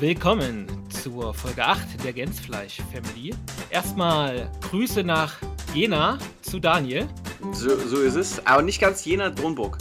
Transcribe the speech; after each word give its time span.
Willkommen 0.00 0.66
zur 0.90 1.32
Folge 1.32 1.64
8 1.64 2.02
der 2.04 2.12
Gänsfleisch 2.12 2.82
Family. 2.92 3.32
Erstmal 3.70 4.50
Grüße 4.62 5.04
nach 5.04 5.36
Jena 5.72 6.18
zu 6.42 6.58
Daniel. 6.58 7.06
So, 7.52 7.76
so 7.76 8.00
ist 8.02 8.16
es. 8.16 8.44
Aber 8.44 8.62
nicht 8.62 8.80
ganz 8.80 9.04
Jena, 9.04 9.30
Dornburg. 9.30 9.78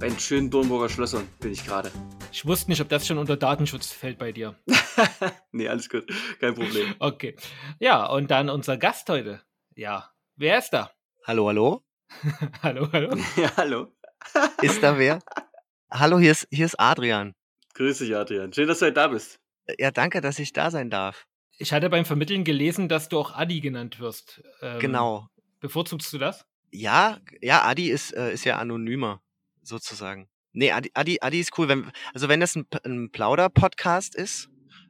Bei 0.00 0.08
den 0.08 0.18
schönen 0.18 0.50
Dornburger 0.50 0.88
Schlössern 0.88 1.28
bin 1.38 1.52
ich 1.52 1.64
gerade. 1.64 1.92
Ich 2.32 2.44
wusste 2.44 2.70
nicht, 2.70 2.80
ob 2.80 2.88
das 2.88 3.06
schon 3.06 3.18
unter 3.18 3.36
Datenschutz 3.36 3.92
fällt 3.92 4.18
bei 4.18 4.32
dir. 4.32 4.56
nee, 5.52 5.68
alles 5.68 5.88
gut. 5.88 6.06
Kein 6.40 6.54
Problem. 6.54 6.94
Okay. 6.98 7.36
Ja, 7.78 8.06
und 8.06 8.32
dann 8.32 8.50
unser 8.50 8.76
Gast 8.76 9.08
heute. 9.08 9.42
Ja, 9.76 10.10
wer 10.34 10.58
ist 10.58 10.70
da? 10.70 10.90
Hallo, 11.24 11.46
hallo? 11.46 11.84
hallo, 12.62 12.88
hallo. 12.92 13.16
Ja, 13.36 13.52
hallo. 13.56 13.92
Ist 14.60 14.82
da 14.82 14.98
wer? 14.98 15.20
Hallo, 15.90 16.18
hier 16.18 16.32
ist, 16.32 16.48
hier 16.50 16.66
ist 16.66 16.80
Adrian. 16.80 17.34
Grüß 17.74 17.98
dich, 17.98 18.14
Adrian. 18.14 18.52
Schön, 18.52 18.66
dass 18.66 18.80
du 18.80 18.86
heute 18.86 18.94
da 18.94 19.08
bist. 19.08 19.41
Ja, 19.78 19.90
danke, 19.90 20.20
dass 20.20 20.38
ich 20.38 20.52
da 20.52 20.70
sein 20.70 20.90
darf. 20.90 21.26
Ich 21.58 21.72
hatte 21.72 21.90
beim 21.90 22.04
Vermitteln 22.04 22.44
gelesen, 22.44 22.88
dass 22.88 23.08
du 23.08 23.18
auch 23.18 23.34
Adi 23.34 23.60
genannt 23.60 24.00
wirst. 24.00 24.42
Ähm, 24.60 24.80
Genau. 24.80 25.28
Bevorzugst 25.60 26.12
du 26.12 26.18
das? 26.18 26.44
Ja, 26.72 27.18
ja, 27.40 27.62
Adi 27.64 27.90
ist, 27.90 28.12
äh, 28.14 28.32
ist 28.32 28.44
ja 28.44 28.58
anonymer, 28.58 29.22
sozusagen. 29.62 30.28
Nee, 30.52 30.72
Adi, 30.72 30.90
Adi, 30.94 31.18
Adi 31.20 31.40
ist 31.40 31.56
cool. 31.58 31.68
Wenn, 31.68 31.92
also 32.14 32.28
wenn 32.28 32.40
das 32.40 32.56
ein, 32.56 32.66
ein 32.84 33.10
Plauder-Podcast 33.12 34.14
ist, 34.14 34.48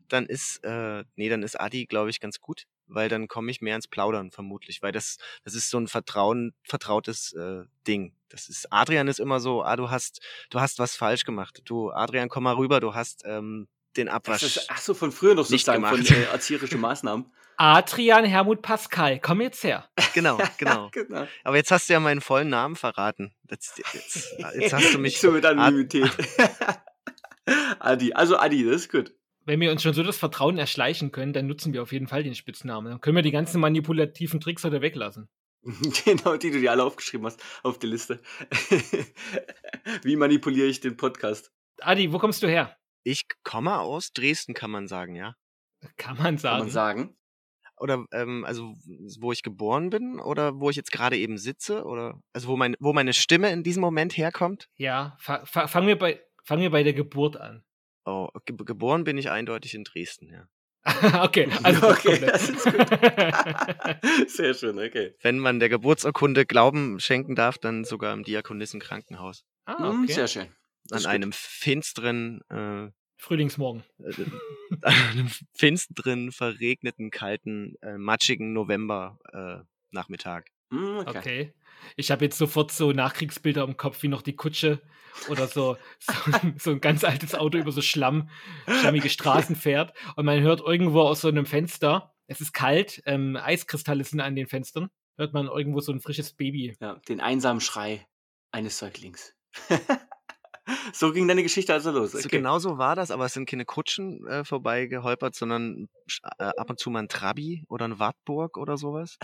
dann 0.08 0.26
ist, 0.26 0.64
äh, 0.64 1.04
nee, 1.16 1.28
dann 1.28 1.42
ist 1.42 1.60
Adi, 1.60 1.86
glaube 1.86 2.10
ich, 2.10 2.20
ganz 2.20 2.40
gut, 2.40 2.64
weil 2.86 3.08
dann 3.08 3.28
komme 3.28 3.50
ich 3.50 3.60
mehr 3.60 3.76
ins 3.76 3.88
Plaudern, 3.88 4.30
vermutlich, 4.30 4.82
weil 4.82 4.92
das, 4.92 5.18
das 5.44 5.54
ist 5.54 5.70
so 5.70 5.78
ein 5.78 5.88
Vertrauen, 5.88 6.54
vertrautes 6.64 7.32
äh, 7.34 7.64
Ding. 7.86 8.14
Das 8.28 8.48
ist, 8.48 8.72
Adrian 8.72 9.08
ist 9.08 9.20
immer 9.20 9.40
so, 9.40 9.62
ah, 9.62 9.76
du 9.76 9.90
hast, 9.90 10.20
du 10.50 10.60
hast 10.60 10.78
was 10.78 10.96
falsch 10.96 11.24
gemacht. 11.24 11.62
Du, 11.64 11.90
Adrian, 11.90 12.28
komm 12.28 12.44
mal 12.44 12.54
rüber, 12.54 12.80
du 12.80 12.94
hast 12.94 13.22
ähm, 13.26 13.68
den 13.96 14.08
Abwasch. 14.08 14.42
ist, 14.42 14.66
ach 14.68 14.78
so, 14.78 14.94
von 14.94 15.12
früher 15.12 15.34
noch 15.34 15.48
Nicht 15.50 15.64
sozusagen, 15.64 15.84
von 15.86 16.04
äh, 16.04 16.24
erzieherischen 16.24 16.80
Maßnahmen. 16.80 17.26
Adrian 17.56 18.24
Hermut 18.24 18.62
Pascal, 18.62 19.20
komm 19.20 19.40
jetzt 19.40 19.62
her. 19.62 19.88
Genau, 20.14 20.38
genau. 20.58 20.90
genau. 20.90 21.26
Aber 21.44 21.56
jetzt 21.56 21.70
hast 21.70 21.88
du 21.88 21.92
ja 21.92 22.00
meinen 22.00 22.20
vollen 22.20 22.48
Namen 22.48 22.76
verraten. 22.76 23.34
Jetzt, 23.50 23.78
jetzt, 23.92 24.36
jetzt 24.58 24.72
hast 24.72 24.94
du 24.94 24.98
mich. 24.98 25.20
so 25.20 25.30
mit 25.30 25.44
Anonymität. 25.44 26.10
Adi. 27.78 28.12
Also 28.14 28.36
Adi, 28.36 28.64
das 28.64 28.82
ist 28.82 28.90
gut. 28.90 29.14
Wenn 29.44 29.60
wir 29.60 29.72
uns 29.72 29.82
schon 29.82 29.92
so 29.92 30.02
das 30.02 30.18
Vertrauen 30.18 30.56
erschleichen 30.56 31.10
können, 31.10 31.32
dann 31.32 31.46
nutzen 31.46 31.72
wir 31.72 31.82
auf 31.82 31.92
jeden 31.92 32.06
Fall 32.06 32.22
den 32.22 32.34
Spitznamen. 32.34 32.90
Dann 32.90 33.00
können 33.00 33.16
wir 33.16 33.22
die 33.22 33.32
ganzen 33.32 33.60
manipulativen 33.60 34.40
Tricks 34.40 34.62
heute 34.64 34.80
weglassen. 34.80 35.28
genau, 36.04 36.36
die 36.36 36.50
du 36.50 36.60
dir 36.60 36.70
alle 36.70 36.84
aufgeschrieben 36.84 37.26
hast 37.26 37.40
auf 37.62 37.78
die 37.78 37.86
Liste. 37.86 38.20
Wie 40.02 40.16
manipuliere 40.16 40.66
ich 40.66 40.80
den 40.80 40.96
Podcast? 40.96 41.52
Adi, 41.80 42.12
wo 42.12 42.18
kommst 42.18 42.42
du 42.42 42.48
her? 42.48 42.76
Ich 43.04 43.24
komme 43.42 43.78
aus 43.80 44.12
Dresden, 44.12 44.54
kann 44.54 44.70
man 44.70 44.86
sagen, 44.88 45.14
ja. 45.14 45.34
Kann 45.96 46.16
man 46.16 46.38
sagen. 46.38 46.56
Kann 46.56 46.66
man 46.66 46.70
sagen. 46.70 47.16
Oder 47.78 48.04
ähm, 48.12 48.44
also 48.44 48.74
wo 49.18 49.32
ich 49.32 49.42
geboren 49.42 49.90
bin 49.90 50.20
oder 50.20 50.60
wo 50.60 50.70
ich 50.70 50.76
jetzt 50.76 50.92
gerade 50.92 51.16
eben 51.16 51.36
sitze 51.36 51.84
oder 51.84 52.20
also 52.32 52.46
wo 52.48 52.56
mein, 52.56 52.76
wo 52.78 52.92
meine 52.92 53.12
Stimme 53.12 53.50
in 53.50 53.64
diesem 53.64 53.80
Moment 53.80 54.16
herkommt. 54.16 54.68
Ja, 54.76 55.16
fa 55.18 55.44
fa 55.44 55.66
fangen, 55.66 55.88
wir 55.88 55.98
bei, 55.98 56.20
fangen 56.44 56.62
wir 56.62 56.70
bei 56.70 56.84
der 56.84 56.92
Geburt 56.92 57.36
an. 57.36 57.64
Oh, 58.04 58.28
ge 58.44 58.56
geboren 58.56 59.02
bin 59.02 59.18
ich 59.18 59.30
eindeutig 59.30 59.74
in 59.74 59.82
Dresden, 59.82 60.30
ja. 60.30 60.46
okay, 61.24 61.48
also 61.62 61.90
Okay, 61.90 62.18
das 62.20 62.48
ist 62.48 62.64
gut. 62.64 62.86
Sehr 64.30 64.54
schön, 64.54 64.78
okay. 64.78 65.16
Wenn 65.20 65.38
man 65.38 65.58
der 65.58 65.68
Geburtsurkunde 65.68 66.46
Glauben 66.46 67.00
schenken 67.00 67.34
darf, 67.34 67.58
dann 67.58 67.84
sogar 67.84 68.12
im 68.14 68.22
Diakonissenkrankenhaus. 68.22 69.44
ah, 69.64 69.90
Hm, 69.90 70.02
okay. 70.04 70.12
Sehr 70.12 70.28
schön. 70.28 70.48
An 70.90 71.06
einem 71.06 71.32
finsteren, 71.32 72.40
äh, 72.50 72.90
Frühlingsmorgen. 73.16 73.84
äh, 74.00 74.24
an 74.82 74.94
einem 74.94 75.30
finsteren, 75.54 76.32
verregneten, 76.32 77.10
kalten, 77.10 77.76
äh, 77.82 77.96
matschigen 77.96 78.52
November 78.52 79.18
äh. 79.32 79.64
Hm, 80.72 80.98
okay. 81.00 81.18
Okay. 81.18 81.54
Ich 81.96 82.10
habe 82.10 82.24
jetzt 82.24 82.38
sofort 82.38 82.72
so 82.72 82.92
Nachkriegsbilder 82.92 83.62
im 83.64 83.76
Kopf, 83.76 84.02
wie 84.02 84.08
noch 84.08 84.22
die 84.22 84.36
Kutsche 84.36 84.80
oder 85.28 85.46
so, 85.46 85.76
so, 86.00 86.14
so 86.58 86.70
ein 86.70 86.80
ganz 86.80 87.04
altes 87.04 87.34
Auto 87.34 87.58
über 87.58 87.72
so 87.72 87.82
Schlamm, 87.82 88.30
schlammige 88.66 89.10
Straßen 89.10 89.56
fährt 89.56 89.92
und 90.16 90.24
man 90.24 90.40
hört 90.40 90.60
irgendwo 90.60 91.02
aus 91.02 91.20
so 91.20 91.28
einem 91.28 91.44
Fenster, 91.44 92.14
es 92.26 92.40
ist 92.40 92.52
kalt, 92.52 93.02
ähm, 93.04 93.36
Eiskristalle 93.36 94.04
sind 94.04 94.20
an 94.20 94.34
den 94.34 94.46
Fenstern, 94.46 94.88
hört 95.16 95.34
man 95.34 95.46
irgendwo 95.46 95.80
so 95.80 95.92
ein 95.92 96.00
frisches 96.00 96.32
Baby. 96.32 96.76
Ja, 96.80 96.94
den 97.08 97.20
einsamen 97.20 97.60
Schrei 97.60 98.06
eines 98.50 98.78
Säuglings. 98.78 99.34
so 100.92 101.12
ging 101.12 101.28
deine 101.28 101.42
Geschichte 101.42 101.72
also 101.72 101.90
los. 101.90 102.12
So 102.12 102.28
Okay. 102.28 102.28
genau 102.28 102.58
so 102.58 102.78
war 102.78 102.94
das, 102.96 103.10
aber 103.10 103.26
es 103.26 103.32
sind 103.32 103.48
keine 103.48 103.64
Kutschen 103.64 104.26
äh, 104.26 104.44
vorbei 104.44 104.86
geholpert, 104.86 105.34
sondern 105.34 105.88
äh, 106.38 106.44
ab 106.44 106.70
und 106.70 106.78
zu 106.78 106.90
mal 106.90 107.00
ein 107.00 107.08
Trabi 107.08 107.64
oder 107.68 107.86
ein 107.86 107.98
Wartburg 107.98 108.56
oder 108.58 108.76
sowas. 108.76 109.18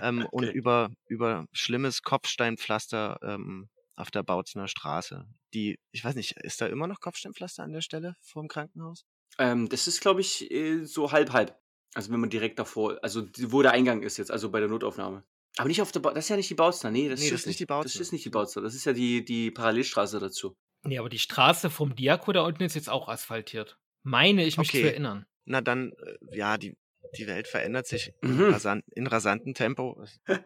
ähm, 0.00 0.26
Und 0.32 0.50
Okay. 0.50 0.54
über, 0.54 0.90
über 1.08 1.46
schlimmes 1.52 2.02
Kopfsteinpflaster 2.02 3.18
ähm, 3.22 3.68
auf 3.96 4.10
der 4.10 4.22
Bautzener 4.22 4.68
Straße. 4.68 5.26
Die, 5.54 5.78
ich 5.92 6.04
weiß 6.04 6.14
nicht, 6.16 6.32
ist 6.38 6.60
da 6.60 6.66
immer 6.66 6.86
noch 6.86 7.00
Kopfsteinpflaster 7.00 7.62
an 7.62 7.72
der 7.72 7.82
Stelle 7.82 8.16
vorm 8.22 8.48
Krankenhaus? 8.48 9.04
Ähm, 9.38 9.68
das 9.68 9.86
ist, 9.88 10.00
glaube 10.00 10.20
ich, 10.20 10.50
äh, 10.50 10.84
so 10.84 11.12
halb 11.12 11.32
halb. 11.32 11.58
Also 11.94 12.10
wenn 12.12 12.20
man 12.20 12.30
direkt 12.30 12.58
davor, 12.58 12.98
also 13.02 13.26
wo 13.48 13.62
der 13.62 13.72
Eingang 13.72 14.02
ist 14.02 14.16
jetzt, 14.16 14.30
also 14.30 14.50
bei 14.50 14.60
der 14.60 14.68
Notaufnahme. 14.68 15.24
Aber 15.58 15.68
nicht 15.68 15.82
auf 15.82 15.92
der 15.92 16.00
ba 16.00 16.12
das 16.14 16.24
ist 16.24 16.28
ja 16.30 16.36
nicht 16.36 16.48
die 16.50 16.54
Bautzer, 16.54 16.90
nee, 16.90 17.08
das, 17.08 17.20
Nee, 17.20 17.30
das 17.30 17.40
ist 17.40 17.46
nicht 17.46 17.60
die 17.60 17.66
Das 17.66 17.76
Bautzer. 17.84 18.00
ist 18.00 18.12
nicht 18.12 18.24
die 18.24 18.30
Bautzer, 18.30 18.60
das 18.62 18.74
ist 18.74 18.84
ja 18.86 18.92
die, 18.92 19.24
die 19.24 19.50
Parallelstraße 19.50 20.18
dazu. 20.18 20.56
Nee, 20.84 20.98
aber 20.98 21.08
die 21.08 21.18
Straße 21.18 21.70
vom 21.70 21.94
Diako 21.94 22.32
da 22.32 22.42
unten 22.42 22.62
ist 22.64 22.74
jetzt 22.74 22.88
auch 22.90 23.08
asphaltiert. 23.08 23.78
Meine 24.02 24.44
ich 24.44 24.56
mich 24.58 24.68
Okay. 24.70 24.80
zu 24.80 24.86
erinnern. 24.88 25.26
Na 25.44 25.60
dann, 25.60 25.92
äh, 25.92 26.36
ja, 26.36 26.56
die, 26.58 26.76
die 27.18 27.26
Welt 27.26 27.46
verändert 27.46 27.86
sich 27.86 28.12
Mhm. 28.22 28.40
in, 28.46 28.52
rasan 28.54 28.82
in 28.94 29.06
rasantem 29.06 29.52
Tempo. 29.54 30.02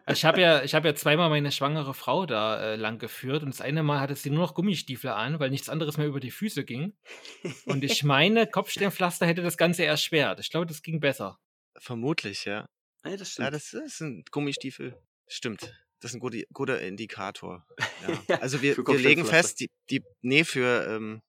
Ich 0.09 0.25
habe 0.25 0.41
ja, 0.41 0.63
ich 0.63 0.75
hab 0.75 0.83
ja 0.83 0.93
zweimal 0.93 1.29
meine 1.29 1.51
schwangere 1.53 1.93
Frau 1.93 2.25
da 2.25 2.59
äh, 2.61 2.75
lang 2.75 2.99
geführt 2.99 3.41
und 3.43 3.49
das 3.53 3.61
eine 3.61 3.83
Mal 3.83 3.99
hatte 4.01 4.15
sie 4.15 4.29
nur 4.29 4.39
noch 4.39 4.53
Gummistiefel 4.53 5.09
an, 5.11 5.39
weil 5.39 5.49
nichts 5.49 5.69
anderes 5.69 5.97
mehr 5.97 6.07
über 6.07 6.19
die 6.19 6.31
Füße 6.31 6.65
ging. 6.65 6.97
Und 7.65 7.83
ich 7.85 8.03
meine, 8.03 8.45
Kopfsteinpflaster 8.45 9.25
hätte 9.25 9.41
das 9.41 9.57
Ganze 9.57 9.85
erschwert. 9.85 10.39
Ich 10.41 10.49
glaube, 10.51 10.65
das 10.65 10.81
ging 10.81 10.99
besser. 10.99 11.39
Vermutlich, 11.77 12.43
ja. 12.45 12.67
Ja, 13.09 13.17
das 13.17 13.31
stimmt. 13.31 13.45
Ja, 13.45 13.51
das 13.51 13.73
ist 13.73 14.01
ein 14.01 14.23
Gummistiefel. 14.31 14.95
Stimmt. 15.27 15.73
Das 15.99 16.11
ist 16.11 16.15
ein 16.15 16.19
guter, 16.19 16.39
guter 16.53 16.81
Indikator. 16.81 17.65
Ja. 17.77 18.19
Ja, 18.27 18.39
also 18.39 18.61
wir, 18.61 18.77
wir 18.77 18.99
legen 18.99 19.25
fest, 19.25 19.59
die, 19.59 19.69
die, 19.89 20.03
nee, 20.21 20.43
für, 20.43 20.87
ähm, 20.87 21.21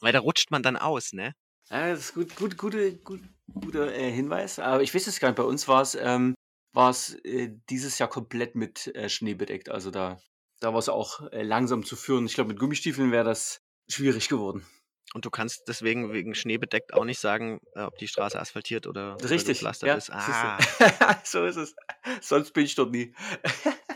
weil 0.00 0.12
da 0.12 0.20
rutscht 0.20 0.50
man 0.50 0.62
dann 0.62 0.76
aus, 0.76 1.12
ne? 1.12 1.34
Ja, 1.70 1.90
das 1.90 2.00
ist 2.00 2.14
gut, 2.14 2.36
gut, 2.36 2.56
gute, 2.58 2.96
gut, 2.98 3.20
guter 3.52 3.94
äh, 3.94 4.10
Hinweis. 4.10 4.58
Aber 4.58 4.82
ich 4.82 4.94
weiß 4.94 5.06
es 5.06 5.20
gar 5.20 5.28
nicht. 5.28 5.36
Bei 5.36 5.42
uns 5.42 5.68
war 5.68 5.82
es 5.82 5.94
ähm, 5.94 6.34
war's, 6.72 7.14
äh, 7.24 7.50
dieses 7.70 7.98
Jahr 7.98 8.08
komplett 8.08 8.54
mit 8.54 8.94
äh, 8.94 9.08
Schnee 9.08 9.34
bedeckt. 9.34 9.68
Also 9.68 9.90
da, 9.90 10.20
da 10.60 10.72
war 10.72 10.78
es 10.78 10.88
auch 10.88 11.30
äh, 11.32 11.42
langsam 11.42 11.84
zu 11.84 11.96
führen. 11.96 12.26
Ich 12.26 12.34
glaube, 12.34 12.48
mit 12.48 12.58
Gummistiefeln 12.58 13.10
wäre 13.12 13.24
das 13.24 13.60
schwierig 13.88 14.28
geworden. 14.28 14.66
Und 15.14 15.24
du 15.26 15.30
kannst 15.30 15.68
deswegen 15.68 16.12
wegen 16.12 16.34
Schnee 16.34 16.58
bedeckt 16.58 16.94
auch 16.94 17.04
nicht 17.04 17.20
sagen, 17.20 17.60
äh, 17.74 17.82
ob 17.82 17.98
die 17.98 18.08
Straße 18.08 18.40
asphaltiert 18.40 18.86
oder, 18.86 19.16
oder 19.16 19.30
Richtig. 19.30 19.58
gepflastert 19.58 19.88
Ja, 19.88 19.94
ist. 19.94 20.10
Ah, 20.10 20.58
so 21.24 21.44
ist 21.44 21.56
es. 21.56 21.74
Sonst 22.20 22.52
bin 22.52 22.64
ich 22.64 22.74
dort 22.74 22.92
nie. 22.92 23.14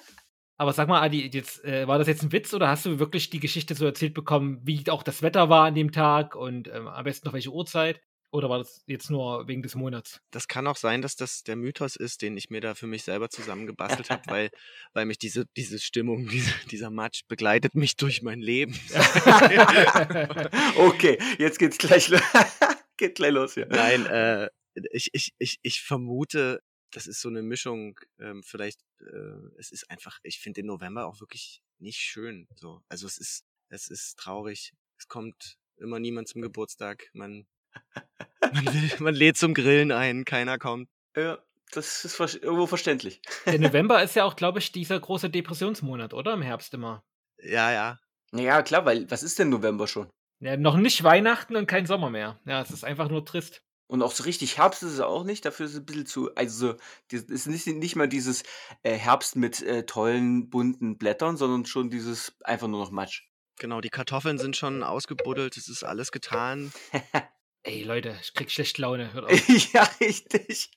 Aber 0.58 0.72
sag 0.72 0.88
mal, 0.88 1.02
Adi, 1.02 1.28
jetzt, 1.30 1.64
äh, 1.64 1.86
war 1.86 1.98
das 1.98 2.08
jetzt 2.08 2.22
ein 2.22 2.32
Witz 2.32 2.54
oder 2.54 2.68
hast 2.68 2.86
du 2.86 2.98
wirklich 2.98 3.28
die 3.28 3.40
Geschichte 3.40 3.74
so 3.74 3.84
erzählt 3.84 4.14
bekommen, 4.14 4.60
wie 4.64 4.82
auch 4.90 5.02
das 5.02 5.20
Wetter 5.22 5.50
war 5.50 5.66
an 5.66 5.74
dem 5.74 5.92
Tag 5.92 6.34
und 6.34 6.68
ähm, 6.68 6.88
am 6.88 7.04
besten 7.04 7.26
noch 7.28 7.34
welche 7.34 7.50
Uhrzeit? 7.50 8.00
Oder 8.36 8.50
war 8.50 8.58
das 8.58 8.82
jetzt 8.86 9.08
nur 9.10 9.48
wegen 9.48 9.62
des 9.62 9.74
Monats? 9.74 10.20
das 10.30 10.46
kann 10.46 10.66
auch 10.66 10.76
sein, 10.76 11.00
dass 11.00 11.16
das 11.16 11.42
der 11.42 11.56
Mythos 11.56 11.96
ist, 11.96 12.20
den 12.20 12.36
ich 12.36 12.50
mir 12.50 12.60
da 12.60 12.74
für 12.74 12.86
mich 12.86 13.02
selber 13.02 13.30
zusammengebastelt 13.30 14.10
habe, 14.10 14.22
weil, 14.26 14.50
weil 14.92 15.06
mich 15.06 15.16
diese, 15.16 15.46
diese 15.56 15.78
Stimmung, 15.78 16.28
diese, 16.28 16.52
dieser 16.70 16.90
Matsch 16.90 17.22
begleitet 17.28 17.74
mich 17.74 17.96
durch 17.96 18.20
mein 18.20 18.40
Leben. 18.40 18.78
okay, 20.76 21.16
jetzt 21.38 21.58
geht's 21.58 21.78
gleich, 21.78 22.10
lo- 22.10 22.18
geht 22.98 23.14
gleich 23.14 23.32
los 23.32 23.54
hier. 23.54 23.68
Nein, 23.70 24.04
äh, 24.04 24.50
ich, 24.90 25.08
ich, 25.14 25.32
ich, 25.38 25.58
ich 25.62 25.80
vermute, 25.80 26.60
das 26.90 27.06
ist 27.06 27.22
so 27.22 27.30
eine 27.30 27.40
Mischung, 27.40 27.98
ähm, 28.20 28.42
vielleicht, 28.42 28.82
äh, 29.00 29.48
es 29.56 29.72
ist 29.72 29.90
einfach, 29.90 30.18
ich 30.22 30.40
finde 30.40 30.60
den 30.60 30.66
November 30.66 31.06
auch 31.06 31.20
wirklich 31.20 31.62
nicht 31.78 32.00
schön. 32.00 32.48
So. 32.54 32.82
Also 32.90 33.06
es 33.06 33.16
ist, 33.16 33.46
es 33.70 33.88
ist 33.88 34.18
traurig. 34.18 34.74
Es 34.98 35.08
kommt 35.08 35.56
immer 35.78 35.98
niemand 35.98 36.28
zum 36.28 36.42
Geburtstag. 36.42 37.08
Man, 37.14 37.46
man, 38.40 38.66
will, 38.74 38.90
man 39.00 39.14
lädt 39.14 39.36
zum 39.36 39.54
Grillen 39.54 39.92
ein, 39.92 40.24
keiner 40.24 40.58
kommt. 40.58 40.88
Ja, 41.16 41.38
das 41.72 42.04
ist 42.04 42.16
ver- 42.16 42.42
irgendwo 42.42 42.66
verständlich. 42.66 43.20
Der 43.46 43.58
November 43.58 44.02
ist 44.02 44.14
ja 44.16 44.24
auch, 44.24 44.36
glaube 44.36 44.58
ich, 44.58 44.72
dieser 44.72 44.98
große 45.00 45.30
Depressionsmonat, 45.30 46.14
oder? 46.14 46.32
Im 46.34 46.42
Herbst 46.42 46.74
immer. 46.74 47.04
Ja, 47.42 47.72
ja. 47.72 48.00
Ja, 48.32 48.62
klar, 48.62 48.84
weil 48.84 49.10
was 49.10 49.22
ist 49.22 49.38
denn 49.38 49.48
November 49.50 49.86
schon? 49.86 50.08
Ja, 50.40 50.56
noch 50.56 50.76
nicht 50.76 51.02
Weihnachten 51.02 51.56
und 51.56 51.66
kein 51.66 51.86
Sommer 51.86 52.10
mehr. 52.10 52.38
Ja, 52.44 52.60
es 52.60 52.70
ist 52.70 52.84
einfach 52.84 53.08
nur 53.08 53.24
trist. 53.24 53.62
Und 53.88 54.02
auch 54.02 54.10
so 54.10 54.24
richtig 54.24 54.58
Herbst 54.58 54.82
ist 54.82 54.92
es 54.94 55.00
auch 55.00 55.22
nicht, 55.22 55.44
dafür 55.44 55.66
ist 55.66 55.72
es 55.72 55.78
ein 55.78 55.86
bisschen 55.86 56.06
zu, 56.06 56.34
also 56.34 56.72
so, 56.72 56.76
es 57.12 57.22
ist 57.22 57.46
nicht, 57.46 57.66
nicht 57.68 57.94
mal 57.94 58.08
dieses 58.08 58.42
äh, 58.82 58.94
Herbst 58.94 59.36
mit 59.36 59.62
äh, 59.62 59.86
tollen, 59.86 60.50
bunten 60.50 60.98
Blättern, 60.98 61.36
sondern 61.36 61.66
schon 61.66 61.88
dieses 61.88 62.34
einfach 62.42 62.66
nur 62.66 62.80
noch 62.80 62.90
Matsch. 62.90 63.28
Genau, 63.58 63.80
die 63.80 63.88
Kartoffeln 63.88 64.38
sind 64.38 64.56
schon 64.56 64.82
ausgebuddelt, 64.82 65.56
es 65.56 65.68
ist 65.68 65.84
alles 65.84 66.10
getan. 66.10 66.72
Ey, 67.66 67.82
Leute, 67.82 68.16
ich 68.22 68.32
krieg 68.32 68.48
schlecht 68.48 68.78
Laune. 68.78 69.12
Hört 69.12 69.24
auf. 69.32 69.72
ja, 69.72 69.82
richtig. 70.00 70.70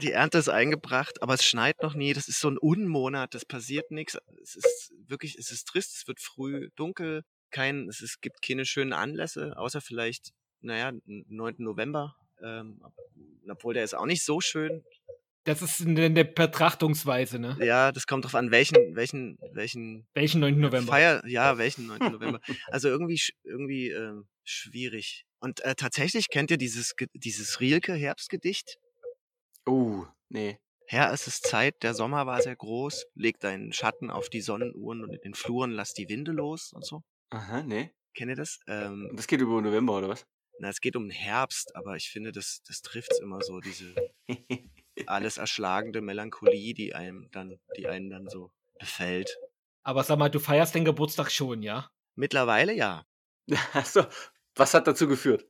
Die 0.00 0.10
Ernte 0.10 0.38
ist 0.38 0.48
eingebracht, 0.48 1.22
aber 1.22 1.34
es 1.34 1.44
schneit 1.44 1.80
noch 1.82 1.94
nie. 1.94 2.12
Das 2.14 2.26
ist 2.26 2.40
so 2.40 2.50
ein 2.50 2.58
Unmonat, 2.58 3.32
das 3.34 3.44
passiert 3.44 3.92
nichts. 3.92 4.18
Es 4.42 4.56
ist 4.56 4.92
wirklich, 5.06 5.36
es 5.38 5.52
ist 5.52 5.68
trist, 5.68 5.96
es 5.96 6.08
wird 6.08 6.18
früh 6.18 6.70
dunkel. 6.74 7.22
Kein, 7.52 7.88
es, 7.88 8.00
ist, 8.00 8.20
gibt 8.22 8.42
keine 8.42 8.64
schönen 8.64 8.92
Anlässe, 8.92 9.56
außer 9.56 9.80
vielleicht, 9.80 10.32
naja, 10.62 10.90
9. 11.06 11.54
November. 11.58 12.16
Ähm, 12.42 12.82
obwohl 13.48 13.74
der 13.74 13.84
ist 13.84 13.94
auch 13.94 14.06
nicht 14.06 14.24
so 14.24 14.40
schön. 14.40 14.82
Das 15.44 15.62
ist 15.62 15.80
eine, 15.82 16.06
eine 16.06 16.24
Betrachtungsweise, 16.24 17.38
ne? 17.38 17.56
Ja, 17.60 17.92
das 17.92 18.08
kommt 18.08 18.24
drauf 18.24 18.34
an, 18.34 18.50
welchen, 18.50 18.96
welchen, 18.96 19.38
welchen 19.52 20.08
Welchen 20.14 20.40
9. 20.40 20.58
November? 20.58 20.90
Feier, 20.92 21.22
ja, 21.24 21.56
welchen 21.58 21.86
9. 21.86 21.98
November. 22.12 22.40
Also 22.66 22.88
irgendwie, 22.88 23.20
irgendwie 23.44 23.90
ähm, 23.90 24.26
schwierig. 24.42 25.24
Und 25.42 25.60
äh, 25.64 25.74
tatsächlich 25.74 26.30
kennt 26.30 26.50
ihr 26.52 26.56
dieses, 26.56 26.94
dieses 27.14 27.60
Rielke 27.60 27.94
Herbstgedicht? 27.94 28.78
Uh, 29.68 30.06
nee. 30.28 30.58
Herr, 30.86 31.12
es 31.12 31.26
ist 31.26 31.46
Zeit, 31.46 31.82
der 31.82 31.94
Sommer 31.94 32.26
war 32.26 32.40
sehr 32.42 32.54
groß, 32.54 33.06
leg 33.14 33.40
deinen 33.40 33.72
Schatten 33.72 34.10
auf 34.10 34.28
die 34.28 34.40
Sonnenuhren 34.40 35.02
und 35.02 35.12
in 35.12 35.20
den 35.20 35.34
Fluren 35.34 35.72
lass 35.72 35.94
die 35.94 36.08
Winde 36.08 36.32
los 36.32 36.72
und 36.72 36.84
so. 36.84 37.02
Aha, 37.30 37.62
nee. 37.62 37.90
Kennt 38.14 38.30
ihr 38.30 38.36
das? 38.36 38.60
Ähm, 38.68 39.10
Das 39.14 39.26
geht 39.26 39.40
über 39.40 39.60
November, 39.60 39.98
oder 39.98 40.10
was? 40.10 40.26
na, 40.62 40.68
es 40.68 40.80
geht 40.80 40.94
um 40.94 41.08
den 41.08 41.10
Herbst, 41.10 41.74
aber 41.74 41.96
ich 41.96 42.08
finde, 42.08 42.30
das, 42.30 42.62
das 42.68 42.82
trifft's 42.82 43.18
immer 43.18 43.40
so, 43.42 43.58
diese 43.58 43.94
alles 45.06 45.38
erschlagende 45.38 46.00
Melancholie, 46.00 46.72
die 46.72 46.94
einem 46.94 47.28
dann, 47.32 47.58
die 47.76 47.88
einen 47.88 48.10
dann 48.10 48.28
so 48.28 48.52
befällt. 48.78 49.36
Aber 49.82 50.04
sag 50.04 50.18
mal, 50.18 50.28
du 50.28 50.38
feierst 50.38 50.74
den 50.76 50.84
Geburtstag 50.84 51.32
schon, 51.32 51.62
ja? 51.62 51.90
Mittlerweile 52.14 52.72
ja. 52.74 53.04
Achso, 53.72 54.04
was 54.54 54.74
hat 54.74 54.86
dazu 54.86 55.08
geführt? 55.08 55.46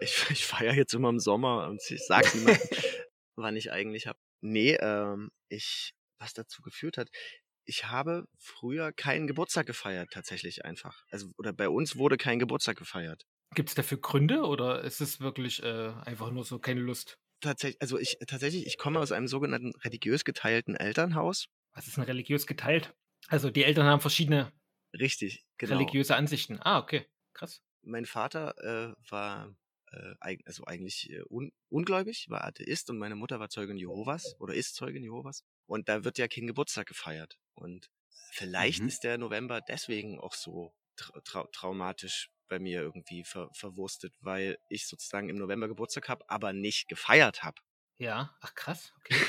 Ich, 0.00 0.24
ich 0.30 0.46
feiere 0.46 0.74
jetzt 0.74 0.94
immer 0.94 1.08
im 1.08 1.20
Sommer 1.20 1.68
und 1.68 1.80
ich 1.88 2.04
sag 2.06 2.34
niemandem, 2.34 2.62
wann 3.36 3.56
ich 3.56 3.72
eigentlich 3.72 4.06
habe. 4.06 4.18
Nee, 4.40 4.76
ähm, 4.80 5.30
ich, 5.48 5.94
was 6.18 6.34
dazu 6.34 6.62
geführt 6.62 6.98
hat, 6.98 7.08
ich 7.66 7.86
habe 7.86 8.26
früher 8.38 8.92
keinen 8.92 9.26
Geburtstag 9.26 9.66
gefeiert, 9.66 10.10
tatsächlich 10.12 10.64
einfach. 10.64 11.04
Also, 11.10 11.30
oder 11.38 11.52
bei 11.52 11.68
uns 11.68 11.96
wurde 11.96 12.16
kein 12.16 12.38
Geburtstag 12.38 12.76
gefeiert. 12.76 13.24
Gibt 13.54 13.70
es 13.70 13.74
dafür 13.74 13.98
Gründe 13.98 14.42
oder 14.42 14.82
ist 14.82 15.00
es 15.00 15.20
wirklich 15.20 15.62
äh, 15.62 15.92
einfach 16.04 16.30
nur 16.30 16.44
so 16.44 16.58
keine 16.58 16.80
Lust? 16.80 17.18
Tatsächlich, 17.40 17.80
also 17.80 17.98
ich, 17.98 18.18
tatsächlich, 18.26 18.66
ich 18.66 18.78
komme 18.78 19.00
aus 19.00 19.12
einem 19.12 19.28
sogenannten 19.28 19.72
religiös 19.82 20.24
geteilten 20.24 20.76
Elternhaus. 20.76 21.46
Was 21.72 21.86
ist 21.86 21.96
denn 21.96 22.04
religiös 22.04 22.46
geteilt? 22.46 22.94
Also 23.28 23.50
die 23.50 23.64
Eltern 23.64 23.86
haben 23.86 24.00
verschiedene 24.00 24.52
Richtig, 24.98 25.44
genau. 25.58 25.76
religiöse 25.76 26.14
Ansichten. 26.14 26.58
Ah, 26.60 26.78
okay. 26.78 27.06
Krass. 27.32 27.62
Mein 27.84 28.06
Vater 28.06 28.54
äh, 28.58 28.94
war 29.10 29.54
äh, 29.92 30.36
also 30.44 30.64
eigentlich 30.64 31.10
äh, 31.10 31.22
un 31.28 31.52
ungläubig, 31.68 32.26
war 32.28 32.44
Atheist 32.44 32.90
und 32.90 32.98
meine 32.98 33.16
Mutter 33.16 33.40
war 33.40 33.48
Zeugin 33.48 33.76
Jehovas 33.76 34.36
oder 34.38 34.54
ist 34.54 34.74
Zeugin 34.74 35.02
Jehovas. 35.02 35.44
Und 35.66 35.88
da 35.88 36.04
wird 36.04 36.18
ja 36.18 36.28
kein 36.28 36.46
Geburtstag 36.46 36.86
gefeiert. 36.86 37.38
Und 37.54 37.90
vielleicht 38.30 38.82
Mhm. 38.82 38.88
ist 38.88 39.04
der 39.04 39.18
November 39.18 39.60
deswegen 39.60 40.18
auch 40.20 40.34
so 40.34 40.74
tra 40.96 41.20
trau 41.24 41.46
traumatisch 41.52 42.30
bei 42.48 42.58
mir 42.58 42.82
irgendwie 42.82 43.24
ver 43.24 43.48
verwurstet, 43.54 44.14
weil 44.20 44.58
ich 44.68 44.86
sozusagen 44.86 45.28
im 45.28 45.36
November 45.36 45.68
Geburtstag 45.68 46.08
habe, 46.08 46.28
aber 46.28 46.52
nicht 46.52 46.88
gefeiert 46.88 47.42
habe. 47.42 47.60
Ja, 47.98 48.36
ach 48.40 48.54
krass, 48.54 48.92
okay. 48.98 49.28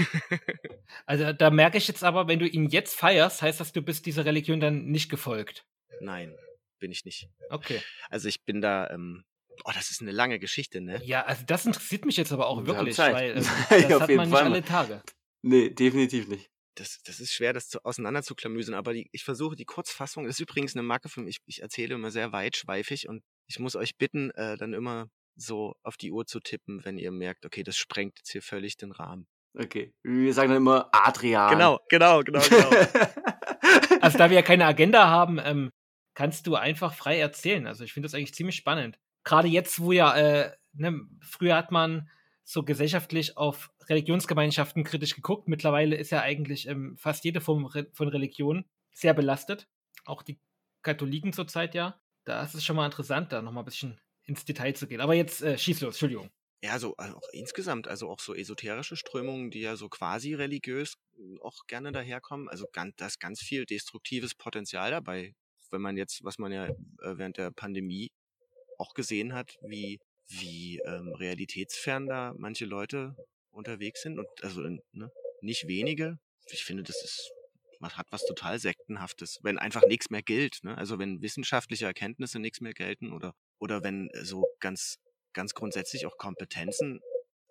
Also 1.05 1.33
da 1.33 1.49
merke 1.49 1.77
ich 1.77 1.87
jetzt 1.87 2.03
aber, 2.03 2.27
wenn 2.27 2.39
du 2.39 2.47
ihn 2.47 2.67
jetzt 2.69 2.95
feierst, 2.95 3.41
heißt 3.41 3.59
das, 3.59 3.71
du 3.73 3.81
bist 3.81 4.05
dieser 4.05 4.25
Religion 4.25 4.59
dann 4.59 4.85
nicht 4.85 5.09
gefolgt. 5.09 5.65
Nein, 5.99 6.35
bin 6.79 6.91
ich 6.91 7.05
nicht. 7.05 7.29
Okay. 7.49 7.81
Also 8.09 8.27
ich 8.27 8.43
bin 8.43 8.61
da, 8.61 8.89
ähm, 8.89 9.23
oh, 9.63 9.71
das 9.73 9.91
ist 9.91 10.01
eine 10.01 10.11
lange 10.11 10.39
Geschichte, 10.39 10.81
ne? 10.81 11.01
Ja, 11.03 11.23
also 11.25 11.43
das 11.45 11.65
interessiert 11.65 12.05
mich 12.05 12.17
jetzt 12.17 12.31
aber 12.31 12.47
auch 12.47 12.59
Wir 12.59 12.67
wirklich, 12.67 12.97
weil 12.97 13.37
ähm, 13.37 13.43
Ja, 13.69 13.81
das 13.81 13.93
auf 13.93 14.01
hat 14.01 14.09
man 14.11 14.29
nicht 14.29 14.37
Fall. 14.37 14.43
alle 14.45 14.63
Tage. 14.63 15.03
Nee, 15.41 15.69
definitiv 15.69 16.27
nicht. 16.27 16.49
das, 16.75 17.01
das 17.03 17.19
ist 17.19 17.33
schwer, 17.33 17.53
das 17.53 17.69
zu, 17.69 17.83
auseinander 17.85 18.23
zu 18.23 18.35
klamüsern, 18.35 18.75
aber 18.75 18.93
die, 18.93 19.09
ich 19.11 19.23
versuche 19.23 19.55
die 19.55 19.65
Kurzfassung. 19.65 20.25
Das 20.25 20.35
ist 20.35 20.41
übrigens 20.41 20.75
eine 20.75 20.83
Marke 20.83 21.09
für 21.09 21.21
mich. 21.21 21.37
Ich 21.45 21.61
erzähle 21.61 21.95
immer 21.95 22.11
sehr 22.11 22.31
weitschweifig 22.31 23.07
und 23.07 23.23
ich 23.47 23.59
muss 23.59 23.75
euch 23.75 23.97
bitten, 23.97 24.31
äh, 24.31 24.57
dann 24.57 24.73
immer 24.73 25.09
so 25.35 25.75
auf 25.83 25.97
die 25.97 26.11
Uhr 26.11 26.25
zu 26.25 26.39
tippen, 26.39 26.83
wenn 26.85 26.97
ihr 26.97 27.11
merkt, 27.11 27.45
okay, 27.45 27.63
das 27.63 27.77
sprengt 27.77 28.17
jetzt 28.19 28.31
hier 28.31 28.41
völlig 28.41 28.77
den 28.77 28.91
Rahmen. 28.91 29.27
Okay. 29.57 29.93
Wir 30.03 30.33
sagen 30.33 30.49
dann 30.49 30.57
immer 30.57 30.89
Adrian. 30.91 31.51
Genau, 31.51 31.79
genau, 31.89 32.21
genau, 32.21 32.41
genau. 32.41 32.69
Also 34.01 34.19
da 34.19 34.29
wir 34.29 34.35
ja 34.35 34.43
keine 34.43 34.65
Agenda 34.65 35.07
haben, 35.07 35.39
ähm, 35.43 35.71
kannst 36.15 36.47
du 36.47 36.55
einfach 36.55 36.93
frei 36.93 37.19
erzählen. 37.19 37.67
Also 37.67 37.83
ich 37.83 37.93
finde 37.93 38.07
das 38.07 38.15
eigentlich 38.15 38.33
ziemlich 38.33 38.55
spannend. 38.55 38.97
Gerade 39.23 39.47
jetzt, 39.47 39.79
wo 39.79 39.91
ja, 39.91 40.15
äh, 40.15 40.51
ne, 40.73 41.01
früher 41.21 41.55
hat 41.55 41.71
man 41.71 42.09
so 42.43 42.63
gesellschaftlich 42.63 43.37
auf 43.37 43.71
Religionsgemeinschaften 43.89 44.83
kritisch 44.83 45.15
geguckt. 45.15 45.47
Mittlerweile 45.47 45.95
ist 45.95 46.11
ja 46.11 46.21
eigentlich 46.21 46.67
ähm, 46.67 46.95
fast 46.97 47.23
jede 47.23 47.41
Form 47.41 47.69
von 47.91 48.07
Religion 48.07 48.65
sehr 48.91 49.13
belastet. 49.13 49.67
Auch 50.05 50.21
die 50.21 50.39
Katholiken 50.81 51.33
zurzeit 51.33 51.75
ja. 51.75 51.99
Da 52.23 52.43
ist 52.43 52.55
es 52.55 52.63
schon 52.63 52.75
mal 52.75 52.85
interessant, 52.85 53.31
da 53.31 53.41
nochmal 53.41 53.63
ein 53.63 53.65
bisschen 53.65 53.99
ins 54.23 54.45
Detail 54.45 54.73
zu 54.73 54.87
gehen. 54.87 55.01
Aber 55.01 55.13
jetzt 55.13 55.41
äh, 55.41 55.57
schieß 55.57 55.81
los, 55.81 55.95
Entschuldigung. 55.95 56.29
Ja, 56.63 56.79
so 56.79 56.95
also 56.97 57.17
auch 57.17 57.29
insgesamt, 57.31 57.87
also 57.87 58.09
auch 58.09 58.19
so 58.19 58.33
esoterische 58.33 58.95
Strömungen, 58.95 59.51
die 59.51 59.61
ja 59.61 59.75
so 59.75 59.89
quasi 59.89 60.33
religiös 60.33 60.95
äh, 61.17 61.39
auch 61.41 61.67
gerne 61.67 61.91
daherkommen. 61.91 62.49
Also 62.49 62.67
ganz, 62.71 62.95
da 62.95 63.07
ist 63.07 63.19
ganz 63.19 63.41
viel 63.41 63.65
destruktives 63.65 64.33
Potenzial 64.33 64.91
dabei. 64.91 65.35
Wenn 65.71 65.81
man 65.81 65.97
jetzt, 65.97 66.23
was 66.23 66.37
man 66.37 66.51
ja 66.51 66.67
äh, 66.67 66.73
während 67.17 67.37
der 67.37 67.51
Pandemie 67.51 68.11
auch 68.77 68.93
gesehen 68.93 69.33
hat, 69.33 69.57
wie, 69.61 69.99
wie 70.27 70.79
ähm, 70.85 71.13
realitätsfern 71.13 72.07
da 72.07 72.33
manche 72.37 72.65
Leute 72.65 73.15
unterwegs 73.51 74.01
sind 74.01 74.19
und 74.19 74.27
also 74.41 74.61
ne, 74.61 75.11
nicht 75.41 75.67
wenige. 75.67 76.19
Ich 76.49 76.63
finde, 76.63 76.83
das 76.83 77.03
ist 77.03 77.31
was 77.79 77.97
hat 77.97 78.07
was 78.11 78.25
total 78.25 78.57
sektenhaftes, 78.59 79.39
wenn 79.43 79.59
einfach 79.59 79.85
nichts 79.85 80.09
mehr 80.09 80.23
gilt, 80.23 80.59
ne? 80.63 80.77
Also 80.77 80.97
wenn 80.97 81.21
wissenschaftliche 81.21 81.85
Erkenntnisse 81.85 82.39
nichts 82.39 82.61
mehr 82.61 82.73
gelten 82.73 83.11
oder 83.11 83.33
oder 83.59 83.83
wenn 83.83 84.09
äh, 84.11 84.23
so 84.23 84.45
ganz 84.59 84.97
ganz 85.33 85.53
grundsätzlich 85.53 86.05
auch 86.05 86.17
Kompetenzen 86.17 87.01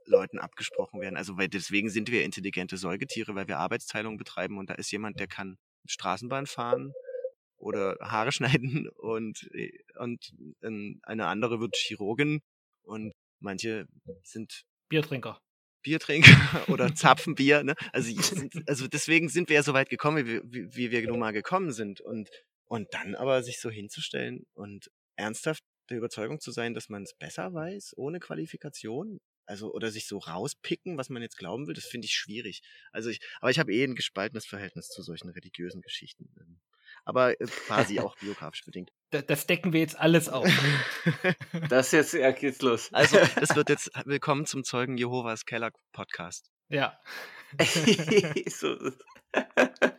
Leuten 0.07 0.39
abgesprochen 0.39 1.01
werden. 1.01 1.17
Also 1.17 1.37
weil 1.39 1.49
deswegen 1.49 1.89
sind 1.89 2.11
wir 2.11 2.25
intelligente 2.25 2.77
Säugetiere, 2.77 3.35
weil 3.35 3.49
wir 3.49 3.59
Arbeitsteilung 3.59 4.17
betreiben 4.17 4.59
und 4.59 4.71
da 4.71 4.75
ist 4.75 4.91
jemand, 4.91 5.21
der 5.21 5.27
kann 5.29 5.59
Straßenbahn 5.87 6.47
fahren 6.47 6.93
oder 7.65 7.97
Haare 8.01 8.33
schneiden 8.33 8.89
und 8.89 9.49
äh, 9.53 9.73
und 9.99 10.33
ähm, 10.63 11.01
eine 11.03 11.27
andere 11.27 11.61
wird 11.61 11.77
Chirurgin 11.77 12.41
und 12.83 13.13
manche 13.41 13.87
sind 14.23 14.65
Biertrinker. 14.89 15.41
Biertrinker 15.83 16.33
oder 16.69 16.95
zapfen 16.95 17.35
Bier. 17.35 17.63
Ne? 17.63 17.75
Also, 17.93 18.11
also 18.67 18.89
deswegen 18.89 19.29
sind 19.29 19.49
wir 19.49 19.57
ja 19.57 19.63
so 19.63 19.75
weit 19.75 19.91
gekommen, 19.91 20.27
wie, 20.27 20.41
wie, 20.45 20.77
wie 20.77 20.91
wir 20.91 21.07
nun 21.07 21.21
mal 21.21 21.33
gekommen 21.33 21.73
sind. 21.73 22.01
Und, 22.01 22.31
und 22.67 22.89
dann 22.93 23.15
aber 23.15 23.43
sich 23.43 23.61
so 23.61 23.71
hinzustellen 23.71 24.47
und 24.55 24.91
ernsthaft 25.17 25.63
der 25.91 25.99
Überzeugung 25.99 26.41
zu 26.41 26.51
sein, 26.51 26.75
dass 26.75 26.89
man 26.89 27.03
es 27.03 27.15
besser 27.15 27.53
weiß, 27.53 27.93
ohne 27.97 28.19
Qualifikation. 28.19 29.21
Also, 29.47 29.75
oder 29.75 29.91
sich 29.91 30.07
so 30.09 30.17
rauspicken, 30.17 30.97
was 30.97 31.11
man 31.11 31.21
jetzt 31.21 31.37
glauben 31.37 31.67
will, 31.67 31.75
das 31.75 31.85
finde 31.85 32.07
ich 32.07 32.15
schwierig. 32.15 32.63
Also 32.93 33.11
ich, 33.11 33.21
aber 33.41 33.51
ich 33.51 33.59
habe 33.59 33.75
eh 33.75 33.85
ein 33.85 33.95
gespaltenes 33.95 34.47
Verhältnis 34.47 34.89
zu 34.89 35.03
solchen 35.03 35.29
religiösen 35.29 35.83
Geschichten. 35.83 36.31
Aber 37.05 37.41
äh, 37.41 37.47
quasi 37.47 38.01
auch 38.01 38.17
biografisch 38.17 38.65
bedingt. 38.65 38.91
Da, 39.11 39.23
das 39.23 39.47
decken 39.47 39.73
wir 39.73 39.81
jetzt 39.81 39.99
alles 39.99 40.29
auf. 40.29 40.49
Das 41.69 41.93
jetzt, 41.93 42.15
ja, 42.15 42.31
geht's 42.33 42.63
los. 42.63 42.93
Also, 42.93 43.19
das 43.37 43.55
wird 43.55 43.69
jetzt 43.69 43.91
willkommen 44.05 44.47
zum 44.47 44.65
Zeugen 44.65 44.97
Jehovas 44.97 45.45
Keller 45.45 45.71
Podcast. 45.93 46.51
ja. 46.69 46.99
so. 48.49 48.77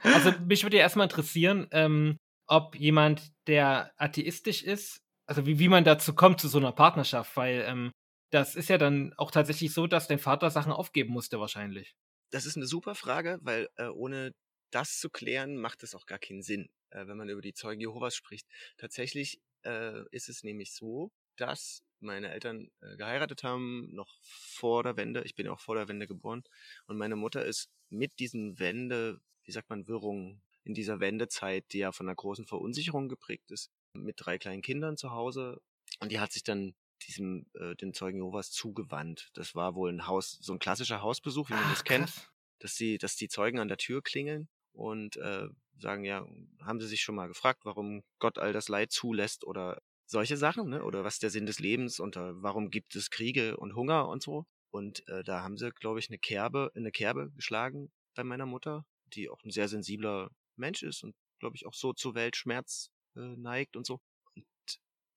Also 0.03 0.31
mich 0.45 0.63
würde 0.63 0.77
ja 0.77 0.83
erstmal 0.83 1.05
interessieren, 1.05 1.67
ähm, 1.71 2.17
ob 2.47 2.75
jemand, 2.75 3.31
der 3.47 3.91
atheistisch 3.97 4.63
ist, 4.63 4.99
also 5.27 5.45
wie, 5.45 5.59
wie 5.59 5.69
man 5.69 5.83
dazu 5.83 6.13
kommt 6.13 6.41
zu 6.41 6.47
so 6.47 6.57
einer 6.57 6.71
Partnerschaft, 6.71 7.35
weil 7.37 7.63
ähm, 7.67 7.91
das 8.31 8.55
ist 8.55 8.69
ja 8.69 8.77
dann 8.77 9.13
auch 9.17 9.31
tatsächlich 9.31 9.73
so, 9.73 9.87
dass 9.87 10.07
dein 10.07 10.19
Vater 10.19 10.49
Sachen 10.49 10.71
aufgeben 10.71 11.13
musste 11.13 11.39
wahrscheinlich. 11.39 11.95
Das 12.31 12.45
ist 12.45 12.57
eine 12.57 12.65
super 12.65 12.95
Frage, 12.95 13.39
weil 13.41 13.69
äh, 13.77 13.87
ohne 13.87 14.31
das 14.71 14.99
zu 14.99 15.09
klären, 15.09 15.57
macht 15.57 15.83
es 15.83 15.95
auch 15.95 16.05
gar 16.05 16.19
keinen 16.19 16.41
Sinn, 16.41 16.67
äh, 16.89 17.07
wenn 17.07 17.17
man 17.17 17.29
über 17.29 17.41
die 17.41 17.53
Zeugen 17.53 17.81
Jehovas 17.81 18.15
spricht. 18.15 18.47
Tatsächlich 18.77 19.39
äh, 19.63 20.03
ist 20.11 20.29
es 20.29 20.43
nämlich 20.43 20.73
so, 20.73 21.11
dass 21.35 21.83
meine 21.99 22.31
Eltern 22.31 22.69
äh, 22.81 22.95
geheiratet 22.97 23.43
haben, 23.43 23.89
noch 23.93 24.17
vor 24.21 24.83
der 24.83 24.97
Wende. 24.97 25.23
Ich 25.23 25.35
bin 25.35 25.45
ja 25.45 25.53
auch 25.53 25.59
vor 25.59 25.75
der 25.75 25.87
Wende 25.87 26.07
geboren. 26.07 26.43
Und 26.87 26.97
meine 26.97 27.15
Mutter 27.15 27.43
ist 27.45 27.69
mit 27.89 28.19
diesen 28.19 28.59
Wende, 28.59 29.19
wie 29.43 29.51
sagt 29.51 29.69
man, 29.69 29.87
Wirrungen, 29.87 30.41
in 30.63 30.73
dieser 30.73 30.99
Wendezeit, 30.99 31.65
die 31.71 31.79
ja 31.79 31.91
von 31.91 32.07
einer 32.07 32.15
großen 32.15 32.45
Verunsicherung 32.45 33.07
geprägt 33.07 33.51
ist, 33.51 33.71
mit 33.93 34.15
drei 34.17 34.37
kleinen 34.37 34.61
Kindern 34.63 34.97
zu 34.97 35.11
Hause. 35.11 35.61
Und 35.99 36.11
die 36.11 36.19
hat 36.19 36.33
sich 36.33 36.43
dann 36.43 36.75
diesem, 37.07 37.45
äh, 37.53 37.75
den 37.75 37.93
Zeugen 37.93 38.17
Jehovas 38.17 38.51
zugewandt. 38.51 39.29
Das 39.33 39.53
war 39.53 39.75
wohl 39.75 39.91
ein 39.91 40.07
Haus, 40.07 40.37
so 40.41 40.53
ein 40.53 40.59
klassischer 40.59 41.01
Hausbesuch, 41.01 41.49
wie 41.49 41.53
man 41.53 41.69
das 41.69 41.83
kennt 41.83 42.07
krass. 42.07 42.31
dass 42.59 42.75
die, 42.75 42.97
dass 42.97 43.15
die 43.15 43.27
Zeugen 43.27 43.59
an 43.59 43.67
der 43.67 43.77
Tür 43.77 44.01
klingeln 44.01 44.49
und 44.73 45.17
äh, 45.17 45.47
sagen, 45.79 46.03
ja, 46.03 46.25
haben 46.61 46.79
sie 46.79 46.87
sich 46.87 47.01
schon 47.01 47.15
mal 47.15 47.27
gefragt, 47.27 47.61
warum 47.65 48.03
Gott 48.19 48.37
all 48.37 48.53
das 48.53 48.69
Leid 48.69 48.91
zulässt 48.91 49.45
oder 49.45 49.81
solche 50.05 50.37
Sachen, 50.37 50.69
ne? 50.69 50.83
Oder 50.83 51.03
was 51.03 51.19
der 51.19 51.29
Sinn 51.29 51.45
des 51.45 51.59
Lebens 51.59 51.99
und 51.99 52.15
äh, 52.15 52.41
warum 52.41 52.69
gibt 52.69 52.95
es 52.95 53.09
Kriege 53.09 53.57
und 53.57 53.75
Hunger 53.75 54.07
und 54.07 54.21
so. 54.21 54.45
Und 54.69 55.07
äh, 55.07 55.23
da 55.23 55.41
haben 55.41 55.57
sie, 55.57 55.71
glaube 55.71 55.99
ich, 55.99 56.09
eine 56.09 56.19
Kerbe, 56.19 56.71
eine 56.75 56.91
Kerbe 56.91 57.31
geschlagen 57.31 57.91
bei 58.13 58.23
meiner 58.23 58.45
Mutter, 58.45 58.85
die 59.07 59.29
auch 59.29 59.41
ein 59.43 59.51
sehr 59.51 59.67
sensibler 59.67 60.29
Mensch 60.55 60.83
ist 60.83 61.03
und, 61.03 61.15
glaube 61.39 61.55
ich, 61.55 61.65
auch 61.65 61.73
so 61.73 61.93
zu 61.93 62.15
Weltschmerz 62.15 62.91
äh, 63.15 63.35
neigt 63.37 63.75
und 63.75 63.85
so. 63.85 64.01
Und 64.35 64.45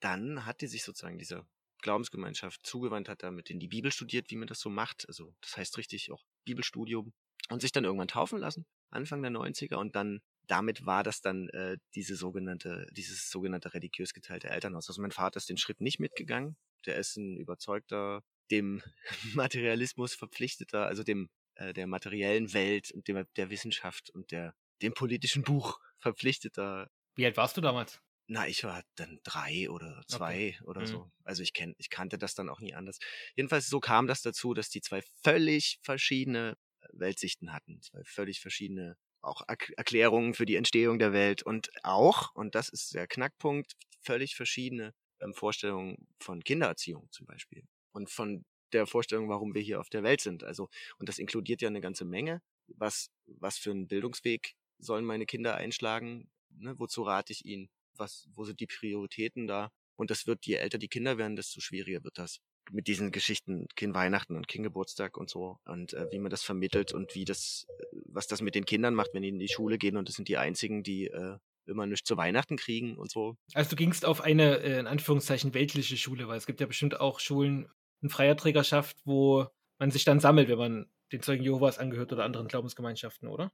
dann 0.00 0.47
hat 0.47 0.61
die 0.61 0.67
sich 0.67 0.85
sozusagen 0.85 1.19
dieser 1.19 1.47
Glaubensgemeinschaft 1.83 2.65
zugewandt, 2.67 3.09
hat 3.09 3.23
damit 3.23 3.50
in 3.50 3.61
die 3.61 3.69
Bibel 3.69 3.93
studiert, 3.93 4.31
wie 4.31 4.37
man 4.37 4.49
das 4.49 4.61
so 4.61 4.71
macht. 4.71 5.07
Also 5.09 5.35
das 5.41 5.57
heißt 5.57 5.79
richtig 5.79 6.11
auch 6.11 6.25
Bibelstudium 6.45 7.12
und 7.50 7.61
sich 7.61 7.73
dann 7.73 7.85
irgendwann 7.85 8.09
taufen 8.09 8.38
lassen, 8.38 8.67
Anfang 8.91 9.23
der 9.23 9.31
90er 9.31 9.77
und 9.77 9.97
dann 9.97 10.21
damit 10.49 10.87
war 10.87 11.02
das 11.02 11.21
dann 11.21 11.49
äh, 11.50 11.76
diese 11.95 12.17
sogenannte, 12.17 12.87
dieses 12.93 13.31
sogenannte 13.31 13.75
religiös 13.75 14.14
geteilte 14.14 14.49
Elternhaus. 14.49 14.88
Also 14.88 15.00
mein 15.02 15.12
Vater 15.12 15.37
ist 15.37 15.49
den 15.49 15.59
Schritt 15.59 15.81
nicht 15.81 16.00
mitgegangen. 16.00 16.57
Der 16.87 16.97
ist 16.97 17.17
ein 17.17 17.37
überzeugter, 17.37 18.23
dem 18.50 18.83
Materialismus 19.35 20.14
verpflichteter, 20.14 20.87
also 20.87 21.02
dem 21.02 21.28
äh, 21.55 21.73
der 21.73 21.87
materiellen 21.87 22.52
Welt 22.55 22.90
und 22.90 23.09
dem 23.09 23.25
der 23.37 23.50
Wissenschaft 23.50 24.11
und 24.11 24.31
der 24.33 24.55
dem 24.83 24.95
politischen 24.95 25.43
Buch 25.43 25.78
verpflichteter. 25.99 26.90
Wie 27.14 27.26
alt 27.26 27.37
warst 27.37 27.57
du 27.57 27.61
damals? 27.61 28.00
Na, 28.31 28.47
ich 28.47 28.62
war 28.64 28.83
dann 28.97 29.21
drei 29.25 29.71
oder 29.71 30.02
zwei 30.07 30.55
okay. 30.55 30.59
oder 30.64 30.83
mhm. 30.83 30.87
so. 30.87 31.11
Also 31.25 31.43
ich 31.43 31.55
kenn, 31.55 31.75
ich 31.78 31.88
kannte 31.88 32.19
das 32.19 32.35
dann 32.35 32.49
auch 32.49 32.61
nie 32.61 32.75
anders. 32.75 32.99
Jedenfalls 33.37 33.69
so 33.69 33.81
kam 33.81 34.07
das 34.07 34.23
dazu, 34.23 34.55
dass 34.55 34.69
die 34.69 34.83
zwei 34.83 35.02
völlig 35.23 35.78
verschiedene 35.83 36.57
Weltsichten 36.93 37.52
hatten, 37.52 37.81
zwei 37.83 38.02
völlig 38.05 38.40
verschiedene 38.40 38.97
auch 39.21 39.43
Erklärungen 39.47 40.35
für 40.35 40.47
die 40.47 40.57
Entstehung 40.57 40.99
der 40.99 41.13
Welt 41.13 41.43
und 41.43 41.71
auch, 41.83 42.35
und 42.35 42.55
das 42.55 42.69
ist 42.69 42.95
der 42.95 43.07
Knackpunkt, 43.07 43.75
völlig 44.01 44.37
verschiedene 44.37 44.95
ähm, 45.21 45.35
Vorstellungen 45.35 46.07
von 46.21 46.43
Kindererziehung 46.43 47.09
zum 47.11 47.27
Beispiel 47.27 47.65
und 47.93 48.11
von 48.11 48.45
der 48.73 48.87
Vorstellung, 48.87 49.29
warum 49.29 49.55
wir 49.55 49.63
hier 49.63 49.81
auf 49.81 49.89
der 49.89 50.03
Welt 50.03 50.21
sind. 50.21 50.45
Also, 50.45 50.69
und 50.99 51.09
das 51.09 51.19
inkludiert 51.19 51.63
ja 51.63 51.69
eine 51.69 51.81
ganze 51.81 52.05
Menge. 52.05 52.43
Was, 52.69 53.11
was 53.27 53.59
für 53.59 53.71
einen 53.71 53.89
Bildungsweg 53.89 54.55
sollen 54.79 55.05
meine 55.05 55.27
Kinder 55.27 55.55
einschlagen? 55.57 56.31
Ne? 56.51 56.75
Wozu 56.79 57.03
rate 57.03 57.33
ich 57.33 57.45
ihnen? 57.45 57.71
Was, 57.95 58.29
wo 58.35 58.45
sind 58.45 58.61
die 58.61 58.67
Prioritäten 58.67 59.47
da? 59.47 59.71
Und 59.97 60.11
das 60.11 60.27
wird, 60.27 60.47
je 60.47 60.55
älter 60.55 60.79
die 60.79 60.89
Kinder 60.89 61.19
werden, 61.19 61.35
desto 61.35 61.61
schwieriger 61.61 62.05
wird 62.05 62.19
das 62.19 62.41
mit 62.71 62.87
diesen 62.87 63.13
Geschichten 63.13 63.67
Kind 63.77 63.95
Weihnachten 63.95 64.37
und 64.37 64.49
Kind 64.49 64.65
Geburtstag 64.65 65.17
und 65.17 65.31
so 65.31 65.59
und 65.65 65.95
äh, 65.95 66.07
wie 66.11 66.19
man 66.19 66.31
das 66.31 66.43
vermittelt 66.43 66.93
und 66.93 67.15
wie 67.15 67.25
das, 67.25 67.67
äh, 67.69 67.85
was 68.07 68.27
das 68.27 68.41
mit 68.41 68.55
den 68.55 68.65
Kindern 68.65 68.95
macht, 68.95 69.11
wenn 69.15 69.23
die 69.23 69.29
in 69.29 69.39
die 69.39 69.49
Schule 69.49 69.79
gehen 69.79 69.97
und 69.97 70.09
das 70.09 70.17
sind 70.17 70.29
die 70.29 70.37
einzigen, 70.37 70.83
die 70.83 71.07
äh, 71.07 71.39
immer 71.67 71.87
nichts 71.87 72.09
zu 72.09 72.17
Weihnachten 72.17 72.57
kriegen 72.57 72.97
und 72.97 73.11
so. 73.11 73.37
Also 73.55 73.71
du 73.71 73.77
gingst 73.77 74.05
auf 74.05 74.21
eine, 74.21 74.59
äh, 74.59 74.79
in 74.79 74.87
Anführungszeichen, 74.87 75.55
weltliche 75.55 75.97
Schule, 75.97 76.29
weil 76.29 76.39
es 76.39 76.47
gibt 76.47 76.61
ja 76.61 76.67
bestimmt 76.67 76.99
auch 77.01 77.21
Schulen 77.21 77.69
in 78.01 78.09
freier 78.09 78.37
Trägerschaft, 78.37 78.97
wo 79.05 79.47
man 79.79 79.91
sich 79.91 80.05
dann 80.05 80.21
sammelt, 80.21 80.49
wenn 80.49 80.59
man 80.59 80.91
den 81.13 81.23
Zeugen 81.23 81.45
Jehovas 81.45 81.79
angehört 81.79 82.13
oder 82.13 82.25
anderen 82.25 82.49
Glaubensgemeinschaften, 82.49 83.29
oder? 83.29 83.53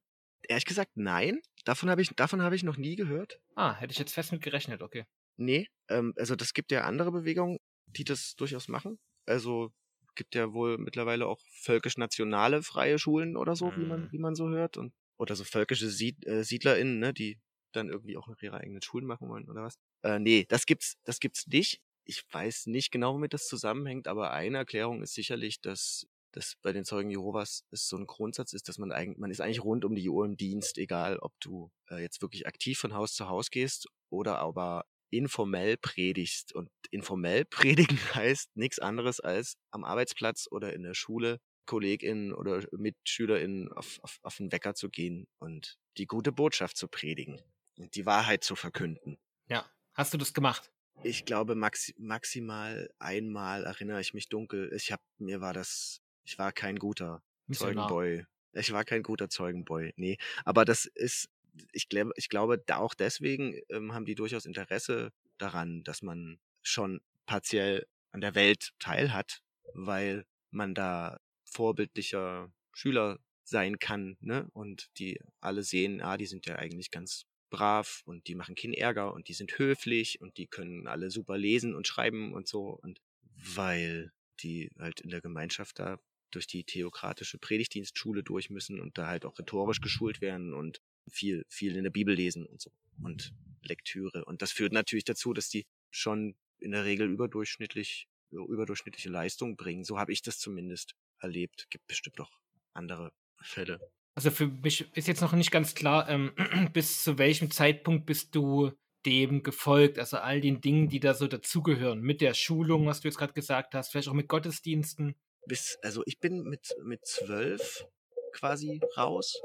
Ehrlich 0.49 0.65
gesagt, 0.65 0.93
nein. 0.95 1.41
Davon 1.65 1.89
habe 1.91 2.03
ich, 2.03 2.11
davon 2.11 2.43
habe 2.43 2.55
ich 2.55 2.63
noch 2.63 2.77
nie 2.77 2.97
gehört. 2.97 3.41
Ah, 3.55 3.75
hätte 3.75 3.93
ich 3.93 3.99
jetzt 3.99 4.13
fest 4.13 4.33
mit 4.33 4.43
gerechnet, 4.43 4.83
okay. 4.83 5.05
Nee, 5.37 5.69
ähm, 5.89 6.13
also 6.17 6.37
das 6.37 6.53
gibt 6.55 6.71
ja 6.71 6.83
andere 6.83 7.11
Bewegungen, 7.11 7.59
die 7.87 8.05
das 8.05 8.37
durchaus 8.37 8.69
machen. 8.69 8.99
Also 9.27 9.73
gibt 10.15 10.35
ja 10.35 10.53
wohl 10.53 10.79
mittlerweile 10.79 11.27
auch 11.27 11.41
völkisch-nationale 11.63 12.63
freie 12.63 12.99
Schulen 12.99 13.37
oder 13.37 13.57
so, 13.57 13.71
mhm. 13.71 13.77
wie 13.77 13.87
man, 13.87 14.01
mhm. 14.03 14.13
wie 14.13 14.19
man 14.19 14.35
so 14.35 14.49
hört. 14.49 14.77
Und, 14.77 14.93
oder 15.17 15.35
so 15.35 15.45
völkische 15.45 15.89
Sied, 15.89 16.27
äh, 16.27 16.45
SiedlerInnen, 16.45 16.99
ne, 16.99 17.13
die 17.13 17.39
dann 17.73 17.89
irgendwie 17.89 18.17
auch 18.17 18.29
noch 18.29 18.41
ihre 18.43 18.59
eigenen 18.59 18.83
Schulen 18.83 19.07
machen 19.07 19.29
wollen 19.29 19.49
oder 19.49 19.63
was. 19.63 19.77
Äh, 20.03 20.19
nee, 20.19 20.47
das 20.49 20.67
gibt's, 20.67 20.97
das 21.05 21.19
gibt's 21.19 21.47
nicht. 21.47 21.81
Ich 22.05 22.25
weiß 22.31 22.67
nicht 22.67 22.91
genau, 22.91 23.15
womit 23.15 23.33
das 23.33 23.47
zusammenhängt, 23.47 24.09
aber 24.09 24.31
eine 24.31 24.59
Erklärung 24.59 25.03
ist 25.03 25.15
sicherlich, 25.15 25.61
dass 25.61 26.07
dass 26.35 26.57
bei 26.63 26.73
den 26.73 26.85
Zeugen 26.85 27.11
Jehovas 27.11 27.65
es 27.71 27.89
so 27.89 27.97
ein 27.97 28.07
Grundsatz 28.07 28.53
ist, 28.55 28.69
dass 28.69 28.79
man 28.79 28.91
eigentlich, 28.91 29.19
man 29.19 29.31
ist 29.31 29.41
eigentlich 29.41 29.63
rund 29.63 29.85
um 29.85 29.95
die 29.95 30.09
Uhr 30.09 30.25
im 30.25 30.37
Dienst, 30.37 30.79
egal 30.79 31.19
ob 31.21 31.33
du 31.39 31.71
äh, 31.89 32.03
jetzt 32.03 32.23
wirklich 32.23 32.47
aktiv 32.49 32.77
von 32.77 32.93
Haus 32.93 33.15
zu 33.15 33.29
Haus 33.29 33.51
gehst 33.51 33.87
oder 34.11 34.41
aber 34.41 34.85
informell 35.17 35.77
predigst. 35.77 36.55
Und 36.55 36.71
informell 36.91 37.45
predigen 37.51 37.99
heißt 38.15 38.57
nichts 38.57 38.79
anderes 38.79 39.21
als 39.21 39.57
am 39.71 39.85
Arbeitsplatz 39.85 40.47
oder 40.51 40.73
in 40.73 40.83
der 40.83 40.95
Schule 40.95 41.41
KollegInnen 41.67 42.35
oder 42.35 42.63
MitschülerInnen 42.73 43.73
auf, 43.73 43.99
auf, 44.03 44.19
auf 44.23 44.37
den 44.37 44.53
Wecker 44.53 44.75
zu 44.75 44.91
gehen 44.91 45.27
und 45.39 45.79
die 45.97 46.07
gute 46.07 46.33
Botschaft 46.33 46.77
zu 46.77 46.89
predigen 46.89 47.41
und 47.79 47.95
die 47.95 48.07
Wahrheit 48.07 48.45
zu 48.45 48.55
verkünden. 48.55 49.19
Ja, 49.49 49.65
hast 49.95 50.13
du 50.13 50.19
das 50.19 50.35
gemacht? 50.35 50.71
Ich 51.03 51.25
glaube 51.25 51.55
maxi 51.55 51.95
maximal 51.99 52.91
einmal 52.99 53.65
erinnere 53.65 54.01
ich 54.01 54.15
mich 54.15 54.29
dunkel. 54.29 54.73
Ich 54.75 54.93
habe 54.93 55.03
mir 55.19 55.41
war 55.41 55.53
das, 55.53 56.01
ich 56.25 56.39
war 56.39 56.53
kein 56.53 56.77
guter. 56.77 57.23
Zeugenboy. 57.53 58.25
Ich 58.53 58.73
war 58.73 58.85
kein 58.85 59.03
guter 59.03 59.29
Zeugenboy. 59.29 59.93
Nee, 59.97 60.17
aber 60.45 60.65
das 60.65 60.87
ist 60.87 61.29
ich 61.73 61.89
glaube, 61.89 62.13
ich 62.17 62.29
glaube, 62.29 62.59
da 62.59 62.79
auch 62.79 62.95
deswegen 62.95 63.59
ähm, 63.71 63.93
haben 63.93 64.05
die 64.05 64.15
durchaus 64.15 64.47
Interesse 64.47 65.13
daran, 65.39 65.85
dass 65.85 66.03
man 66.03 66.39
schon 66.63 67.01
partiell 67.27 67.87
an 68.13 68.21
der 68.21 68.35
Welt 68.35 68.73
teilhat, 68.79 69.43
weil 69.75 70.25
man 70.51 70.75
da 70.75 71.19
vorbildlicher 71.45 72.53
Schüler 72.73 73.19
sein 73.45 73.79
kann, 73.79 74.17
ne? 74.21 74.49
Und 74.53 74.89
die 74.99 75.21
alle 75.41 75.63
sehen, 75.63 76.01
ah, 76.01 76.17
die 76.17 76.27
sind 76.27 76.47
ja 76.47 76.57
eigentlich 76.57 76.91
ganz 76.91 77.27
brav 77.51 78.03
und 78.05 78.27
die 78.27 78.35
machen 78.35 78.55
keinen 78.55 78.75
Ärger 78.75 79.13
und 79.13 79.29
die 79.29 79.35
sind 79.35 79.59
höflich 79.59 80.21
und 80.21 80.39
die 80.39 80.47
können 80.47 80.89
alle 80.89 81.11
super 81.11 81.39
lesen 81.39 81.75
und 81.75 81.87
schreiben 81.87 82.33
und 82.33 82.49
so 82.49 82.71
und 82.83 83.01
weil 83.23 84.13
die 84.41 84.71
halt 84.79 85.01
in 85.01 85.11
der 85.11 85.21
Gemeinschaft 85.21 85.79
da 85.79 85.99
durch 86.31 86.47
die 86.47 86.65
theokratische 86.65 87.39
Predigtdienstschule 87.39 88.25
durch 88.25 88.51
müssen 88.51 88.81
und 88.81 88.99
da 88.99 89.07
halt 89.07 89.25
auch 89.25 89.39
rhetorisch 89.39 89.81
geschult 89.81 90.21
werden 90.21 90.53
und 90.53 90.81
viel, 91.11 91.45
viel 91.49 91.77
in 91.77 91.85
der 91.85 91.91
Bibel 91.91 92.15
lesen 92.15 92.47
und 92.47 92.61
so 92.61 92.71
und 93.03 93.33
Lektüre. 93.63 94.25
Und 94.25 94.43
das 94.43 94.53
führt 94.53 94.73
natürlich 94.73 95.05
dazu, 95.05 95.33
dass 95.33 95.49
die 95.49 95.67
schon 95.91 96.37
in 96.61 96.73
der 96.73 96.85
Regel 96.85 97.09
überdurchschnittlich, 97.11 98.09
überdurchschnittliche 98.31 99.09
Leistung 99.09 99.57
bringen. 99.57 99.85
So 99.85 99.99
habe 99.99 100.13
ich 100.13 100.23
das 100.23 100.39
zumindest 100.39 100.95
erlebt. 101.19 101.67
Gibt 101.71 101.87
bestimmt 101.87 102.21
auch 102.21 102.31
andere 102.73 103.13
Fälle. 103.41 103.81
Also 104.15 104.31
für 104.31 104.47
mich 104.47 104.87
ist 104.97 105.09
jetzt 105.09 105.21
noch 105.21 105.33
nicht 105.33 105.51
ganz 105.51 105.75
klar, 105.75 106.09
ähm, 106.09 106.33
bis 106.73 107.03
zu 107.03 107.19
welchem 107.19 107.51
Zeitpunkt 107.51 108.07
bist 108.07 108.35
du 108.35 108.73
dem 109.07 109.43
gefolgt, 109.43 109.99
also 109.99 110.17
all 110.17 110.41
den 110.41 110.63
Dingen, 110.63 110.89
die 110.89 111.01
da 111.01 111.13
so 111.13 111.27
dazugehören, 111.27 112.01
mit 112.01 112.23
der 112.23 112.33
Schulung, 112.33 112.87
was 112.87 113.01
du 113.01 113.09
jetzt 113.09 113.19
gerade 113.19 113.35
gesagt 113.35 113.75
hast, 113.75 113.91
vielleicht 113.91 114.09
auch 114.09 114.15
mit 114.15 114.29
Gottesdiensten. 114.29 115.15
Bis, 115.47 115.79
also 115.83 116.03
ich 116.07 116.21
bin 116.21 116.45
mit, 116.45 116.75
mit 116.83 117.05
zwölf 117.07 117.87
quasi 118.33 118.81
raus 118.97 119.39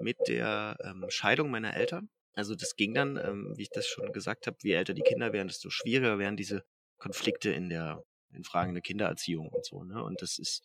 mit 0.00 0.16
der 0.28 0.76
ähm, 0.84 1.06
Scheidung 1.08 1.50
meiner 1.50 1.74
Eltern. 1.74 2.08
Also 2.34 2.54
das 2.54 2.76
ging 2.76 2.94
dann, 2.94 3.16
ähm, 3.16 3.52
wie 3.56 3.62
ich 3.62 3.70
das 3.70 3.86
schon 3.86 4.12
gesagt 4.12 4.46
habe, 4.46 4.56
je 4.62 4.74
älter 4.74 4.94
die 4.94 5.02
Kinder 5.02 5.32
werden, 5.32 5.48
desto 5.48 5.70
schwieriger 5.70 6.18
werden 6.18 6.36
diese 6.36 6.64
Konflikte 6.98 7.50
in 7.50 7.68
der 7.68 8.02
in 8.32 8.44
Fragen 8.44 8.74
der 8.74 8.82
Kindererziehung 8.82 9.48
und 9.48 9.64
so. 9.64 9.82
Ne? 9.82 10.02
Und 10.02 10.22
das 10.22 10.38
ist 10.38 10.62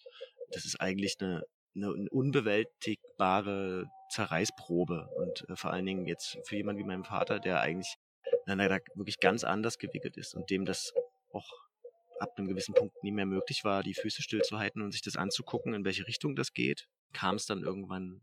das 0.51 0.65
ist 0.65 0.79
eigentlich 0.79 1.15
eine, 1.19 1.43
eine, 1.75 2.09
unbewältigbare 2.09 3.89
Zerreißprobe 4.11 5.09
und 5.15 5.49
äh, 5.49 5.55
vor 5.55 5.71
allen 5.71 5.85
Dingen 5.85 6.05
jetzt 6.05 6.37
für 6.43 6.55
jemanden 6.55 6.81
wie 6.81 6.87
meinen 6.87 7.03
Vater, 7.03 7.39
der 7.39 7.61
eigentlich 7.61 7.95
na, 8.45 8.57
wirklich 8.95 9.19
ganz 9.19 9.43
anders 9.43 9.79
gewickelt 9.79 10.17
ist 10.17 10.35
und 10.35 10.49
dem 10.49 10.65
das 10.65 10.93
auch 11.31 11.49
ab 12.19 12.37
einem 12.37 12.47
gewissen 12.47 12.73
Punkt 12.73 13.03
nie 13.03 13.11
mehr 13.11 13.25
möglich 13.25 13.63
war, 13.63 13.83
die 13.83 13.93
Füße 13.93 14.21
stillzuhalten 14.21 14.81
und 14.81 14.91
sich 14.91 15.01
das 15.01 15.17
anzugucken, 15.17 15.73
in 15.73 15.83
welche 15.83 16.07
Richtung 16.07 16.35
das 16.35 16.53
geht, 16.53 16.87
kam 17.13 17.35
es 17.35 17.45
dann 17.45 17.61
irgendwann 17.63 18.21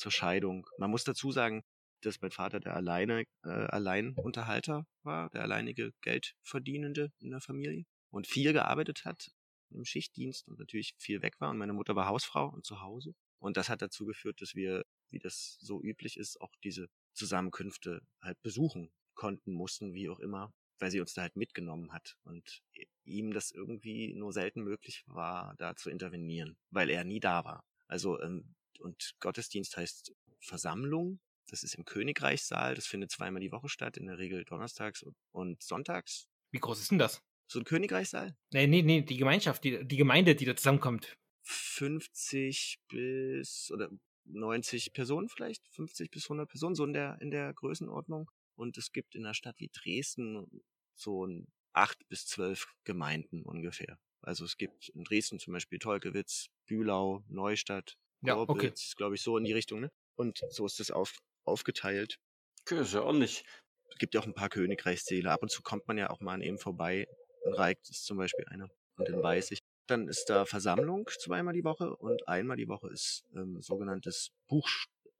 zur 0.00 0.12
Scheidung. 0.12 0.66
Man 0.78 0.90
muss 0.90 1.04
dazu 1.04 1.30
sagen, 1.30 1.62
dass 2.00 2.20
mein 2.20 2.30
Vater 2.30 2.60
der 2.60 2.74
alleine 2.74 3.24
äh, 3.44 3.48
Alleinunterhalter 3.48 4.86
war, 5.02 5.30
der 5.30 5.42
alleinige 5.42 5.92
Geldverdienende 6.00 7.12
in 7.18 7.30
der 7.30 7.40
Familie 7.40 7.84
und 8.10 8.26
viel 8.26 8.52
gearbeitet 8.52 9.04
hat 9.04 9.30
im 9.70 9.84
Schichtdienst 9.84 10.48
und 10.48 10.58
natürlich 10.58 10.94
viel 10.98 11.22
weg 11.22 11.40
war 11.40 11.50
und 11.50 11.58
meine 11.58 11.74
Mutter 11.74 11.94
war 11.94 12.08
Hausfrau 12.08 12.48
und 12.48 12.64
zu 12.64 12.80
Hause 12.80 13.14
und 13.38 13.56
das 13.56 13.68
hat 13.68 13.82
dazu 13.82 14.06
geführt, 14.06 14.40
dass 14.40 14.54
wir, 14.54 14.84
wie 15.10 15.18
das 15.18 15.58
so 15.60 15.82
üblich 15.82 16.16
ist, 16.16 16.40
auch 16.40 16.54
diese 16.64 16.88
Zusammenkünfte 17.12 18.00
halt 18.20 18.40
besuchen 18.42 18.90
konnten, 19.14 19.52
mussten, 19.52 19.94
wie 19.94 20.08
auch 20.08 20.18
immer, 20.20 20.52
weil 20.78 20.90
sie 20.90 21.00
uns 21.00 21.14
da 21.14 21.22
halt 21.22 21.36
mitgenommen 21.36 21.92
hat 21.92 22.16
und 22.22 22.62
ihm 23.04 23.32
das 23.32 23.50
irgendwie 23.50 24.14
nur 24.14 24.32
selten 24.32 24.62
möglich 24.62 25.04
war, 25.06 25.54
da 25.58 25.76
zu 25.76 25.90
intervenieren, 25.90 26.56
weil 26.70 26.90
er 26.90 27.04
nie 27.04 27.20
da 27.20 27.44
war. 27.44 27.64
Also 27.86 28.20
ähm, 28.20 28.54
und 28.80 29.14
Gottesdienst 29.20 29.76
heißt 29.76 30.12
Versammlung. 30.40 31.20
Das 31.48 31.62
ist 31.62 31.74
im 31.74 31.84
Königreichssaal. 31.84 32.74
Das 32.74 32.86
findet 32.86 33.10
zweimal 33.10 33.40
die 33.40 33.52
Woche 33.52 33.68
statt, 33.68 33.96
in 33.96 34.06
der 34.06 34.18
Regel 34.18 34.44
donnerstags 34.44 35.04
und 35.32 35.62
sonntags. 35.62 36.28
Wie 36.52 36.58
groß 36.58 36.80
ist 36.80 36.90
denn 36.90 36.98
das? 36.98 37.22
So 37.48 37.58
ein 37.58 37.64
Königreichssaal? 37.64 38.36
Nee, 38.52 38.66
nee, 38.66 38.82
nee, 38.82 39.02
die 39.02 39.16
Gemeinschaft, 39.16 39.64
die, 39.64 39.84
die 39.84 39.96
Gemeinde, 39.96 40.36
die 40.36 40.44
da 40.44 40.54
zusammenkommt. 40.54 41.16
50 41.42 42.78
bis 42.88 43.70
oder 43.72 43.90
90 44.24 44.92
Personen 44.92 45.28
vielleicht, 45.28 45.66
50 45.72 46.10
bis 46.10 46.24
100 46.24 46.48
Personen, 46.48 46.74
so 46.74 46.84
in 46.84 46.92
der, 46.92 47.20
in 47.20 47.30
der 47.30 47.52
Größenordnung. 47.52 48.30
Und 48.54 48.78
es 48.78 48.92
gibt 48.92 49.14
in 49.14 49.24
einer 49.24 49.34
Stadt 49.34 49.58
wie 49.58 49.70
Dresden 49.72 50.62
so 50.94 51.26
ein 51.26 51.48
acht 51.72 51.98
bis 52.08 52.26
zwölf 52.26 52.68
Gemeinden 52.84 53.42
ungefähr. 53.42 53.98
Also 54.22 54.44
es 54.44 54.56
gibt 54.56 54.90
in 54.90 55.04
Dresden 55.04 55.38
zum 55.38 55.52
Beispiel 55.52 55.78
Tolkewitz, 55.78 56.48
Bühlau, 56.66 57.24
Neustadt, 57.28 57.96
Ja, 58.22 58.36
okay. 58.36 58.46
Korbitz, 58.46 58.96
glaube 58.96 59.14
ich, 59.14 59.22
so 59.22 59.36
in 59.36 59.44
die 59.44 59.52
Richtung. 59.52 59.80
Ne? 59.80 59.90
Und 60.16 60.40
so 60.50 60.66
ist 60.66 60.80
das 60.80 60.90
auf, 60.90 61.18
aufgeteilt. 61.44 62.18
Okay, 62.62 62.80
ist 62.80 62.94
ja 62.94 63.02
ordentlich. 63.02 63.44
Es 63.90 63.98
gibt 63.98 64.14
ja 64.14 64.20
auch 64.20 64.26
ein 64.26 64.34
paar 64.34 64.48
Königreichssäle. 64.48 65.30
Ab 65.30 65.42
und 65.42 65.50
zu 65.50 65.62
kommt 65.62 65.88
man 65.88 65.98
ja 65.98 66.10
auch 66.10 66.20
mal 66.20 66.34
an 66.34 66.42
eben 66.42 66.58
vorbei. 66.58 67.06
In 67.44 67.54
Reik 67.54 67.78
ist 67.88 68.04
zum 68.04 68.18
Beispiel 68.18 68.44
einer. 68.46 68.68
Und 68.96 69.08
in 69.08 69.22
Weißig. 69.22 69.60
Dann 69.86 70.08
ist 70.08 70.26
da 70.26 70.44
Versammlung 70.44 71.08
zweimal 71.18 71.54
die 71.54 71.64
Woche 71.64 71.96
und 71.96 72.28
einmal 72.28 72.56
die 72.56 72.68
Woche 72.68 72.88
ist 72.90 73.24
ähm, 73.34 73.60
sogenanntes 73.60 74.30
Buch, 74.46 74.68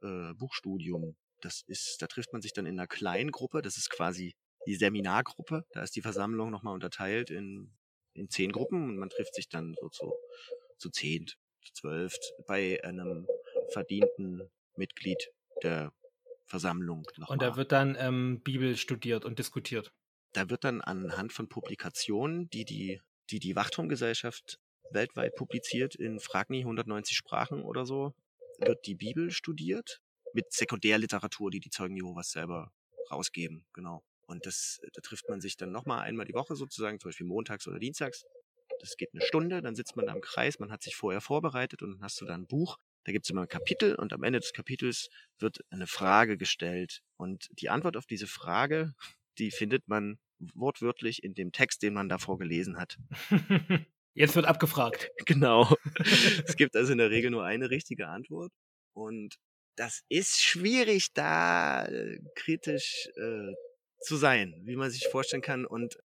äh, 0.02 0.32
Buchstudium. 0.34 1.16
Das 1.40 1.62
ist, 1.66 1.96
da 2.00 2.06
trifft 2.06 2.32
man 2.32 2.42
sich 2.42 2.52
dann 2.52 2.66
in 2.66 2.78
einer 2.78 2.86
kleinen 2.86 3.32
Gruppe. 3.32 3.62
Das 3.62 3.76
ist 3.76 3.90
quasi 3.90 4.34
die 4.66 4.76
Seminargruppe. 4.76 5.64
Da 5.72 5.82
ist 5.82 5.96
die 5.96 6.02
Versammlung 6.02 6.50
nochmal 6.50 6.74
unterteilt 6.74 7.30
in, 7.30 7.72
in 8.14 8.28
zehn 8.28 8.52
Gruppen 8.52 8.90
und 8.90 8.98
man 8.98 9.08
trifft 9.08 9.34
sich 9.34 9.48
dann 9.48 9.74
so 9.80 9.88
zu, 9.88 10.12
zu 10.76 10.90
zehn, 10.90 11.26
zu 11.26 11.36
zwölf 11.74 12.16
bei 12.46 12.82
einem 12.84 13.26
verdienten 13.70 14.50
Mitglied 14.76 15.30
der 15.62 15.92
Versammlung 16.46 17.06
nochmal. 17.16 17.34
Und 17.34 17.42
da 17.42 17.56
wird 17.56 17.72
dann 17.72 17.96
ähm, 17.98 18.40
Bibel 18.42 18.76
studiert 18.76 19.24
und 19.24 19.38
diskutiert. 19.38 19.92
da 20.32 20.50
wird 20.50 20.64
dann 20.64 20.80
anhand 20.80 21.32
von 21.32 21.48
Publikationen, 21.48 22.50
die 22.50 22.64
die, 22.64 23.00
die, 23.30 23.38
die 23.38 23.56
Wachturmgesellschaft 23.56 24.58
weltweit 24.90 25.34
publiziert, 25.36 25.94
in 25.94 26.20
Fragni 26.20 26.60
190 26.60 27.16
Sprachen 27.16 27.62
oder 27.62 27.86
so, 27.86 28.14
wird 28.58 28.86
die 28.86 28.94
Bibel 28.94 29.30
studiert 29.30 30.00
mit 30.32 30.52
Sekundärliteratur, 30.52 31.50
die 31.50 31.60
die 31.60 31.70
Zeugen 31.70 31.96
Jehovas 31.96 32.30
selber 32.30 32.72
rausgeben, 33.10 33.64
genau. 33.72 34.02
Und 34.26 34.46
das, 34.46 34.80
da 34.92 35.00
trifft 35.00 35.28
man 35.28 35.40
sich 35.40 35.56
dann 35.56 35.72
nochmal 35.72 36.02
einmal 36.02 36.26
die 36.26 36.34
Woche 36.34 36.54
sozusagen, 36.54 37.00
zum 37.00 37.08
Beispiel 37.08 37.26
montags 37.26 37.66
oder 37.66 37.80
dienstags. 37.80 38.24
Das 38.80 38.96
geht 38.96 39.10
eine 39.12 39.22
Stunde, 39.22 39.62
dann 39.62 39.74
sitzt 39.74 39.96
man 39.96 40.06
da 40.06 40.14
im 40.14 40.20
Kreis, 40.20 40.58
man 40.58 40.72
hat 40.72 40.82
sich 40.82 40.96
vorher 40.96 41.20
vorbereitet 41.20 41.82
und 41.82 41.92
dann 41.92 42.02
hast 42.02 42.20
du 42.20 42.24
da 42.24 42.34
ein 42.34 42.46
Buch. 42.46 42.78
Da 43.04 43.12
gibt 43.12 43.26
es 43.26 43.30
immer 43.30 43.42
ein 43.42 43.48
Kapitel 43.48 43.94
und 43.94 44.12
am 44.12 44.22
Ende 44.22 44.40
des 44.40 44.52
Kapitels 44.52 45.08
wird 45.38 45.58
eine 45.70 45.86
Frage 45.86 46.36
gestellt. 46.36 47.02
Und 47.16 47.48
die 47.52 47.70
Antwort 47.70 47.96
auf 47.96 48.06
diese 48.06 48.26
Frage, 48.26 48.94
die 49.38 49.50
findet 49.50 49.88
man 49.88 50.18
wortwörtlich 50.54 51.22
in 51.22 51.34
dem 51.34 51.52
Text, 51.52 51.82
den 51.82 51.94
man 51.94 52.08
davor 52.08 52.38
gelesen 52.38 52.78
hat. 52.78 52.98
Jetzt 54.14 54.34
wird 54.34 54.46
abgefragt. 54.46 55.10
Genau. 55.26 55.74
es 56.46 56.56
gibt 56.56 56.76
also 56.76 56.92
in 56.92 56.98
der 56.98 57.10
Regel 57.10 57.30
nur 57.30 57.44
eine 57.44 57.70
richtige 57.70 58.08
Antwort. 58.08 58.52
Und 58.92 59.36
das 59.76 60.02
ist 60.08 60.42
schwierig, 60.42 61.12
da 61.14 61.88
kritisch 62.34 63.08
äh, 63.16 63.54
zu 64.00 64.16
sein, 64.16 64.60
wie 64.64 64.76
man 64.76 64.90
sich 64.90 65.06
vorstellen 65.08 65.42
kann. 65.42 65.64
Und 65.64 65.98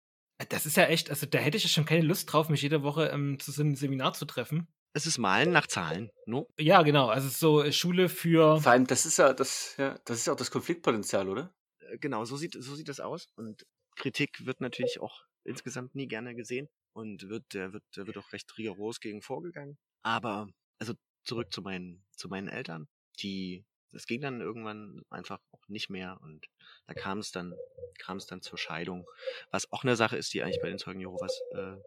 Das 0.50 0.66
ist 0.66 0.76
ja 0.78 0.86
echt, 0.86 1.10
also 1.10 1.26
da 1.26 1.38
hätte 1.40 1.58
ich 1.58 1.64
ja 1.64 1.70
schon 1.70 1.86
keine 1.86 2.06
Lust 2.06 2.32
drauf, 2.32 2.50
mich 2.50 2.62
jede 2.62 2.84
Woche 2.84 3.06
ähm, 3.08 3.40
zu 3.40 3.52
so 3.52 3.62
einem 3.62 3.76
Seminar 3.76 4.14
zu 4.14 4.26
treffen. 4.26 4.68
es 4.94 5.06
ist 5.06 5.18
Malen 5.18 5.52
nach 5.52 5.68
Zahlen. 5.68 6.10
No? 6.26 6.48
Ja, 6.60 6.82
genau. 6.84 7.08
Also 7.08 7.30
so 7.30 7.64
äh, 7.64 7.72
Schule 7.72 8.10
für. 8.10 8.60
Vor 8.62 8.72
allem, 8.72 8.88
das 8.88 9.06
ist 9.06 9.18
ja 9.18 9.34
das, 9.34 9.76
ja, 9.78 9.98
das 10.06 10.18
ist 10.18 10.28
ja 10.28 10.34
auch 10.34 10.38
das 10.38 10.52
Konfliktpotenzial, 10.52 11.30
oder? 11.30 11.54
Äh, 11.80 11.98
Genau, 12.00 12.26
so 12.26 12.36
sieht, 12.38 12.54
so 12.60 12.76
sieht 12.76 12.90
das 12.90 13.00
aus. 13.00 13.28
Und 13.36 13.66
Kritik 13.96 14.46
wird 14.46 14.60
natürlich 14.60 15.00
auch 15.00 15.24
insgesamt 15.46 15.96
nie 15.96 16.08
gerne 16.08 16.36
gesehen 16.36 16.68
und 16.94 17.30
wird, 17.30 17.54
der 17.54 17.72
wird, 17.72 17.84
da 17.96 18.06
wird 18.08 18.18
auch 18.18 18.32
recht 18.34 18.58
rigoros 18.58 19.00
gegen 19.00 19.22
vorgegangen. 19.22 19.78
Aber, 20.04 20.48
also 20.80 20.94
zurück 21.24 21.54
zu 21.54 21.62
meinen, 21.62 22.04
zu 22.18 22.28
meinen 22.28 22.48
Eltern, 22.50 22.88
die, 23.22 23.64
das 23.92 24.06
ging 24.08 24.22
dann 24.22 24.42
irgendwann 24.42 25.04
einfach 25.10 25.40
auch 25.52 25.68
nicht 25.68 25.90
mehr 25.90 26.20
und 26.22 26.48
da 26.88 26.94
kam 26.94 27.20
es 27.20 27.32
dann, 27.32 27.56
kam 28.00 28.18
es 28.18 28.26
dann 28.26 28.42
zur 28.42 28.58
Scheidung. 28.58 29.06
Was 29.52 29.72
auch 29.72 29.84
eine 29.84 29.96
Sache 29.96 30.18
ist, 30.18 30.34
die 30.34 30.44
eigentlich 30.44 30.62
bei 30.62 30.70
den 30.70 30.80
Zeugen 30.80 31.00
Jehovas 31.00 31.40
äh, 31.52 31.78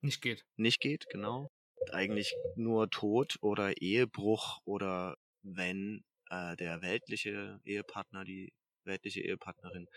Nicht 0.00 0.22
geht. 0.22 0.44
nicht 0.56 0.80
geht, 0.80 1.08
genau. 1.08 1.50
Eigentlich 1.90 2.34
nur 2.54 2.90
Tod 2.90 3.36
oder 3.40 3.80
Ehebruch 3.80 4.60
oder 4.64 5.16
wenn 5.42 6.04
äh, 6.30 6.56
der 6.56 6.82
weltliche 6.82 7.60
Ehepartner, 7.64 8.24
die 8.24 8.52
weltliche 8.84 9.20
Ehepartnerin 9.20 9.88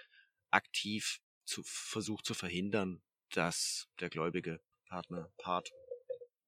aktiv 0.51 1.19
zu, 1.45 1.63
versucht 1.65 2.25
zu 2.25 2.33
verhindern, 2.33 3.01
dass 3.31 3.87
der 3.99 4.09
gläubige 4.09 4.61
Partner, 4.85 5.31
Part, 5.37 5.71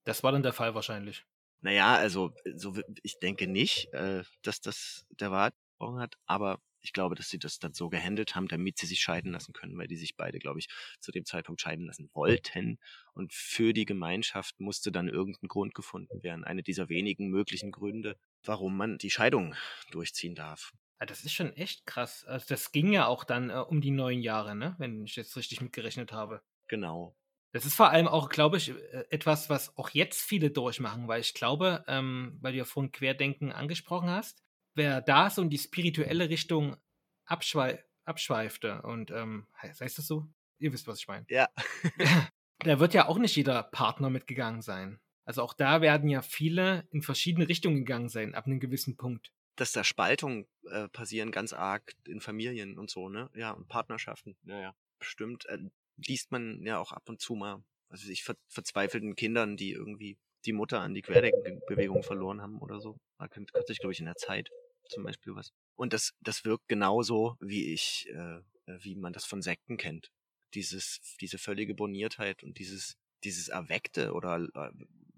Das 0.05 0.23
war 0.23 0.31
dann 0.31 0.43
der 0.43 0.53
Fall 0.53 0.75
wahrscheinlich. 0.75 1.25
Naja, 1.63 1.95
also 1.95 2.33
so, 2.55 2.75
ich 3.03 3.19
denke 3.19 3.47
nicht, 3.47 3.91
äh, 3.93 4.23
dass 4.41 4.61
das 4.61 5.05
der 5.09 5.31
Wahrheit 5.31 5.53
gesprochen 5.79 5.99
hat, 5.99 6.15
aber 6.25 6.59
ich 6.81 6.91
glaube, 6.91 7.15
dass 7.15 7.29
sie 7.29 7.39
das 7.39 7.59
dann 7.59 7.73
so 7.73 7.89
gehandelt 7.89 8.35
haben, 8.35 8.49
damit 8.49 8.77
sie 8.77 8.85
sich 8.85 8.99
scheiden 8.99 9.31
lassen 9.31 9.53
können, 9.53 9.77
weil 9.77 9.87
die 9.87 9.95
sich 9.95 10.17
beide, 10.17 10.39
glaube 10.39 10.59
ich, 10.59 10.67
zu 10.99 11.13
dem 11.13 11.23
Zeitpunkt 11.23 11.61
scheiden 11.61 11.85
lassen 11.85 12.09
wollten. 12.13 12.77
Und 13.13 13.33
für 13.33 13.71
die 13.71 13.85
Gemeinschaft 13.85 14.59
musste 14.59 14.91
dann 14.91 15.07
irgendein 15.07 15.47
Grund 15.47 15.73
gefunden 15.73 16.21
werden. 16.23 16.43
Eine 16.43 16.61
dieser 16.61 16.89
wenigen 16.89 17.29
möglichen 17.29 17.71
Gründe, 17.71 18.17
warum 18.43 18.75
man 18.75 18.97
die 18.97 19.09
Scheidung 19.09 19.55
durchziehen 19.91 20.35
darf. 20.35 20.73
Ja, 20.99 21.05
das 21.05 21.23
ist 21.23 21.33
schon 21.33 21.55
echt 21.55 21.85
krass. 21.85 22.25
Also 22.25 22.45
das 22.49 22.73
ging 22.73 22.91
ja 22.91 23.07
auch 23.07 23.23
dann 23.23 23.49
äh, 23.49 23.53
um 23.53 23.79
die 23.79 23.91
neun 23.91 24.19
Jahre, 24.19 24.53
ne? 24.53 24.75
Wenn 24.77 25.05
ich 25.05 25.15
jetzt 25.15 25.37
richtig 25.37 25.61
mitgerechnet 25.61 26.11
habe. 26.11 26.41
Genau. 26.67 27.15
Das 27.53 27.65
ist 27.65 27.75
vor 27.75 27.89
allem 27.91 28.07
auch, 28.07 28.29
glaube 28.29 28.57
ich, 28.57 28.69
äh, 28.69 29.05
etwas, 29.09 29.49
was 29.49 29.77
auch 29.77 29.89
jetzt 29.91 30.21
viele 30.21 30.49
durchmachen, 30.51 31.07
weil 31.07 31.21
ich 31.21 31.33
glaube, 31.33 31.83
ähm, 31.87 32.37
weil 32.41 32.53
du 32.53 32.57
ja 32.59 32.65
vorhin 32.65 32.91
Querdenken 32.91 33.51
angesprochen 33.51 34.09
hast, 34.09 34.43
wer 34.75 35.01
da 35.01 35.29
so 35.29 35.41
in 35.43 35.49
die 35.49 35.57
spirituelle 35.59 36.29
Richtung 36.29 36.77
abschwei 37.25 37.83
abschweifte 38.05 38.81
und 38.81 39.11
ähm, 39.11 39.47
he- 39.61 39.69
heißt 39.69 39.97
das 39.97 40.07
so? 40.07 40.27
Ihr 40.59 40.73
wisst, 40.73 40.87
was 40.87 40.99
ich 40.99 41.07
meine. 41.07 41.25
Ja. 41.29 41.47
Da 42.59 42.79
wird 42.79 42.93
ja 42.93 43.07
auch 43.07 43.17
nicht 43.17 43.35
jeder 43.35 43.61
Partner 43.63 44.09
mitgegangen 44.09 44.61
sein. 44.61 45.01
Also 45.25 45.41
auch 45.41 45.53
da 45.53 45.81
werden 45.81 46.09
ja 46.09 46.21
viele 46.21 46.87
in 46.91 47.01
verschiedene 47.01 47.49
Richtungen 47.49 47.77
gegangen 47.77 48.07
sein, 48.09 48.35
ab 48.35 48.45
einem 48.45 48.59
gewissen 48.61 48.95
Punkt. 48.95 49.31
Dass 49.57 49.73
da 49.73 49.83
Spaltungen 49.83 50.47
äh, 50.69 50.87
passieren 50.89 51.31
ganz 51.31 51.51
arg 51.53 51.93
in 52.07 52.21
Familien 52.21 52.77
und 52.79 52.89
so, 52.89 53.09
ne? 53.09 53.29
Ja, 53.35 53.51
und 53.51 53.67
Partnerschaften. 53.67 54.37
Ja, 54.43 54.59
ja. 54.59 54.75
Bestimmt 54.99 55.45
äh, 55.47 55.59
liest 55.97 56.31
man 56.31 56.65
ja 56.65 56.79
auch 56.79 56.91
ab 56.91 57.03
und 57.07 57.21
zu 57.21 57.35
mal, 57.35 57.63
weiß 57.89 58.07
ich, 58.07 58.23
ver 58.23 58.35
verzweifelten 58.47 59.15
Kindern, 59.15 59.57
die 59.57 59.71
irgendwie 59.71 60.17
die 60.45 60.53
Mutter 60.53 60.81
an 60.81 60.93
die 60.93 61.01
Querdenkenbewegung 61.01 62.03
verloren 62.03 62.41
haben 62.41 62.59
oder 62.59 62.79
so. 62.79 62.97
Da 63.17 63.27
könnte 63.27 63.53
sich, 63.65 63.79
glaube 63.79 63.93
ich, 63.93 63.99
in 63.99 64.05
der 64.05 64.15
Zeit 64.15 64.49
zum 64.89 65.03
Beispiel 65.03 65.35
was. 65.35 65.51
Und 65.75 65.93
das, 65.93 66.13
das 66.21 66.43
wirkt 66.45 66.67
genauso, 66.67 67.37
wie 67.39 67.73
ich, 67.73 68.07
äh, 68.09 68.41
wie 68.65 68.95
man 68.95 69.13
das 69.13 69.25
von 69.25 69.41
Sekten 69.41 69.77
kennt. 69.77 70.11
Dieses, 70.53 70.99
diese 71.21 71.37
völlige 71.37 71.73
Boniertheit 71.73 72.43
und 72.43 72.59
dieses, 72.59 72.95
dieses 73.23 73.47
Erweckte 73.47 74.13
oder 74.13 74.45
äh, 74.53 74.71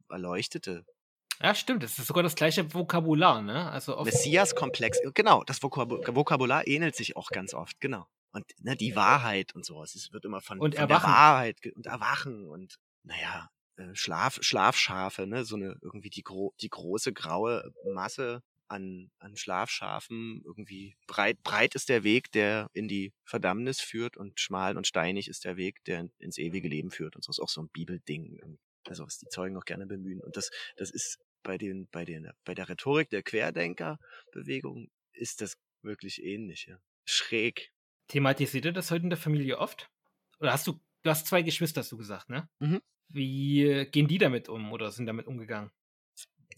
Erleuchtete, 0.09 0.85
Ja, 1.41 1.53
stimmt. 1.55 1.83
Das 1.83 1.97
ist 1.99 2.07
sogar 2.07 2.23
das 2.23 2.35
gleiche 2.35 2.73
Vokabular, 2.73 3.41
ne? 3.41 3.69
Also 3.69 4.01
Messias-Komplex, 4.03 4.99
genau, 5.13 5.43
das 5.43 5.61
Vokab 5.61 5.89
Vokabular 5.89 6.67
ähnelt 6.67 6.95
sich 6.95 7.15
auch 7.17 7.29
ganz 7.29 7.53
oft, 7.53 7.81
genau. 7.81 8.07
Und 8.35 8.45
ne, 8.59 8.75
die 8.75 8.95
Wahrheit 8.95 9.55
und 9.55 9.65
sowas, 9.65 9.95
es 9.95 10.11
wird 10.11 10.25
immer 10.25 10.41
von, 10.41 10.57
Und 10.59 10.75
von 10.75 10.87
der 10.87 10.89
Erwachen. 10.89 11.11
Wahrheit 11.15 11.57
und 11.75 11.85
Erwachen 11.85 12.47
und 12.49 12.75
naja, 13.03 13.49
äh, 13.77 13.95
Schlaf, 13.95 14.39
Schlafschafe, 14.41 15.25
ne, 15.27 15.45
so 15.45 15.55
eine 15.55 15.77
irgendwie 15.81 16.09
die, 16.09 16.23
gro 16.23 16.53
die 16.61 16.69
große 16.69 17.13
graue 17.13 17.71
Masse 17.93 18.41
an, 18.67 19.11
an 19.19 19.37
Schlafschafen, 19.37 20.41
irgendwie 20.45 20.95
breit, 21.07 21.41
breit 21.43 21.75
ist 21.75 21.87
der 21.89 22.03
Weg, 22.03 22.31
der 22.31 22.67
in 22.73 22.87
die 22.87 23.13
Verdammnis 23.23 23.79
führt 23.79 24.17
und 24.17 24.39
schmal 24.39 24.75
und 24.75 24.87
steinig 24.87 25.27
ist 25.29 25.45
der 25.45 25.55
Weg, 25.55 25.83
der 25.85 25.99
in- 26.01 26.11
ins 26.19 26.37
ewige 26.37 26.67
Leben 26.67 26.91
führt 26.91 27.15
und 27.15 27.23
so 27.23 27.29
ist 27.31 27.39
auch 27.39 27.49
so 27.49 27.61
ein 27.61 27.69
Bibelding, 27.69 28.57
also 28.87 29.05
was 29.05 29.17
die 29.19 29.27
Zeugen 29.27 29.55
auch 29.57 29.65
gerne 29.65 29.85
bemühen 29.87 30.21
und 30.21 30.35
das, 30.35 30.49
das 30.77 30.91
ist 30.91 31.19
bei 31.43 31.57
den, 31.57 31.87
bei 31.91 32.05
den, 32.05 32.31
bei 32.43 32.55
der 32.55 32.67
Rhetorik 32.69 33.09
der 33.11 33.23
Querdenkerbewegung 33.23 34.89
ist 35.13 35.41
das 35.41 35.57
wirklich 35.83 36.23
ähnlich, 36.23 36.65
ja. 36.67 36.79
Schräg. 37.07 37.71
Thematisiert 38.07 38.65
ihr 38.65 38.71
das 38.73 38.91
heute 38.91 39.03
in 39.03 39.09
der 39.09 39.17
Familie 39.17 39.57
oft? 39.59 39.89
Oder 40.39 40.51
hast 40.53 40.67
du, 40.67 40.79
du 41.03 41.09
hast 41.09 41.27
zwei 41.27 41.41
Geschwister, 41.41 41.81
hast 41.81 41.91
du 41.91 41.97
gesagt, 41.97 42.29
ne? 42.29 42.49
Mhm. 42.59 42.81
Wie 43.09 43.85
gehen 43.91 44.07
die 44.07 44.17
damit 44.17 44.49
um 44.49 44.71
oder 44.71 44.91
sind 44.91 45.05
damit 45.05 45.27
umgegangen? 45.27 45.71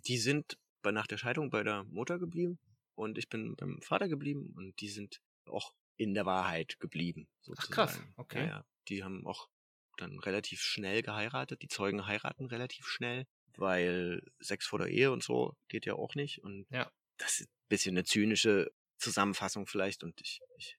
Die 0.05 0.17
sind 0.17 0.57
bei, 0.81 0.91
nach 0.91 1.07
der 1.07 1.17
Scheidung 1.17 1.49
bei 1.49 1.63
der 1.63 1.83
Mutter 1.85 2.17
geblieben 2.19 2.57
und 2.95 3.17
ich 3.17 3.29
bin 3.29 3.55
beim 3.55 3.81
Vater 3.81 4.07
geblieben 4.07 4.53
und 4.55 4.79
die 4.79 4.89
sind 4.89 5.21
auch 5.45 5.73
in 5.97 6.13
der 6.13 6.25
Wahrheit 6.25 6.79
geblieben. 6.79 7.27
Sozusagen. 7.41 7.73
krass, 7.73 8.01
okay. 8.15 8.39
Ja, 8.39 8.45
ja. 8.47 8.65
Die 8.87 9.03
haben 9.03 9.25
auch 9.27 9.49
dann 9.97 10.19
relativ 10.19 10.61
schnell 10.61 11.01
geheiratet. 11.01 11.61
Die 11.61 11.67
Zeugen 11.67 12.05
heiraten 12.05 12.45
relativ 12.45 12.87
schnell, 12.87 13.25
weil 13.57 14.21
Sex 14.39 14.65
vor 14.67 14.79
der 14.79 14.89
Ehe 14.89 15.11
und 15.11 15.23
so 15.23 15.55
geht 15.67 15.85
ja 15.85 15.95
auch 15.95 16.15
nicht. 16.15 16.43
Und 16.43 16.67
Ja. 16.69 16.89
das 17.17 17.39
ist 17.41 17.47
ein 17.49 17.67
bisschen 17.67 17.95
eine 17.95 18.03
zynische 18.05 18.71
Zusammenfassung 18.99 19.65
vielleicht 19.67 20.03
und 20.03 20.21
ich, 20.21 20.39
ich, 20.57 20.77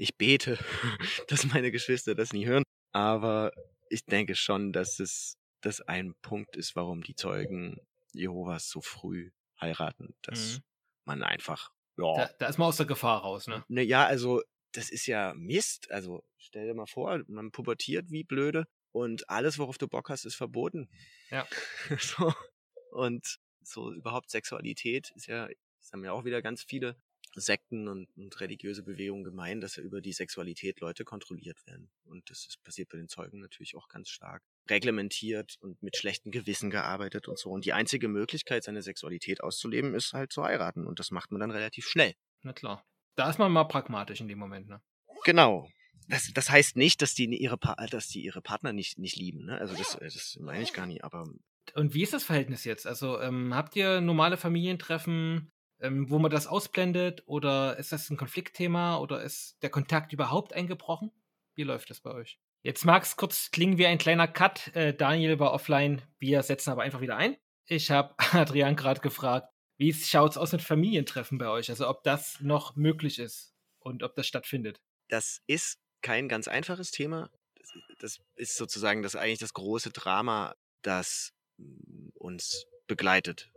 ich 0.00 0.16
bete, 0.16 0.58
dass 1.28 1.44
meine 1.46 1.70
Geschwister 1.70 2.14
das 2.14 2.32
nie 2.32 2.46
hören. 2.46 2.62
Aber 2.92 3.52
ich 3.90 4.04
denke 4.06 4.34
schon, 4.34 4.72
dass 4.72 4.98
es 4.98 5.36
das 5.60 5.80
ein 5.82 6.14
Punkt 6.22 6.56
ist, 6.56 6.74
warum 6.74 7.02
die 7.02 7.14
Zeugen 7.14 7.78
Jehovas 8.12 8.68
so 8.70 8.80
früh 8.80 9.30
heiraten, 9.60 10.14
dass 10.22 10.56
Mhm. 10.56 10.62
man 11.04 11.22
einfach, 11.22 11.70
ja, 11.98 12.14
Da, 12.26 12.30
da 12.38 12.46
ist 12.48 12.58
man 12.58 12.68
aus 12.68 12.78
der 12.78 12.86
Gefahr 12.86 13.20
raus, 13.20 13.46
ne? 13.46 13.62
Ne, 13.68 13.82
ja, 13.82 14.06
also 14.06 14.42
das 14.72 14.90
ist 14.90 15.06
ja 15.06 15.34
Mist. 15.36 15.90
Also 15.90 16.24
stell 16.38 16.66
dir 16.66 16.74
mal 16.74 16.86
vor, 16.86 17.20
man 17.28 17.50
pubertiert 17.52 18.10
wie 18.10 18.24
blöde 18.24 18.66
und 18.92 19.28
alles, 19.28 19.58
worauf 19.58 19.76
du 19.78 19.86
Bock 19.86 20.08
hast, 20.08 20.24
ist 20.24 20.34
verboten. 20.36 20.88
Ja. 21.30 21.46
so. 21.98 22.32
Und 22.92 23.36
so 23.62 23.92
überhaupt 23.92 24.30
Sexualität 24.30 25.10
ist 25.14 25.26
ja, 25.26 25.46
das 25.78 25.92
haben 25.92 26.04
ja 26.04 26.12
auch 26.12 26.24
wieder 26.24 26.40
ganz 26.42 26.62
viele 26.64 26.96
Sekten 27.34 27.88
und, 27.88 28.08
und 28.16 28.40
religiöse 28.40 28.82
Bewegungen 28.82 29.24
gemeint, 29.24 29.62
dass 29.62 29.76
ja 29.76 29.82
über 29.82 30.00
die 30.00 30.12
Sexualität 30.12 30.80
Leute 30.80 31.04
kontrolliert 31.04 31.64
werden. 31.66 31.90
Und 32.04 32.28
das 32.30 32.46
ist 32.46 32.62
passiert 32.62 32.88
bei 32.88 32.98
den 32.98 33.08
Zeugen 33.08 33.40
natürlich 33.40 33.76
auch 33.76 33.88
ganz 33.88 34.08
stark. 34.08 34.42
Reglementiert 34.68 35.56
und 35.60 35.82
mit 35.82 35.96
schlechtem 35.96 36.32
Gewissen 36.32 36.70
gearbeitet 36.70 37.28
und 37.28 37.38
so. 37.38 37.50
Und 37.50 37.64
die 37.64 37.72
einzige 37.72 38.08
Möglichkeit, 38.08 38.64
seine 38.64 38.82
Sexualität 38.82 39.42
auszuleben, 39.42 39.94
ist 39.94 40.12
halt 40.12 40.32
zu 40.32 40.42
heiraten. 40.42 40.86
Und 40.86 40.98
das 40.98 41.10
macht 41.10 41.30
man 41.30 41.40
dann 41.40 41.50
relativ 41.50 41.86
schnell. 41.86 42.14
Na 42.42 42.52
klar. 42.52 42.84
Da 43.16 43.28
ist 43.28 43.38
man 43.38 43.52
mal 43.52 43.64
pragmatisch 43.64 44.20
in 44.20 44.28
dem 44.28 44.38
Moment, 44.38 44.68
ne? 44.68 44.80
Genau. 45.24 45.68
Das, 46.08 46.30
das 46.34 46.50
heißt 46.50 46.76
nicht, 46.76 47.02
dass 47.02 47.14
die 47.14 47.26
ihre, 47.26 47.56
pa 47.56 47.74
dass 47.86 48.08
die 48.08 48.22
ihre 48.22 48.42
Partner 48.42 48.72
nicht, 48.72 48.98
nicht 48.98 49.16
lieben. 49.16 49.44
Ne? 49.44 49.58
Also 49.58 49.76
das, 49.76 49.96
das 50.00 50.38
meine 50.40 50.62
ich 50.62 50.72
gar 50.72 50.86
nicht. 50.86 51.04
Aber 51.04 51.28
Und 51.74 51.94
wie 51.94 52.02
ist 52.02 52.12
das 52.12 52.24
Verhältnis 52.24 52.64
jetzt? 52.64 52.86
Also 52.86 53.20
ähm, 53.20 53.54
habt 53.54 53.76
ihr 53.76 54.00
normale 54.00 54.36
Familientreffen, 54.36 55.52
ähm, 55.80 56.10
wo 56.10 56.18
man 56.18 56.30
das 56.30 56.46
ausblendet? 56.46 57.22
Oder 57.26 57.76
ist 57.78 57.92
das 57.92 58.10
ein 58.10 58.16
Konfliktthema? 58.16 58.98
Oder 58.98 59.22
ist 59.22 59.62
der 59.62 59.70
Kontakt 59.70 60.12
überhaupt 60.12 60.52
eingebrochen? 60.52 61.10
Wie 61.54 61.62
läuft 61.62 61.90
das 61.90 62.00
bei 62.00 62.12
euch? 62.12 62.38
Jetzt 62.62 62.84
mag 62.84 63.02
es 63.02 63.16
kurz 63.16 63.50
klingen 63.50 63.78
wie 63.78 63.86
ein 63.86 63.98
kleiner 63.98 64.28
Cut. 64.28 64.74
Äh, 64.74 64.94
Daniel 64.94 65.38
war 65.38 65.52
offline. 65.52 66.02
Wir 66.18 66.42
setzen 66.42 66.70
aber 66.70 66.82
einfach 66.82 67.00
wieder 67.00 67.16
ein. 67.16 67.36
Ich 67.66 67.90
habe 67.90 68.14
Adrian 68.32 68.76
gerade 68.76 69.00
gefragt, 69.00 69.48
wie 69.78 69.94
schaut 69.94 70.32
es 70.32 70.36
aus 70.36 70.52
mit 70.52 70.60
Familientreffen 70.60 71.38
bei 71.38 71.48
euch? 71.48 71.70
Also 71.70 71.88
ob 71.88 72.02
das 72.02 72.40
noch 72.40 72.76
möglich 72.76 73.18
ist 73.18 73.54
und 73.78 74.02
ob 74.02 74.14
das 74.14 74.26
stattfindet. 74.26 74.80
das 75.08 75.40
ist 75.46 75.78
kein 76.02 76.28
ganz 76.28 76.48
einfaches 76.48 76.90
Thema. 76.90 77.30
Das, 77.56 77.72
das 77.98 78.20
ist 78.36 78.56
sozusagen 78.56 79.02
das 79.02 79.16
eigentlich 79.16 79.38
das 79.38 79.54
große 79.54 79.90
Drama, 79.90 80.54
das 80.82 81.32
mm, 81.58 82.08
uns 82.14 82.66
begleitet, 82.86 83.50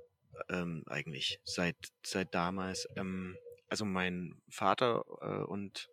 ähm, 0.50 0.84
eigentlich 0.88 1.39
seit, 1.43 1.78
seit 2.06 2.34
damals. 2.34 2.88
Ähm, 2.96 3.38
also 3.67 3.86
mein 3.86 4.41
Vater 4.50 5.04
äh, 5.22 5.43
und 5.46 5.89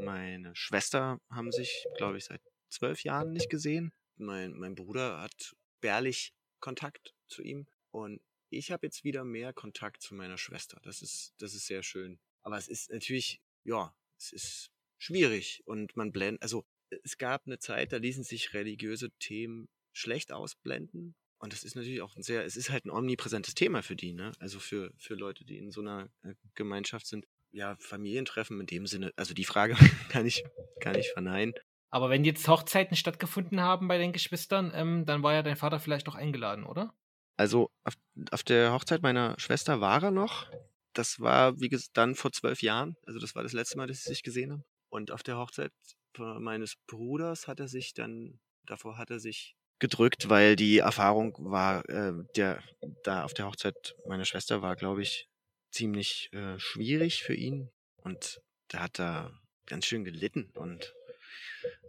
meine 0.00 0.54
Schwester 0.54 1.20
haben 1.30 1.50
sich, 1.52 1.86
glaube 1.96 2.18
ich, 2.18 2.26
seit 2.26 2.40
zwölf 2.68 3.02
Jahren 3.02 3.32
nicht 3.32 3.50
gesehen. 3.50 3.92
Mein, 4.16 4.52
mein 4.52 4.74
Bruder 4.74 5.20
hat 5.20 5.54
spärlich 5.78 6.32
Kontakt 6.60 7.14
zu 7.26 7.42
ihm 7.42 7.66
und 7.90 8.20
ich 8.50 8.70
habe 8.70 8.86
jetzt 8.86 9.04
wieder 9.04 9.24
mehr 9.24 9.52
Kontakt 9.52 10.00
zu 10.00 10.14
meiner 10.14 10.38
Schwester. 10.38 10.80
Das 10.82 11.02
ist, 11.02 11.34
das 11.38 11.54
ist 11.54 11.66
sehr 11.66 11.82
schön. 11.82 12.20
Aber 12.42 12.56
es 12.56 12.68
ist 12.68 12.90
natürlich, 12.90 13.40
ja, 13.64 13.94
es 14.16 14.32
ist 14.32 14.70
schwierig 14.98 15.62
und 15.66 15.96
man 15.96 16.12
blendet, 16.12 16.42
also 16.42 16.64
es 17.02 17.18
gab 17.18 17.46
eine 17.46 17.58
Zeit, 17.58 17.92
da 17.92 17.96
ließen 17.96 18.24
sich 18.24 18.54
religiöse 18.54 19.10
Themen 19.18 19.68
schlecht 19.92 20.32
ausblenden. 20.32 21.14
Und 21.38 21.52
das 21.52 21.64
ist 21.64 21.76
natürlich 21.76 22.02
auch 22.02 22.16
ein 22.16 22.22
sehr, 22.22 22.44
es 22.44 22.56
ist 22.56 22.70
halt 22.70 22.84
ein 22.86 22.90
omnipräsentes 22.90 23.54
Thema 23.54 23.82
für 23.82 23.96
die, 23.96 24.12
ne? 24.12 24.32
Also 24.38 24.58
für, 24.58 24.92
für 24.98 25.14
Leute, 25.14 25.44
die 25.44 25.58
in 25.58 25.70
so 25.70 25.80
einer 25.80 26.08
äh, 26.22 26.34
Gemeinschaft 26.54 27.06
sind. 27.06 27.26
Ja, 27.52 27.76
Familientreffen 27.78 28.58
in 28.60 28.66
dem 28.66 28.86
Sinne, 28.86 29.12
also 29.16 29.34
die 29.34 29.44
Frage 29.44 29.74
kann 30.08 30.26
ich, 30.26 30.44
kann 30.80 30.96
ich 30.96 31.10
verneinen. 31.12 31.54
Aber 31.90 32.10
wenn 32.10 32.24
jetzt 32.24 32.48
Hochzeiten 32.48 32.96
stattgefunden 32.96 33.60
haben 33.60 33.86
bei 33.86 33.98
den 33.98 34.12
Geschwistern, 34.12 34.72
ähm, 34.74 35.06
dann 35.06 35.22
war 35.22 35.34
ja 35.34 35.42
dein 35.42 35.56
Vater 35.56 35.78
vielleicht 35.78 36.08
auch 36.08 36.16
eingeladen, 36.16 36.64
oder? 36.64 36.92
Also 37.36 37.70
auf, 37.84 37.94
auf 38.30 38.42
der 38.42 38.72
Hochzeit 38.72 39.02
meiner 39.02 39.38
Schwester 39.38 39.80
war 39.80 40.02
er 40.02 40.10
noch. 40.10 40.50
Das 40.92 41.20
war, 41.20 41.60
wie 41.60 41.68
gesagt, 41.68 41.96
dann 41.96 42.14
vor 42.14 42.32
zwölf 42.32 42.62
Jahren. 42.62 42.96
Also 43.06 43.20
das 43.20 43.34
war 43.34 43.42
das 43.42 43.52
letzte 43.52 43.76
Mal, 43.76 43.86
dass 43.86 44.02
sie 44.02 44.10
sich 44.10 44.22
gesehen 44.22 44.52
haben. 44.52 44.64
Und 44.88 45.10
auf 45.10 45.22
der 45.22 45.36
Hochzeit 45.36 45.72
von 46.14 46.42
meines 46.42 46.76
Bruders 46.86 47.48
hat 47.48 47.60
er 47.60 47.68
sich 47.68 47.94
dann, 47.94 48.38
davor 48.66 48.96
hat 48.98 49.10
er 49.10 49.18
sich 49.18 49.56
gedrückt, 49.78 50.28
weil 50.28 50.56
die 50.56 50.78
Erfahrung 50.78 51.36
war, 51.38 51.88
äh, 51.88 52.12
der 52.36 52.62
da 53.02 53.24
auf 53.24 53.34
der 53.34 53.46
Hochzeit 53.46 53.96
meiner 54.06 54.24
Schwester 54.24 54.62
war, 54.62 54.76
glaube 54.76 55.02
ich, 55.02 55.28
ziemlich 55.70 56.32
äh, 56.32 56.58
schwierig 56.58 57.22
für 57.22 57.34
ihn. 57.34 57.70
Und 57.96 58.40
da 58.68 58.80
hat 58.80 59.00
er 59.00 59.32
ganz 59.66 59.86
schön 59.86 60.04
gelitten 60.04 60.50
und 60.54 60.94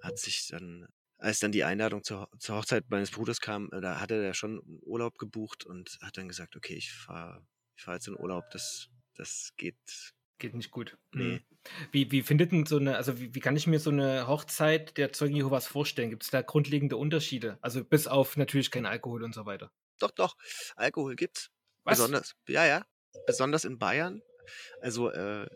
hat 0.01 0.17
sich 0.17 0.47
dann, 0.47 0.87
als 1.17 1.39
dann 1.39 1.51
die 1.51 1.63
Einladung 1.63 2.03
zur, 2.03 2.29
zur 2.39 2.57
Hochzeit 2.57 2.85
meines 2.89 3.11
Bruders 3.11 3.41
kam, 3.41 3.69
äh, 3.71 3.81
da 3.81 3.99
hatte 3.99 4.15
er 4.23 4.33
schon 4.33 4.61
Urlaub 4.81 5.17
gebucht 5.17 5.65
und 5.65 5.97
hat 6.01 6.17
dann 6.17 6.27
gesagt, 6.27 6.55
okay, 6.55 6.75
ich 6.75 6.91
fahre 6.91 7.45
ich 7.75 7.83
fahr 7.83 7.95
jetzt 7.95 8.07
in 8.07 8.17
Urlaub, 8.17 8.49
das, 8.51 8.89
das 9.15 9.53
geht. 9.57 10.13
Geht 10.37 10.53
nicht 10.53 10.71
gut. 10.71 10.97
Nee. 11.13 11.35
Hm. 11.35 11.39
Wie, 11.91 12.11
wie 12.11 12.21
findet 12.21 12.51
denn 12.51 12.65
so 12.65 12.77
eine, 12.77 12.97
also 12.97 13.19
wie, 13.19 13.33
wie 13.33 13.39
kann 13.39 13.55
ich 13.55 13.67
mir 13.67 13.79
so 13.79 13.89
eine 13.89 14.27
Hochzeit 14.27 14.97
der 14.97 15.13
Zeugen 15.13 15.35
Jehovas 15.35 15.65
vorstellen? 15.65 16.09
Gibt 16.09 16.23
es 16.23 16.29
da 16.29 16.41
grundlegende 16.41 16.97
Unterschiede? 16.97 17.57
Also 17.61 17.83
bis 17.83 18.07
auf 18.07 18.37
natürlich 18.37 18.69
kein 18.69 18.85
Alkohol 18.85 19.23
und 19.23 19.33
so 19.33 19.45
weiter. 19.45 19.71
Doch, 19.99 20.11
doch, 20.11 20.35
Alkohol 20.75 21.15
gibt's. 21.15 21.51
Was? 21.83 21.97
Besonders, 21.97 22.35
ja, 22.47 22.65
ja. 22.65 22.85
Besonders 23.25 23.65
in 23.65 23.79
Bayern. 23.79 24.21
Also, 24.81 25.09
äh, 25.11 25.47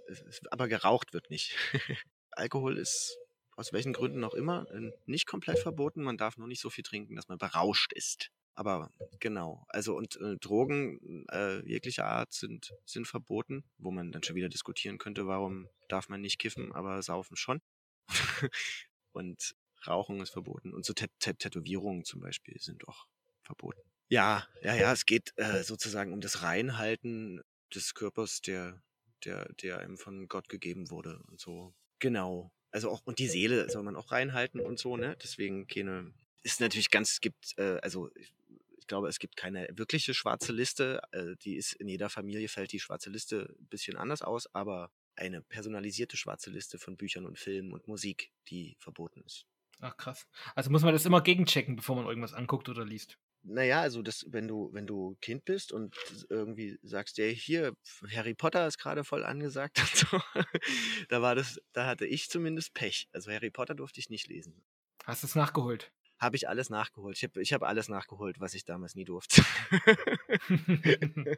aber 0.49 0.67
geraucht 0.67 1.13
wird 1.13 1.29
nicht. 1.29 1.55
Alkohol 2.31 2.77
ist 2.77 3.17
aus 3.55 3.73
welchen 3.73 3.93
Gründen 3.93 4.23
auch 4.23 4.33
immer 4.33 4.65
äh, 4.71 4.91
nicht 5.05 5.27
komplett 5.27 5.59
verboten. 5.59 6.01
Man 6.01 6.17
darf 6.17 6.37
nur 6.37 6.47
nicht 6.47 6.61
so 6.61 6.69
viel 6.69 6.83
trinken, 6.83 7.15
dass 7.15 7.27
man 7.27 7.37
berauscht 7.37 7.91
ist. 7.93 8.31
Aber 8.59 8.91
genau, 9.21 9.65
also 9.69 9.95
und 9.95 10.17
äh, 10.17 10.35
Drogen 10.35 11.25
äh, 11.31 11.65
jeglicher 11.65 12.03
Art 12.03 12.33
sind, 12.33 12.73
sind 12.85 13.07
verboten, 13.07 13.63
wo 13.77 13.89
man 13.89 14.11
dann 14.11 14.21
schon 14.21 14.35
wieder 14.35 14.49
diskutieren 14.49 14.97
könnte, 14.97 15.27
warum 15.27 15.69
darf 15.87 16.09
man 16.09 16.19
nicht 16.19 16.39
kiffen, 16.39 16.73
aber 16.73 17.01
saufen 17.01 17.37
schon. 17.37 17.61
und 19.13 19.55
Rauchen 19.87 20.19
ist 20.19 20.31
verboten. 20.31 20.73
Und 20.73 20.83
so 20.83 20.91
Tät 20.91 21.09
Tät 21.19 21.39
Tätowierungen 21.39 22.03
zum 22.03 22.19
Beispiel 22.19 22.59
sind 22.59 22.85
auch 22.85 23.07
verboten. 23.43 23.79
Ja, 24.09 24.45
ja, 24.61 24.75
ja, 24.75 24.91
es 24.91 25.05
geht 25.05 25.31
äh, 25.37 25.63
sozusagen 25.63 26.11
um 26.11 26.19
das 26.19 26.43
Reinhalten 26.43 27.41
des 27.73 27.93
Körpers, 27.93 28.41
der, 28.41 28.83
der, 29.23 29.53
der 29.53 29.79
einem 29.79 29.97
von 29.97 30.27
Gott 30.27 30.49
gegeben 30.49 30.89
wurde 30.89 31.23
und 31.29 31.39
so. 31.39 31.73
Genau. 31.99 32.51
Also 32.71 32.89
auch, 32.89 33.03
und 33.05 33.19
die 33.19 33.29
Seele 33.29 33.69
soll 33.69 33.83
man 33.83 33.95
auch 33.95 34.11
reinhalten 34.11 34.59
und 34.59 34.79
so, 34.79 34.97
ne? 34.97 35.15
Deswegen 35.23 35.65
keine, 35.65 36.13
ist 36.43 36.59
natürlich 36.59 36.91
ganz, 36.91 37.21
gibt, 37.21 37.57
äh, 37.57 37.79
also 37.81 38.09
glaube, 38.89 39.07
es 39.07 39.19
gibt 39.19 39.37
keine 39.37 39.69
wirkliche 39.71 40.13
schwarze 40.13 40.51
Liste. 40.51 41.01
Äh, 41.11 41.35
die 41.43 41.55
ist 41.55 41.73
in 41.73 41.87
jeder 41.87 42.09
Familie 42.09 42.49
fällt 42.49 42.73
die 42.73 42.79
schwarze 42.81 43.09
Liste 43.09 43.55
ein 43.57 43.67
bisschen 43.67 43.95
anders 43.95 44.21
aus, 44.21 44.53
aber 44.53 44.91
eine 45.15 45.41
personalisierte 45.41 46.17
schwarze 46.17 46.49
Liste 46.49 46.77
von 46.77 46.97
Büchern 46.97 47.25
und 47.25 47.39
Filmen 47.39 47.71
und 47.71 47.87
Musik, 47.87 48.31
die 48.49 48.75
verboten 48.79 49.21
ist. 49.21 49.45
Ach 49.79 49.95
krass. 49.95 50.27
Also 50.55 50.69
muss 50.69 50.83
man 50.83 50.93
das 50.93 51.05
immer 51.05 51.21
gegenchecken, 51.21 51.77
bevor 51.77 51.95
man 51.95 52.05
irgendwas 52.05 52.33
anguckt 52.33 52.67
oder 52.67 52.85
liest. 52.85 53.17
Naja, 53.43 53.79
also 53.79 54.01
das, 54.01 54.25
wenn 54.27 54.49
du, 54.49 54.69
wenn 54.73 54.85
du 54.85 55.17
Kind 55.21 55.45
bist 55.45 55.71
und 55.71 55.95
irgendwie 56.29 56.77
sagst, 56.83 57.17
ja, 57.17 57.25
hier, 57.25 57.73
Harry 58.13 58.33
Potter 58.33 58.67
ist 58.67 58.77
gerade 58.77 59.05
voll 59.05 59.23
angesagt 59.23 59.79
und 59.79 59.95
so, 59.95 60.21
da 61.07 61.21
war 61.21 61.35
das, 61.35 61.61
da 61.71 61.85
hatte 61.85 62.05
ich 62.05 62.29
zumindest 62.29 62.73
Pech. 62.73 63.07
Also 63.13 63.31
Harry 63.31 63.49
Potter 63.49 63.75
durfte 63.75 64.01
ich 64.01 64.09
nicht 64.09 64.27
lesen. 64.27 64.61
Hast 65.05 65.23
du 65.23 65.27
es 65.27 65.35
nachgeholt? 65.35 65.91
Habe 66.19 66.35
ich 66.35 66.49
alles 66.49 66.69
nachgeholt. 66.69 67.17
Ich 67.17 67.23
habe 67.23 67.41
ich 67.41 67.53
hab 67.53 67.63
alles 67.63 67.89
nachgeholt, 67.89 68.39
was 68.39 68.53
ich 68.53 68.65
damals 68.65 68.95
nie 68.95 69.05
durfte. 69.05 69.43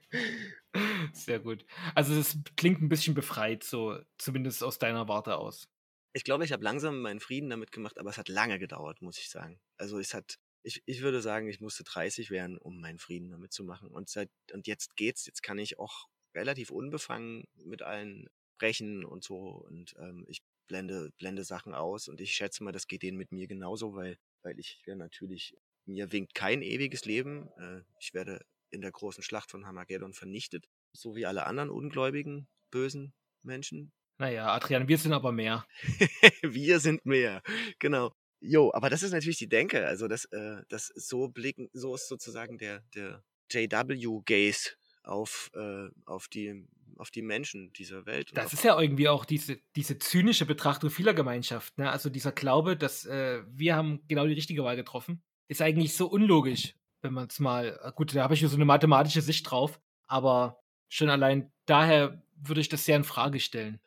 Sehr 1.14 1.40
gut. 1.40 1.66
Also 1.96 2.14
es 2.16 2.38
klingt 2.58 2.82
ein 2.82 2.90
bisschen 2.90 3.14
befreit, 3.14 3.64
so 3.64 4.00
zumindest 4.18 4.64
aus 4.64 4.80
deiner 4.80 5.08
Warte 5.08 5.38
aus. 5.38 5.68
ich 6.14 6.24
glaube, 6.24 6.46
ich 6.46 6.52
habe 6.52 6.64
langsam 6.64 7.02
meinen 7.02 7.20
Frieden 7.20 7.50
damit 7.50 7.72
gemacht, 7.72 8.00
aber 8.00 8.10
es 8.10 8.18
hat 8.18 8.28
lange 8.30 8.60
gedauert, 8.60 9.02
muss 9.02 9.18
ich 9.20 9.30
sagen. 9.30 9.60
Also 9.78 10.00
es 10.00 10.14
hat, 10.14 10.38
ich, 10.64 10.82
ich 10.86 11.02
würde 11.02 11.22
sagen, 11.22 11.48
ich 11.48 11.62
musste 11.62 11.84
30 11.84 12.32
werden, 12.32 12.58
um 12.58 12.82
meinen 12.82 13.00
Frieden 13.00 13.30
damit 13.32 13.54
zu 13.54 13.64
machen. 13.64 13.90
Und 13.90 14.10
seit, 14.10 14.30
und 14.54 14.68
jetzt 14.68 14.96
geht's, 14.98 15.26
jetzt 15.26 15.44
kann 15.44 15.60
ich 15.60 15.80
auch 15.80 16.08
relativ 16.36 16.72
unbefangen 16.72 17.46
mit 17.56 17.82
allen 17.82 18.28
sprechen 18.58 19.06
und 19.06 19.24
so. 19.24 19.38
Und 19.40 19.96
ähm, 19.98 20.26
ich 20.28 20.42
blende, 20.68 21.12
blende 21.18 21.44
Sachen 21.44 21.74
aus 21.74 22.08
und 22.08 22.22
ich 22.22 22.34
schätze 22.34 22.64
mal, 22.64 22.72
das 22.72 22.88
geht 22.88 23.04
denen 23.04 23.18
mit 23.18 23.32
mir 23.32 23.48
genauso, 23.48 23.96
weil, 23.96 24.18
weil 24.44 24.60
ich 24.60 24.82
ja 24.86 24.96
natürlich, 24.96 25.56
mir 25.86 26.12
winkt 26.12 26.34
kein 26.36 26.62
ewiges 26.62 27.06
Leben. 27.06 27.50
Äh, 27.58 27.82
ich 28.00 28.14
werde 28.14 28.46
in 28.70 28.82
der 28.82 28.92
großen 28.92 29.24
Schlacht 29.24 29.52
von 29.52 29.66
Hamagedon 29.66 30.14
vernichtet, 30.14 30.66
so 30.94 31.16
wie 31.16 31.26
alle 31.26 31.46
anderen 31.46 31.70
ungläubigen, 31.70 32.48
bösen 32.70 33.14
Menschen, 33.44 33.92
Naja, 34.18 34.54
Adrian, 34.54 34.88
wir 34.88 34.98
sind 34.98 35.14
aber 35.14 35.32
mehr. 35.32 35.66
wir 36.44 36.80
sind 36.80 37.06
mehr. 37.06 37.42
Genau. 37.80 38.14
Jo, 38.40 38.72
aber 38.74 38.90
das 38.90 39.04
ist 39.04 39.12
natürlich 39.12 39.38
die 39.38 39.50
Denke. 39.50 39.86
Also 39.88 40.08
das, 40.08 40.26
äh, 40.26 40.62
das 40.70 40.92
so 40.96 41.28
blicken, 41.28 41.70
so 41.74 41.96
ist 41.96 42.08
sozusagen 42.08 42.58
der, 42.58 42.84
der 42.96 43.24
JW-Gaze 43.52 44.72
auf, 45.04 45.50
äh, 45.56 45.90
auf 46.06 46.28
die, 46.28 46.68
auf 47.02 47.10
die 47.12 47.24
Menschen 47.24 47.74
dieser 47.74 48.06
Welt. 48.06 48.30
Das 48.34 48.54
ist 48.54 48.64
ja 48.64 48.80
irgendwie 48.80 49.10
auch 49.10 49.26
diese, 49.26 49.60
diese 49.76 49.98
zynische 49.98 50.46
Betrachtung 50.46 50.92
vieler 50.92 51.14
Gemeinschaften. 51.14 51.82
Ne? 51.82 51.92
Also 51.92 52.10
dieser 52.10 52.32
Glaube, 52.32 52.78
dass 52.78 53.06
äh, 53.06 53.42
wir 53.48 53.76
haben 53.76 54.08
genau 54.08 54.28
die 54.28 54.34
richtige 54.34 54.64
Wahl 54.64 54.76
getroffen, 54.76 55.24
ist 55.48 55.62
eigentlich 55.62 55.96
so 55.96 56.08
unlogisch, 56.08 56.76
wenn 57.02 57.14
man 57.14 57.28
es 57.28 57.40
mal. 57.40 57.80
äh, 57.84 57.92
Gut, 57.96 58.16
da 58.16 58.24
habe 58.24 58.36
ich 58.36 58.40
hier 58.40 58.50
so 58.50 58.56
eine 58.56 58.66
mathematische 58.66 59.22
Sicht 59.22 59.50
drauf, 59.50 59.82
aber 60.08 60.62
schon 60.90 61.10
allein 61.10 61.52
daher 61.66 62.24
würde 62.36 62.62
ich 62.62 62.70
das 62.70 62.86
sehr 62.86 62.98
in 62.98 63.04
Frage 63.04 63.40
stellen. 63.40 63.82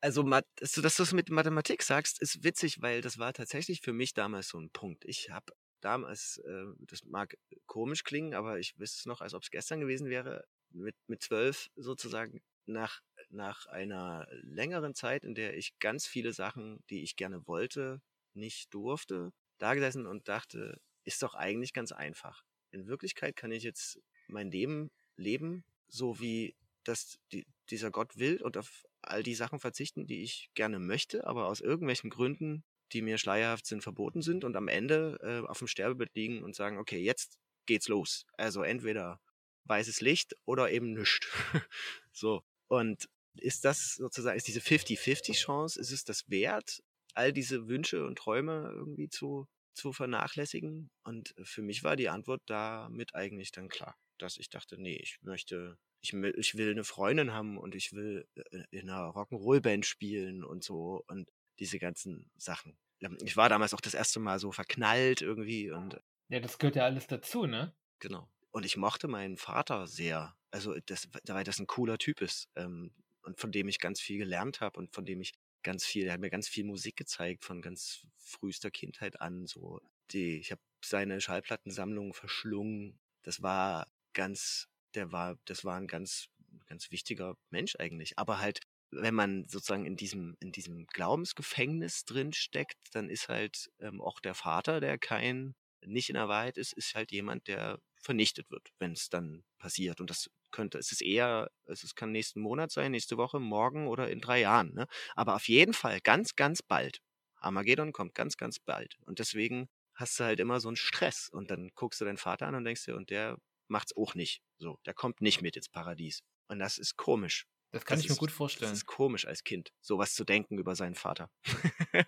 Also, 0.00 0.22
dass 0.22 0.72
du 0.72 0.82
das 0.82 1.12
mit 1.14 1.30
Mathematik 1.30 1.82
sagst, 1.82 2.20
ist 2.20 2.44
witzig, 2.44 2.82
weil 2.82 3.00
das 3.00 3.18
war 3.18 3.32
tatsächlich 3.32 3.80
für 3.80 3.94
mich 3.94 4.12
damals 4.12 4.48
so 4.48 4.58
ein 4.58 4.68
Punkt. 4.70 5.06
Ich 5.06 5.30
habe 5.30 5.54
damals, 5.80 6.42
äh, 6.44 6.64
das 6.80 7.04
mag 7.04 7.38
komisch 7.66 8.04
klingen, 8.04 8.34
aber 8.34 8.58
ich 8.58 8.78
wüsste 8.78 8.98
es 8.98 9.06
noch, 9.06 9.22
als 9.22 9.32
ob 9.32 9.42
es 9.42 9.50
gestern 9.50 9.80
gewesen 9.80 10.10
wäre, 10.10 10.44
mit, 10.74 10.94
mit 11.06 11.22
zwölf 11.22 11.70
sozusagen 11.76 12.42
nach, 12.66 13.00
nach 13.30 13.66
einer 13.66 14.26
längeren 14.42 14.94
Zeit, 14.94 15.24
in 15.24 15.34
der 15.34 15.56
ich 15.56 15.78
ganz 15.78 16.06
viele 16.06 16.32
Sachen, 16.32 16.82
die 16.90 17.02
ich 17.02 17.16
gerne 17.16 17.46
wollte, 17.46 18.00
nicht 18.34 18.72
durfte, 18.74 19.32
da 19.58 19.74
gesessen 19.74 20.06
und 20.06 20.28
dachte, 20.28 20.80
ist 21.04 21.22
doch 21.22 21.34
eigentlich 21.34 21.72
ganz 21.72 21.92
einfach. 21.92 22.42
In 22.70 22.86
Wirklichkeit 22.86 23.36
kann 23.36 23.52
ich 23.52 23.62
jetzt 23.62 24.00
mein 24.26 24.50
Leben 24.50 24.90
leben, 25.16 25.64
so 25.88 26.18
wie 26.20 26.56
das 26.82 27.18
die, 27.32 27.46
dieser 27.70 27.90
Gott 27.90 28.16
will 28.18 28.42
und 28.42 28.56
auf 28.56 28.84
all 29.02 29.22
die 29.22 29.34
Sachen 29.34 29.58
verzichten, 29.58 30.06
die 30.06 30.22
ich 30.22 30.50
gerne 30.54 30.78
möchte, 30.78 31.26
aber 31.26 31.46
aus 31.46 31.60
irgendwelchen 31.60 32.10
Gründen, 32.10 32.64
die 32.92 33.02
mir 33.02 33.18
schleierhaft 33.18 33.66
sind, 33.66 33.82
verboten 33.82 34.22
sind 34.22 34.44
und 34.44 34.56
am 34.56 34.68
Ende 34.68 35.18
äh, 35.22 35.48
auf 35.48 35.58
dem 35.58 35.68
Sterbebett 35.68 36.14
liegen 36.14 36.42
und 36.42 36.54
sagen, 36.54 36.78
okay, 36.78 36.98
jetzt 36.98 37.38
geht's 37.66 37.88
los. 37.88 38.26
Also 38.36 38.62
entweder 38.62 39.20
weißes 39.64 40.00
Licht 40.00 40.36
oder 40.44 40.70
eben 40.70 40.92
nichts. 40.92 41.26
so. 42.12 42.42
Und 42.74 43.08
ist 43.36 43.64
das 43.64 43.94
sozusagen, 43.94 44.36
ist 44.36 44.48
diese 44.48 44.60
50-50-Chance, 44.60 45.80
ist 45.80 45.90
es 45.90 46.04
das 46.04 46.28
wert, 46.30 46.82
all 47.14 47.32
diese 47.32 47.68
Wünsche 47.68 48.06
und 48.06 48.18
Träume 48.18 48.70
irgendwie 48.72 49.08
zu, 49.08 49.46
zu 49.74 49.92
vernachlässigen? 49.92 50.90
Und 51.04 51.34
für 51.42 51.62
mich 51.62 51.82
war 51.84 51.96
die 51.96 52.08
Antwort 52.08 52.42
damit 52.46 53.14
eigentlich 53.14 53.52
dann 53.52 53.68
klar, 53.68 53.96
dass 54.18 54.36
ich 54.36 54.50
dachte, 54.50 54.80
nee, 54.80 54.96
ich 54.96 55.18
möchte, 55.22 55.78
ich, 56.00 56.12
ich 56.12 56.56
will 56.56 56.70
eine 56.70 56.84
Freundin 56.84 57.32
haben 57.32 57.58
und 57.58 57.74
ich 57.74 57.92
will 57.92 58.26
äh, 58.34 58.64
in 58.70 58.88
einer 58.88 59.08
Rock'n'Roll-Band 59.10 59.86
spielen 59.86 60.44
und 60.44 60.62
so 60.62 61.04
und 61.08 61.30
diese 61.58 61.78
ganzen 61.78 62.30
Sachen. 62.36 62.76
Ähm, 63.00 63.18
ich 63.24 63.36
war 63.36 63.48
damals 63.48 63.74
auch 63.74 63.80
das 63.80 63.94
erste 63.94 64.20
Mal 64.20 64.38
so 64.38 64.52
verknallt 64.52 65.22
irgendwie 65.22 65.70
und. 65.70 66.00
Ja, 66.28 66.40
das 66.40 66.58
gehört 66.58 66.76
ja 66.76 66.84
alles 66.84 67.06
dazu, 67.06 67.46
ne? 67.46 67.74
Genau. 67.98 68.28
Und 68.50 68.64
ich 68.64 68.76
mochte 68.76 69.08
meinen 69.08 69.36
Vater 69.36 69.86
sehr. 69.86 70.36
Also, 70.54 70.76
das, 70.86 71.08
weil 71.26 71.42
das 71.42 71.58
ein 71.58 71.66
cooler 71.66 71.98
Typ 71.98 72.20
ist. 72.20 72.48
Ähm, 72.54 72.92
und 73.22 73.40
von 73.40 73.50
dem 73.50 73.66
ich 73.66 73.80
ganz 73.80 74.00
viel 74.00 74.18
gelernt 74.18 74.60
habe 74.60 74.78
und 74.78 74.94
von 74.94 75.04
dem 75.04 75.20
ich 75.20 75.32
ganz 75.64 75.84
viel, 75.84 76.06
er 76.06 76.12
hat 76.12 76.20
mir 76.20 76.30
ganz 76.30 76.46
viel 76.46 76.62
Musik 76.62 76.94
gezeigt, 76.94 77.44
von 77.44 77.60
ganz 77.60 78.06
frühester 78.18 78.70
Kindheit 78.70 79.20
an. 79.20 79.46
So, 79.48 79.80
die, 80.12 80.38
ich 80.38 80.52
habe 80.52 80.60
seine 80.84 81.20
Schallplattensammlung 81.20 82.14
verschlungen. 82.14 83.00
Das 83.22 83.42
war 83.42 83.88
ganz, 84.12 84.68
der 84.94 85.10
war, 85.10 85.36
das 85.46 85.64
war 85.64 85.76
ein 85.76 85.88
ganz, 85.88 86.28
ganz 86.66 86.92
wichtiger 86.92 87.36
Mensch 87.50 87.74
eigentlich. 87.80 88.16
Aber 88.16 88.38
halt, 88.38 88.60
wenn 88.92 89.14
man 89.14 89.48
sozusagen 89.48 89.86
in 89.86 89.96
diesem, 89.96 90.36
in 90.38 90.52
diesem 90.52 90.86
Glaubensgefängnis 90.86 92.04
drin 92.04 92.32
steckt, 92.32 92.78
dann 92.92 93.10
ist 93.10 93.28
halt 93.28 93.72
ähm, 93.80 94.00
auch 94.00 94.20
der 94.20 94.34
Vater, 94.34 94.78
der 94.78 94.98
kein, 94.98 95.56
nicht 95.84 96.10
in 96.10 96.14
der 96.14 96.28
Wahrheit 96.28 96.58
ist, 96.58 96.74
ist 96.74 96.94
halt 96.94 97.10
jemand, 97.10 97.48
der 97.48 97.80
vernichtet 97.96 98.50
wird, 98.50 98.70
wenn 98.78 98.92
es 98.92 99.08
dann 99.08 99.42
passiert. 99.58 100.00
Und 100.00 100.10
das 100.10 100.30
könnte, 100.54 100.78
es 100.78 100.92
ist 100.92 101.02
eher, 101.02 101.50
es 101.66 101.94
kann 101.96 102.12
nächsten 102.12 102.40
Monat 102.40 102.70
sein, 102.70 102.92
nächste 102.92 103.16
Woche, 103.16 103.40
morgen 103.40 103.88
oder 103.88 104.08
in 104.08 104.20
drei 104.20 104.40
Jahren. 104.40 104.72
Ne? 104.72 104.86
Aber 105.16 105.34
auf 105.34 105.48
jeden 105.48 105.74
Fall 105.74 106.00
ganz, 106.00 106.36
ganz 106.36 106.62
bald. 106.62 107.00
Armageddon 107.36 107.92
kommt 107.92 108.14
ganz, 108.14 108.36
ganz 108.36 108.60
bald. 108.60 108.96
Und 109.04 109.18
deswegen 109.18 109.68
hast 109.94 110.18
du 110.18 110.24
halt 110.24 110.38
immer 110.38 110.60
so 110.60 110.68
einen 110.68 110.76
Stress. 110.76 111.28
Und 111.28 111.50
dann 111.50 111.70
guckst 111.74 112.00
du 112.00 112.04
deinen 112.04 112.18
Vater 112.18 112.46
an 112.46 112.54
und 112.54 112.64
denkst 112.64 112.84
dir, 112.84 112.94
und 112.94 113.10
der 113.10 113.36
macht's 113.66 113.96
auch 113.96 114.14
nicht. 114.14 114.42
So, 114.58 114.78
der 114.86 114.94
kommt 114.94 115.20
nicht 115.20 115.42
mit 115.42 115.56
ins 115.56 115.68
Paradies. 115.68 116.22
Und 116.46 116.60
das 116.60 116.78
ist 116.78 116.96
komisch. 116.96 117.46
Das 117.72 117.84
kann 117.84 117.98
das 117.98 118.04
ich 118.04 118.10
mir 118.10 118.16
gut 118.16 118.30
vorstellen. 118.30 118.70
Das 118.70 118.78
ist 118.78 118.86
komisch 118.86 119.26
als 119.26 119.42
Kind, 119.42 119.70
sowas 119.80 120.14
zu 120.14 120.24
denken 120.24 120.58
über 120.58 120.76
seinen 120.76 120.94
Vater. 120.94 121.30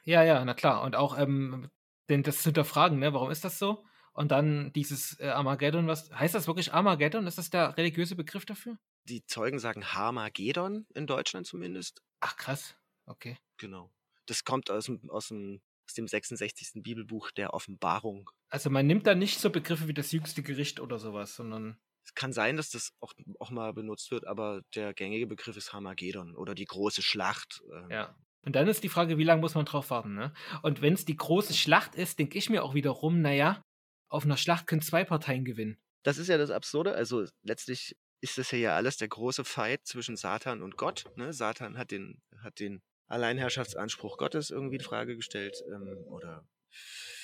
ja, 0.04 0.22
ja, 0.22 0.44
na 0.44 0.54
klar. 0.54 0.82
Und 0.82 0.94
auch 0.94 1.18
ähm, 1.18 1.68
das 2.06 2.42
zu 2.42 2.44
hinterfragen, 2.44 3.00
ne? 3.00 3.12
Warum 3.12 3.32
ist 3.32 3.44
das 3.44 3.58
so? 3.58 3.84
Und 4.16 4.30
dann 4.30 4.72
dieses 4.72 5.20
äh, 5.20 5.28
Armageddon, 5.28 5.86
was 5.88 6.10
heißt 6.10 6.34
das 6.34 6.46
wirklich 6.46 6.72
Armageddon? 6.72 7.26
Ist 7.26 7.36
das 7.36 7.50
der 7.50 7.76
religiöse 7.76 8.16
Begriff 8.16 8.46
dafür? 8.46 8.78
Die 9.04 9.26
Zeugen 9.26 9.58
sagen 9.58 9.84
Harmageddon 9.92 10.86
in 10.94 11.06
Deutschland 11.06 11.46
zumindest. 11.46 12.02
Ach 12.20 12.36
krass, 12.36 12.76
okay. 13.04 13.36
Genau. 13.58 13.92
Das 14.24 14.44
kommt 14.44 14.70
aus 14.70 14.86
dem, 14.86 15.10
aus 15.10 15.28
dem, 15.28 15.60
aus 15.86 15.92
dem 15.92 16.08
66. 16.08 16.82
Bibelbuch 16.82 17.30
der 17.30 17.52
Offenbarung. 17.52 18.30
Also 18.48 18.70
man 18.70 18.86
nimmt 18.86 19.06
da 19.06 19.14
nicht 19.14 19.38
so 19.38 19.50
Begriffe 19.50 19.86
wie 19.86 19.94
das 19.94 20.12
jüngste 20.12 20.42
Gericht 20.42 20.80
oder 20.80 20.98
sowas, 20.98 21.36
sondern. 21.36 21.78
Es 22.02 22.14
kann 22.14 22.32
sein, 22.32 22.56
dass 22.56 22.70
das 22.70 22.94
auch, 23.00 23.12
auch 23.40 23.50
mal 23.50 23.74
benutzt 23.74 24.10
wird, 24.12 24.26
aber 24.26 24.62
der 24.74 24.94
gängige 24.94 25.26
Begriff 25.26 25.56
ist 25.58 25.74
Harmageddon 25.74 26.36
oder 26.36 26.54
die 26.54 26.64
große 26.64 27.02
Schlacht. 27.02 27.62
Ähm. 27.70 27.90
Ja. 27.90 28.16
Und 28.42 28.54
dann 28.54 28.68
ist 28.68 28.84
die 28.84 28.88
Frage, 28.88 29.18
wie 29.18 29.24
lange 29.24 29.40
muss 29.40 29.56
man 29.56 29.64
drauf 29.66 29.90
warten, 29.90 30.14
ne? 30.14 30.32
Und 30.62 30.80
wenn 30.80 30.94
es 30.94 31.04
die 31.04 31.16
große 31.16 31.52
Schlacht 31.52 31.96
ist, 31.96 32.20
denke 32.20 32.38
ich 32.38 32.48
mir 32.48 32.62
auch 32.62 32.74
wiederum, 32.74 33.20
naja, 33.20 33.65
auf 34.08 34.24
einer 34.24 34.36
Schlacht 34.36 34.66
können 34.66 34.82
zwei 34.82 35.04
Parteien 35.04 35.44
gewinnen. 35.44 35.78
Das 36.02 36.18
ist 36.18 36.28
ja 36.28 36.38
das 36.38 36.50
Absurde. 36.50 36.94
Also 36.94 37.26
letztlich 37.42 37.96
ist 38.20 38.38
das 38.38 38.50
ja 38.50 38.76
alles 38.76 38.96
der 38.96 39.08
große 39.08 39.44
Fight 39.44 39.86
zwischen 39.86 40.16
Satan 40.16 40.62
und 40.62 40.76
Gott. 40.76 41.04
Ne? 41.16 41.32
Satan 41.32 41.76
hat 41.78 41.90
den, 41.90 42.22
hat 42.38 42.60
den 42.60 42.82
Alleinherrschaftsanspruch 43.08 44.16
Gottes 44.18 44.50
irgendwie 44.50 44.76
in 44.76 44.82
Frage 44.82 45.16
gestellt 45.16 45.62
ähm, 45.68 46.04
oder 46.08 46.46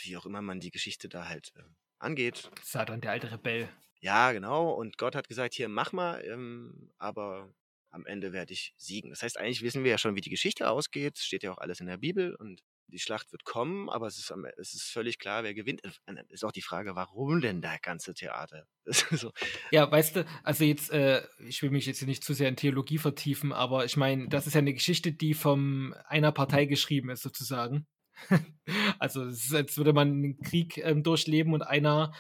wie 0.02 0.16
auch 0.16 0.26
immer 0.26 0.42
man 0.42 0.60
die 0.60 0.70
Geschichte 0.70 1.08
da 1.08 1.28
halt 1.28 1.52
äh, 1.56 1.62
angeht. 1.98 2.50
Satan, 2.62 3.00
der 3.00 3.12
alte 3.12 3.30
Rebell. 3.30 3.68
Ja, 4.00 4.32
genau. 4.32 4.70
Und 4.70 4.98
Gott 4.98 5.14
hat 5.14 5.28
gesagt, 5.28 5.54
hier 5.54 5.68
mach 5.68 5.92
mal, 5.92 6.24
ähm, 6.24 6.90
aber 6.98 7.54
am 7.90 8.06
Ende 8.06 8.32
werde 8.32 8.52
ich 8.52 8.74
siegen. 8.76 9.10
Das 9.10 9.22
heißt, 9.22 9.38
eigentlich 9.38 9.62
wissen 9.62 9.84
wir 9.84 9.92
ja 9.92 9.98
schon, 9.98 10.16
wie 10.16 10.20
die 10.20 10.30
Geschichte 10.30 10.68
ausgeht. 10.68 11.18
Steht 11.18 11.42
ja 11.42 11.52
auch 11.52 11.58
alles 11.58 11.80
in 11.80 11.86
der 11.86 11.98
Bibel 11.98 12.34
und 12.34 12.62
die 12.88 12.98
Schlacht 12.98 13.32
wird 13.32 13.44
kommen, 13.44 13.88
aber 13.88 14.06
es 14.06 14.18
ist, 14.18 14.32
es 14.58 14.74
ist 14.74 14.90
völlig 14.90 15.18
klar, 15.18 15.44
wer 15.44 15.54
gewinnt. 15.54 15.82
Ist 16.28 16.44
auch 16.44 16.52
die 16.52 16.62
Frage, 16.62 16.94
warum 16.94 17.40
denn 17.40 17.60
der 17.62 17.78
ganze 17.78 18.14
Theater? 18.14 18.66
so. 18.86 19.32
Ja, 19.70 19.90
weißt 19.90 20.16
du, 20.16 20.26
also 20.42 20.64
jetzt, 20.64 20.90
äh, 20.90 21.22
ich 21.38 21.62
will 21.62 21.70
mich 21.70 21.86
jetzt 21.86 22.02
nicht 22.02 22.24
zu 22.24 22.34
sehr 22.34 22.48
in 22.48 22.56
Theologie 22.56 22.98
vertiefen, 22.98 23.52
aber 23.52 23.84
ich 23.84 23.96
meine, 23.96 24.28
das 24.28 24.46
ist 24.46 24.54
ja 24.54 24.58
eine 24.58 24.74
Geschichte, 24.74 25.12
die 25.12 25.34
von 25.34 25.94
einer 26.06 26.32
Partei 26.32 26.66
geschrieben 26.66 27.10
ist, 27.10 27.22
sozusagen. 27.22 27.86
also 28.98 29.24
es 29.24 29.44
ist, 29.44 29.54
als 29.54 29.76
würde 29.76 29.92
man 29.92 30.08
einen 30.08 30.40
Krieg 30.40 30.78
ähm, 30.78 31.02
durchleben 31.02 31.54
und 31.54 31.62
einer 31.62 32.12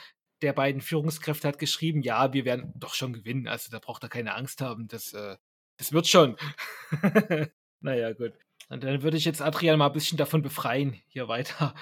der 0.42 0.52
beiden 0.52 0.80
Führungskräfte 0.80 1.48
hat 1.48 1.58
geschrieben, 1.58 2.02
ja, 2.02 2.32
wir 2.32 2.44
werden 2.44 2.72
doch 2.76 2.94
schon 2.94 3.12
gewinnen. 3.12 3.46
Also 3.46 3.70
da 3.70 3.78
braucht 3.78 4.02
er 4.02 4.08
keine 4.08 4.34
Angst 4.34 4.60
haben. 4.60 4.88
Das, 4.88 5.12
äh, 5.12 5.36
das 5.76 5.92
wird 5.92 6.08
schon. 6.08 6.36
naja, 7.80 8.12
gut. 8.12 8.32
Und 8.68 8.84
dann 8.84 9.02
würde 9.02 9.16
ich 9.16 9.24
jetzt 9.24 9.42
Adrian 9.42 9.78
mal 9.78 9.86
ein 9.86 9.92
bisschen 9.92 10.18
davon 10.18 10.42
befreien, 10.42 11.00
hier 11.08 11.28
weiter 11.28 11.74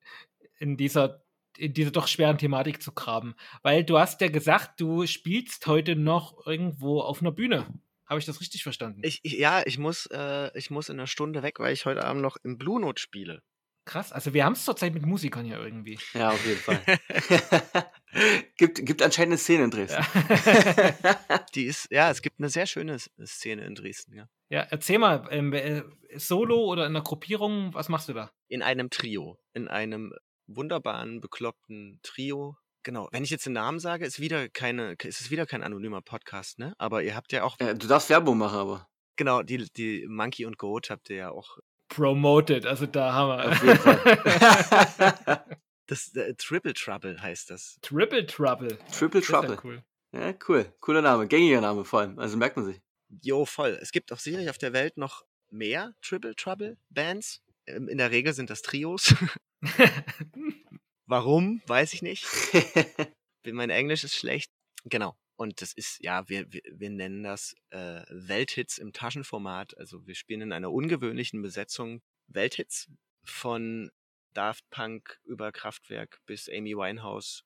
in 0.58 0.76
dieser, 0.76 1.24
in 1.56 1.72
dieser 1.74 1.90
doch 1.90 2.08
schweren 2.08 2.38
Thematik 2.38 2.82
zu 2.82 2.92
graben. 2.92 3.34
Weil 3.62 3.84
du 3.84 3.98
hast 3.98 4.20
ja 4.20 4.28
gesagt, 4.28 4.80
du 4.80 5.06
spielst 5.06 5.66
heute 5.66 5.96
noch 5.96 6.46
irgendwo 6.46 7.00
auf 7.00 7.20
einer 7.20 7.32
Bühne. 7.32 7.66
Habe 8.06 8.20
ich 8.20 8.26
das 8.26 8.40
richtig 8.40 8.62
verstanden? 8.62 9.00
Ich, 9.04 9.20
ich, 9.22 9.34
ja, 9.34 9.62
ich 9.64 9.78
muss, 9.78 10.06
äh, 10.06 10.50
ich 10.58 10.70
muss 10.70 10.88
in 10.88 10.98
einer 10.98 11.06
Stunde 11.06 11.42
weg, 11.42 11.58
weil 11.60 11.72
ich 11.72 11.86
heute 11.86 12.04
Abend 12.04 12.22
noch 12.22 12.36
im 12.42 12.58
Blue 12.58 12.80
Note 12.80 13.00
spiele. 13.00 13.42
Krass, 13.84 14.12
also 14.12 14.32
wir 14.32 14.44
haben 14.44 14.52
es 14.52 14.64
zurzeit 14.64 14.94
mit 14.94 15.04
Musikern 15.04 15.44
hier 15.44 15.58
irgendwie. 15.58 15.98
Ja, 16.14 16.30
auf 16.30 16.46
jeden 16.46 16.60
Fall. 16.60 16.80
gibt, 18.56 18.86
gibt 18.86 19.02
anscheinend 19.02 19.32
eine 19.32 19.38
Szene 19.38 19.64
in 19.64 19.70
Dresden. 19.70 20.04
Ja. 20.12 21.38
Die 21.54 21.64
ist, 21.64 21.88
ja, 21.90 22.10
es 22.10 22.22
gibt 22.22 22.38
eine 22.38 22.48
sehr 22.48 22.66
schöne 22.66 22.98
Szene 22.98 23.64
in 23.64 23.74
Dresden, 23.74 24.14
ja. 24.14 24.28
Ja, 24.52 24.66
erzähl 24.68 24.98
mal, 24.98 25.26
ähm, 25.30 25.54
äh, 25.54 25.82
Solo 26.14 26.66
oder 26.66 26.84
in 26.84 26.94
einer 26.94 27.02
Gruppierung, 27.02 27.72
was 27.72 27.88
machst 27.88 28.10
du 28.10 28.12
da? 28.12 28.30
In 28.48 28.60
einem 28.60 28.90
Trio, 28.90 29.38
in 29.54 29.66
einem 29.66 30.12
wunderbaren, 30.46 31.22
bekloppten 31.22 32.00
Trio. 32.02 32.58
Genau, 32.82 33.08
wenn 33.12 33.24
ich 33.24 33.30
jetzt 33.30 33.46
den 33.46 33.54
Namen 33.54 33.78
sage, 33.78 34.04
ist 34.04 34.20
wieder 34.20 34.50
keine, 34.50 34.92
ist 35.04 35.22
es 35.22 35.30
wieder 35.30 35.46
kein 35.46 35.62
anonymer 35.62 36.02
Podcast, 36.02 36.58
ne? 36.58 36.74
Aber 36.76 37.02
ihr 37.02 37.16
habt 37.16 37.32
ja 37.32 37.44
auch. 37.44 37.56
Ja, 37.60 37.72
du 37.72 37.86
darfst 37.86 38.10
Werbung 38.10 38.36
machen, 38.36 38.58
aber. 38.58 38.86
Genau, 39.16 39.42
die, 39.42 39.72
die 39.72 40.04
Monkey 40.06 40.44
und 40.44 40.58
Goat 40.58 40.90
habt 40.90 41.08
ihr 41.08 41.16
ja 41.16 41.30
auch. 41.30 41.56
Promoted, 41.88 42.66
also 42.66 42.84
da 42.84 43.14
haben 43.14 43.28
wir. 43.30 43.52
Auf 43.52 43.64
jeden 43.64 43.78
Fall. 43.78 45.44
Das 45.86 46.14
äh, 46.14 46.34
Triple 46.34 46.72
Trouble 46.72 47.20
heißt 47.20 47.50
das. 47.50 47.78
Triple 47.82 48.24
Trouble. 48.24 48.78
Triple 48.96 49.20
Trouble. 49.20 49.54
Ja 49.54 49.60
cool. 49.64 49.84
Ja, 50.12 50.34
cool. 50.48 50.72
Cooler 50.80 51.02
Name. 51.02 51.26
Gängiger 51.26 51.60
Name 51.60 51.84
vor 51.84 52.00
allem. 52.00 52.18
Also 52.18 52.36
merkt 52.38 52.56
man 52.56 52.64
sich. 52.64 52.80
Jo, 53.20 53.44
voll. 53.44 53.78
Es 53.80 53.92
gibt 53.92 54.12
auch 54.12 54.18
sicherlich 54.18 54.48
auf 54.48 54.58
der 54.58 54.72
Welt 54.72 54.96
noch 54.96 55.24
mehr 55.50 55.94
Triple 56.00 56.34
Trouble 56.34 56.78
Bands. 56.90 57.42
Ähm, 57.66 57.88
in 57.88 57.98
der 57.98 58.10
Regel 58.10 58.32
sind 58.32 58.50
das 58.50 58.62
Trios. 58.62 59.14
Warum? 61.06 61.62
Weiß 61.66 61.92
ich 61.92 62.02
nicht. 62.02 62.26
mein 63.44 63.70
Englisch 63.70 64.04
ist 64.04 64.14
schlecht. 64.14 64.50
Genau. 64.84 65.16
Und 65.36 65.60
das 65.60 65.72
ist, 65.72 65.98
ja, 66.02 66.28
wir, 66.28 66.50
wir, 66.52 66.62
wir 66.70 66.90
nennen 66.90 67.22
das 67.22 67.54
äh, 67.70 68.02
Welthits 68.08 68.78
im 68.78 68.92
Taschenformat. 68.92 69.76
Also 69.76 70.06
wir 70.06 70.14
spielen 70.14 70.40
in 70.40 70.52
einer 70.52 70.72
ungewöhnlichen 70.72 71.42
Besetzung 71.42 72.00
Welthits 72.28 72.88
von 73.24 73.90
Daft 74.32 74.68
Punk 74.70 75.20
über 75.24 75.52
Kraftwerk 75.52 76.20
bis 76.26 76.48
Amy 76.48 76.76
Winehouse. 76.76 77.44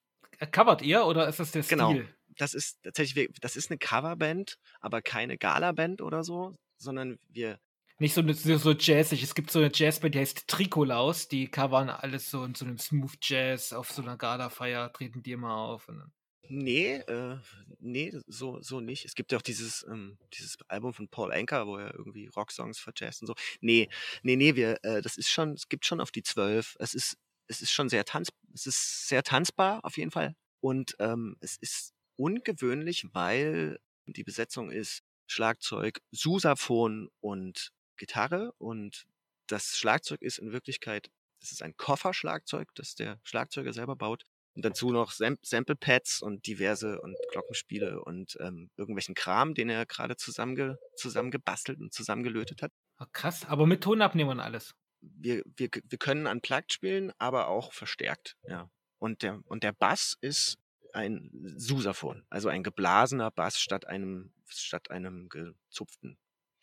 Covert 0.52 0.82
ihr 0.82 1.06
oder 1.06 1.28
ist 1.28 1.40
das 1.40 1.52
der 1.52 1.62
genau. 1.62 1.94
Das 2.36 2.54
ist 2.54 2.82
tatsächlich, 2.82 3.28
das 3.40 3.56
ist 3.56 3.70
eine 3.70 3.78
Coverband, 3.78 4.58
aber 4.80 5.02
keine 5.02 5.38
Gala-Band 5.38 6.02
oder 6.02 6.24
so, 6.24 6.54
sondern 6.76 7.18
wir. 7.28 7.58
Nicht 7.98 8.12
so, 8.14 8.22
so, 8.32 8.58
so 8.58 8.72
jazzig. 8.72 9.22
Es 9.22 9.34
gibt 9.34 9.50
so 9.50 9.58
eine 9.58 9.70
Jazzband, 9.72 10.14
die 10.14 10.18
heißt 10.18 10.46
Trikolaus. 10.48 11.28
Die 11.28 11.48
covern 11.48 11.88
alles 11.88 12.30
so 12.30 12.44
in 12.44 12.54
so 12.54 12.66
einem 12.66 12.78
Smooth 12.78 13.16
Jazz. 13.22 13.72
Auf 13.72 13.90
so 13.90 14.02
einer 14.02 14.18
Gala-Feier 14.18 14.92
treten 14.92 15.22
die 15.22 15.32
immer 15.32 15.54
auf. 15.56 15.88
Und 15.88 16.12
Nee, 16.48 16.96
äh, 16.96 17.38
nee, 17.80 18.12
so, 18.26 18.60
so 18.62 18.80
nicht. 18.80 19.04
Es 19.04 19.14
gibt 19.14 19.32
ja 19.32 19.38
auch 19.38 19.42
dieses, 19.42 19.84
ähm, 19.90 20.18
dieses 20.32 20.56
Album 20.68 20.92
von 20.92 21.08
Paul 21.08 21.32
Anker, 21.32 21.66
wo 21.66 21.76
er 21.76 21.94
irgendwie 21.94 22.26
Rocksongs 22.28 22.78
für 22.78 22.92
Jazz 22.94 23.20
und 23.20 23.26
so. 23.26 23.34
Nee, 23.60 23.88
nee, 24.22 24.36
nee, 24.36 24.54
wir, 24.54 24.78
äh, 24.84 25.02
das 25.02 25.16
ist 25.16 25.30
schon, 25.30 25.52
es 25.52 25.68
gibt 25.68 25.86
schon 25.86 26.00
auf 26.00 26.10
die 26.10 26.22
zwölf. 26.22 26.76
Es 26.78 26.94
ist, 26.94 27.16
es 27.48 27.62
ist 27.62 27.72
schon 27.72 27.88
sehr 27.88 28.04
tanz, 28.04 28.28
es 28.54 28.66
ist 28.66 29.08
sehr 29.08 29.22
tanzbar 29.22 29.84
auf 29.84 29.96
jeden 29.96 30.10
Fall. 30.10 30.34
Und 30.60 30.96
ähm, 30.98 31.36
es 31.40 31.56
ist 31.56 31.92
ungewöhnlich, 32.16 33.06
weil 33.12 33.78
die 34.06 34.24
Besetzung 34.24 34.70
ist 34.70 35.02
Schlagzeug, 35.26 36.00
Susaphon 36.12 37.08
und 37.20 37.72
Gitarre. 37.96 38.52
Und 38.58 39.06
das 39.46 39.76
Schlagzeug 39.76 40.22
ist 40.22 40.38
in 40.38 40.52
Wirklichkeit, 40.52 41.10
es 41.40 41.52
ist 41.52 41.62
ein 41.62 41.76
Kofferschlagzeug, 41.76 42.68
das 42.74 42.94
der 42.94 43.20
Schlagzeuger 43.22 43.72
selber 43.72 43.96
baut. 43.96 44.24
Und 44.54 44.64
dazu 44.64 44.90
noch 44.90 45.10
Sam 45.10 45.36
Sample 45.42 45.76
Pads 45.76 46.22
und 46.22 46.46
diverse 46.46 46.98
und 47.02 47.14
Glockenspiele 47.30 48.02
und 48.02 48.38
ähm, 48.40 48.70
irgendwelchen 48.78 49.14
Kram, 49.14 49.54
den 49.54 49.68
er 49.68 49.84
gerade 49.84 50.16
zusammenge 50.16 50.78
zusammengebastelt 50.96 51.78
und 51.78 51.92
zusammengelötet 51.92 52.62
hat. 52.62 52.72
Oh, 52.98 53.04
krass, 53.12 53.44
aber 53.44 53.66
mit 53.66 53.82
Tonabnehmern 53.82 54.40
alles. 54.40 54.74
Wir, 55.02 55.42
wir, 55.44 55.68
wir 55.84 55.98
können 55.98 56.26
unplugged 56.26 56.72
spielen, 56.72 57.12
aber 57.18 57.48
auch 57.48 57.74
verstärkt, 57.74 58.34
ja. 58.48 58.70
Und 58.98 59.22
der, 59.22 59.42
und 59.44 59.62
der 59.62 59.72
Bass 59.72 60.16
ist 60.22 60.56
ein 60.96 61.30
Susaphon, 61.56 62.24
also 62.30 62.48
ein 62.48 62.62
geblasener 62.62 63.30
Bass 63.30 63.60
statt 63.60 63.86
einem, 63.86 64.32
statt 64.48 64.90
einem 64.90 65.28
gezupften. 65.28 66.18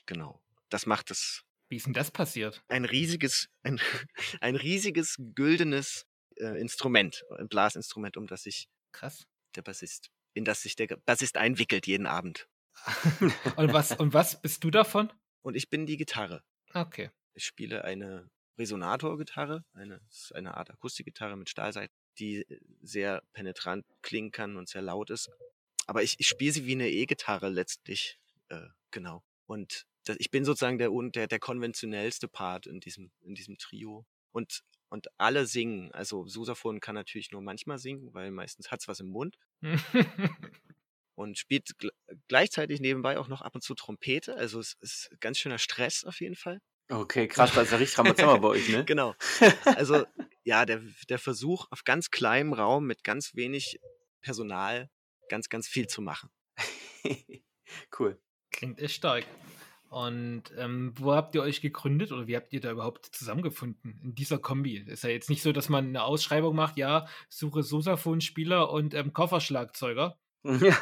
Genau. 0.06 0.42
Das 0.70 0.86
macht 0.86 1.12
es. 1.12 1.44
Wie 1.70 1.78
ist 1.78 1.86
denn 1.86 1.94
das 1.94 2.12
passiert? 2.12 2.64
Ein 2.68 2.86
riesiges, 2.86 3.50
ein, 3.62 3.80
ein 4.42 4.56
riesiges, 4.56 5.18
güldenes 5.36 6.08
äh, 6.38 6.60
Instrument, 6.60 7.24
ein 7.38 7.48
Blasinstrument, 7.48 8.18
um 8.18 8.28
das 8.28 8.44
sich 8.44 8.68
Krass. 8.92 9.28
der 9.56 9.62
Bassist, 9.62 10.10
in 10.34 10.46
das 10.46 10.62
sich 10.62 10.76
der 10.76 10.88
Bassist 11.06 11.38
einwickelt 11.38 11.88
jeden 11.88 12.08
Abend. 12.08 12.50
und, 13.56 13.72
was, 13.72 13.92
und 13.92 14.14
was 14.14 14.42
bist 14.42 14.64
du 14.64 14.72
davon? 14.72 15.14
Und 15.42 15.56
ich 15.56 15.70
bin 15.70 15.86
die 15.86 15.98
Gitarre. 15.98 16.44
Okay. 16.74 17.12
Ich 17.36 17.46
spiele 17.46 17.84
eine 17.84 18.30
Resonator-Gitarre, 18.58 19.64
eine, 19.74 20.02
eine 20.34 20.58
Art 20.58 20.72
Akustikgitarre 20.72 21.38
mit 21.38 21.50
Stahlseiten, 21.50 21.96
die 22.20 22.46
sehr 22.82 23.24
penetrant 23.34 23.86
klingen 24.02 24.32
kann 24.32 24.58
und 24.58 24.70
sehr 24.70 24.82
laut 24.82 25.10
ist. 25.10 25.30
Aber 25.88 26.04
ich, 26.04 26.16
ich 26.20 26.28
spiele 26.28 26.52
sie 26.52 26.66
wie 26.66 26.74
eine 26.74 26.90
E-Gitarre 26.90 27.50
letztlich. 27.50 28.20
Äh, 28.50 28.68
genau. 28.92 29.24
Und 29.46 29.86
das, 30.06 30.18
ich 30.20 30.32
bin 30.32 30.46
sozusagen 30.46 30.78
der, 30.78 30.90
der, 30.90 31.28
der 31.28 31.40
konventionellste 31.40 32.28
Part 32.28 32.68
in 32.68 32.80
diesem, 32.80 33.12
in 33.22 33.36
diesem 33.36 33.58
Trio. 33.58 34.06
Und 34.32 34.64
und 34.94 35.08
alle 35.18 35.48
singen. 35.48 35.92
Also 35.92 36.28
Susaphon 36.28 36.80
kann 36.80 36.94
natürlich 36.94 37.32
nur 37.32 37.42
manchmal 37.42 37.80
singen, 37.80 38.14
weil 38.14 38.30
meistens 38.30 38.70
hat's 38.70 38.88
was 38.88 39.00
im 39.00 39.08
Mund. 39.08 39.40
und 41.16 41.40
spielt 41.40 41.72
gleichzeitig 42.28 42.80
nebenbei 42.80 43.18
auch 43.18 43.28
noch 43.28 43.42
ab 43.42 43.56
und 43.56 43.62
zu 43.62 43.74
Trompete. 43.74 44.36
Also 44.36 44.60
es 44.60 44.76
ist 44.82 45.10
ganz 45.20 45.40
schöner 45.40 45.58
Stress 45.58 46.04
auf 46.04 46.22
jeden 46.22 46.36
Fall. 46.36 46.62
Okay, 46.90 47.28
krass, 47.28 47.54
das 47.54 47.66
ist 47.66 47.72
ja 47.72 47.78
richtig 47.78 47.98
Ramazamba 47.98 48.38
bei 48.38 48.48
euch, 48.50 48.70
ne? 48.70 48.84
Genau. 48.86 49.16
Also 49.66 50.06
ja, 50.44 50.66
der, 50.66 50.82
der 51.10 51.20
Versuch 51.20 51.68
auf 51.72 51.84
ganz 51.84 52.12
kleinem 52.12 52.54
Raum 52.54 52.86
mit 52.86 53.04
ganz 53.04 53.36
wenig 53.36 53.80
Personal 54.22 54.90
ganz, 55.30 55.50
ganz 55.50 55.68
viel 55.68 55.88
zu 55.88 56.02
machen. 56.02 56.30
cool. 58.00 58.20
Klingt 58.52 58.80
echt 58.80 58.96
stark. 58.96 59.26
Und 59.90 60.46
ähm, 60.58 60.92
wo 60.96 61.14
habt 61.14 61.36
ihr 61.36 61.44
euch 61.44 61.62
gegründet 61.62 62.12
oder 62.12 62.28
wie 62.28 62.36
habt 62.36 62.52
ihr 62.52 62.62
da 62.62 62.72
überhaupt 62.72 63.06
zusammengefunden 63.06 64.00
in 64.04 64.16
dieser 64.16 64.40
Kombi? 64.40 64.78
Ist 64.78 65.04
ja 65.04 65.12
jetzt 65.12 65.30
nicht 65.30 65.44
so, 65.44 65.52
dass 65.52 65.70
man 65.70 65.88
eine 65.88 66.04
Ausschreibung 66.04 66.56
macht, 66.56 66.78
ja, 66.78 67.08
suche 67.30 67.62
Sosaphon-Spieler 67.62 68.72
und 68.72 68.94
ähm, 68.94 69.14
Kofferschlagzeuger. 69.14 70.18
Ja, 70.62 70.76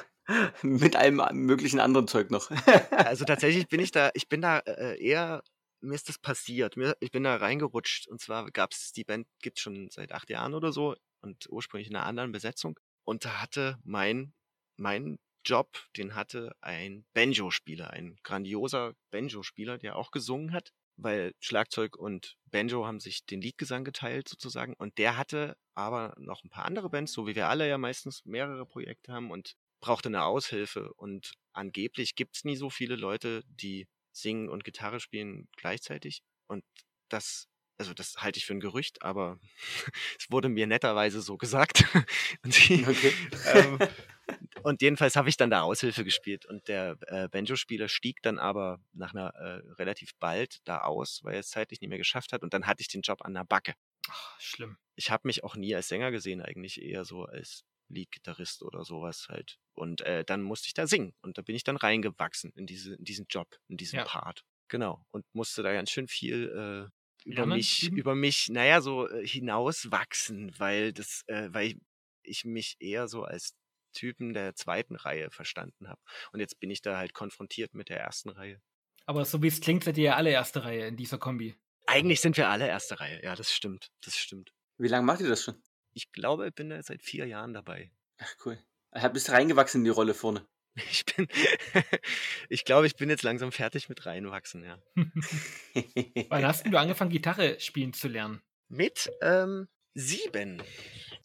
mit 0.61 0.95
allem 0.95 1.21
möglichen 1.33 1.79
anderen 1.79 2.07
Zeug 2.07 2.29
noch. 2.29 2.51
also 2.91 3.25
tatsächlich 3.25 3.67
bin 3.67 3.81
ich 3.81 3.91
da, 3.91 4.11
ich 4.13 4.29
bin 4.29 4.41
da 4.41 4.59
äh, 4.59 5.03
eher, 5.03 5.43
mir 5.81 5.95
ist 5.95 6.09
das 6.09 6.17
passiert. 6.19 6.77
Mir, 6.77 6.95
ich 6.99 7.11
bin 7.11 7.23
da 7.23 7.35
reingerutscht 7.35 8.07
und 8.07 8.21
zwar 8.21 8.49
gab 8.51 8.71
es, 8.71 8.91
die 8.93 9.03
Band 9.03 9.27
gibt 9.41 9.57
es 9.57 9.63
schon 9.63 9.89
seit 9.89 10.11
acht 10.11 10.29
Jahren 10.29 10.53
oder 10.53 10.71
so 10.71 10.95
und 11.21 11.47
ursprünglich 11.49 11.89
in 11.89 11.95
einer 11.95 12.05
anderen 12.05 12.31
Besetzung. 12.31 12.79
Und 13.03 13.25
da 13.25 13.41
hatte 13.41 13.79
mein, 13.83 14.33
mein 14.77 15.19
Job, 15.45 15.87
den 15.97 16.15
hatte 16.15 16.55
ein 16.61 17.05
Banjo-Spieler, 17.13 17.91
ein 17.91 18.17
grandioser 18.23 18.93
Banjo-Spieler, 19.11 19.77
der 19.77 19.95
auch 19.95 20.11
gesungen 20.11 20.53
hat, 20.53 20.71
weil 20.97 21.33
Schlagzeug 21.39 21.97
und 21.97 22.37
Banjo 22.51 22.85
haben 22.85 22.99
sich 22.99 23.25
den 23.25 23.41
Liedgesang 23.41 23.83
geteilt 23.83 24.29
sozusagen. 24.29 24.75
Und 24.75 24.97
der 24.97 25.17
hatte 25.17 25.57
aber 25.73 26.13
noch 26.17 26.43
ein 26.43 26.49
paar 26.49 26.65
andere 26.65 26.89
Bands, 26.89 27.13
so 27.13 27.25
wie 27.25 27.35
wir 27.35 27.49
alle 27.49 27.67
ja 27.67 27.77
meistens 27.77 28.23
mehrere 28.25 28.65
Projekte 28.65 29.13
haben 29.13 29.31
und 29.31 29.55
brauchte 29.81 30.09
eine 30.09 30.23
Aushilfe. 30.25 30.93
Und 30.93 31.33
angeblich 31.53 32.15
gibt's 32.15 32.43
nie 32.43 32.55
so 32.55 32.69
viele 32.69 32.95
Leute, 32.95 33.41
die 33.47 33.87
singen 34.11 34.49
und 34.49 34.63
Gitarre 34.63 34.99
spielen 34.99 35.47
gleichzeitig. 35.57 36.23
Und 36.47 36.63
das 37.09 37.47
also 37.81 37.95
das 37.95 38.17
halte 38.17 38.37
ich 38.37 38.45
für 38.45 38.53
ein 38.53 38.59
Gerücht, 38.59 39.01
aber 39.01 39.39
es 40.19 40.29
wurde 40.29 40.49
mir 40.49 40.67
netterweise 40.67 41.21
so 41.21 41.37
gesagt. 41.37 41.83
und, 42.43 42.69
die, 42.69 42.85
okay. 42.87 43.13
ähm, 43.53 43.79
und 44.63 44.81
jedenfalls 44.83 45.15
habe 45.15 45.29
ich 45.29 45.37
dann 45.37 45.49
da 45.49 45.63
Aushilfe 45.63 46.03
gespielt 46.03 46.45
und 46.45 46.67
der 46.67 46.97
äh, 47.07 47.27
Banjo-Spieler 47.27 47.89
stieg 47.89 48.21
dann 48.21 48.37
aber 48.37 48.79
nach 48.93 49.15
einer 49.15 49.33
äh, 49.33 49.61
relativ 49.79 50.11
bald 50.19 50.59
da 50.65 50.81
aus, 50.81 51.21
weil 51.23 51.33
er 51.33 51.39
es 51.39 51.49
zeitlich 51.49 51.81
nicht 51.81 51.89
mehr 51.89 51.97
geschafft 51.97 52.33
hat 52.33 52.43
und 52.43 52.53
dann 52.53 52.67
hatte 52.67 52.81
ich 52.81 52.87
den 52.87 53.01
Job 53.01 53.23
an 53.23 53.33
der 53.33 53.45
Backe. 53.45 53.73
Ach, 54.09 54.39
schlimm. 54.39 54.77
Ich 54.95 55.09
habe 55.09 55.27
mich 55.27 55.43
auch 55.43 55.55
nie 55.55 55.73
als 55.73 55.87
Sänger 55.87 56.11
gesehen, 56.11 56.41
eigentlich 56.41 56.81
eher 56.81 57.03
so 57.03 57.25
als 57.25 57.63
Leadgitarrist 57.91 58.63
oder 58.63 58.83
sowas 58.83 59.27
halt. 59.29 59.57
Und 59.73 60.01
äh, 60.01 60.23
dann 60.25 60.41
musste 60.41 60.67
ich 60.67 60.73
da 60.73 60.87
singen 60.87 61.13
und 61.21 61.37
da 61.37 61.41
bin 61.41 61.55
ich 61.55 61.63
dann 61.63 61.77
reingewachsen 61.77 62.51
in, 62.55 62.65
diese, 62.65 62.95
in 62.95 63.03
diesen 63.03 63.25
Job, 63.29 63.47
in 63.67 63.77
diesen 63.77 63.97
ja. 63.97 64.05
Part. 64.05 64.43
Genau. 64.67 65.05
Und 65.11 65.25
musste 65.33 65.63
da 65.63 65.73
ganz 65.73 65.91
schön 65.91 66.07
viel 66.07 66.89
äh, 66.89 67.29
über 67.29 67.45
mich, 67.45 67.87
üben? 67.87 67.97
über 67.97 68.15
mich, 68.15 68.49
naja, 68.49 68.81
so 68.81 69.07
äh, 69.09 69.27
hinauswachsen, 69.27 70.57
weil 70.57 70.93
das, 70.93 71.23
äh, 71.27 71.49
weil 71.51 71.75
ich 72.23 72.45
mich 72.45 72.77
eher 72.79 73.07
so 73.07 73.23
als 73.23 73.55
Typen 73.93 74.33
der 74.33 74.55
zweiten 74.55 74.95
Reihe 74.95 75.29
verstanden 75.31 75.87
habe. 75.87 76.01
Und 76.31 76.39
jetzt 76.39 76.59
bin 76.59 76.69
ich 76.69 76.81
da 76.81 76.97
halt 76.97 77.13
konfrontiert 77.13 77.73
mit 77.73 77.89
der 77.89 77.99
ersten 77.99 78.29
Reihe. 78.29 78.61
Aber 79.05 79.25
so 79.25 79.41
wie 79.43 79.47
es 79.47 79.61
klingt, 79.61 79.83
seid 79.83 79.97
ihr 79.97 80.05
ja 80.05 80.15
alle 80.15 80.29
erste 80.29 80.63
Reihe 80.63 80.87
in 80.87 80.95
dieser 80.95 81.17
Kombi. 81.17 81.55
Eigentlich 81.87 82.21
sind 82.21 82.37
wir 82.37 82.47
alle 82.47 82.67
erste 82.67 82.99
Reihe, 82.99 83.21
ja, 83.23 83.35
das 83.35 83.51
stimmt. 83.51 83.91
Das 84.01 84.15
stimmt. 84.15 84.53
Wie 84.77 84.87
lange 84.87 85.05
macht 85.05 85.21
ihr 85.21 85.29
das 85.29 85.43
schon? 85.43 85.61
Ich 85.93 86.11
glaube, 86.11 86.47
ich 86.47 86.53
bin 86.53 86.69
da 86.69 86.81
seit 86.81 87.03
vier 87.03 87.25
Jahren 87.25 87.53
dabei. 87.53 87.91
Ach 88.19 88.35
cool. 88.45 88.57
Bist 89.13 89.27
du 89.27 89.31
reingewachsen 89.31 89.81
in 89.81 89.85
die 89.85 89.91
Rolle 89.91 90.13
vorne? 90.13 90.45
Ich 90.89 91.03
bin, 91.03 91.27
ich 92.49 92.63
glaube, 92.63 92.87
ich 92.87 92.95
bin 92.95 93.09
jetzt 93.09 93.23
langsam 93.23 93.51
fertig 93.51 93.89
mit 93.89 94.05
reinwachsen, 94.05 94.63
ja. 94.63 94.79
Wann 96.29 96.45
hast 96.45 96.65
du 96.65 96.77
angefangen, 96.77 97.11
Gitarre 97.11 97.59
spielen 97.59 97.91
zu 97.91 98.07
lernen? 98.07 98.41
Mit 98.69 99.11
ähm, 99.21 99.67
sieben. 99.95 100.63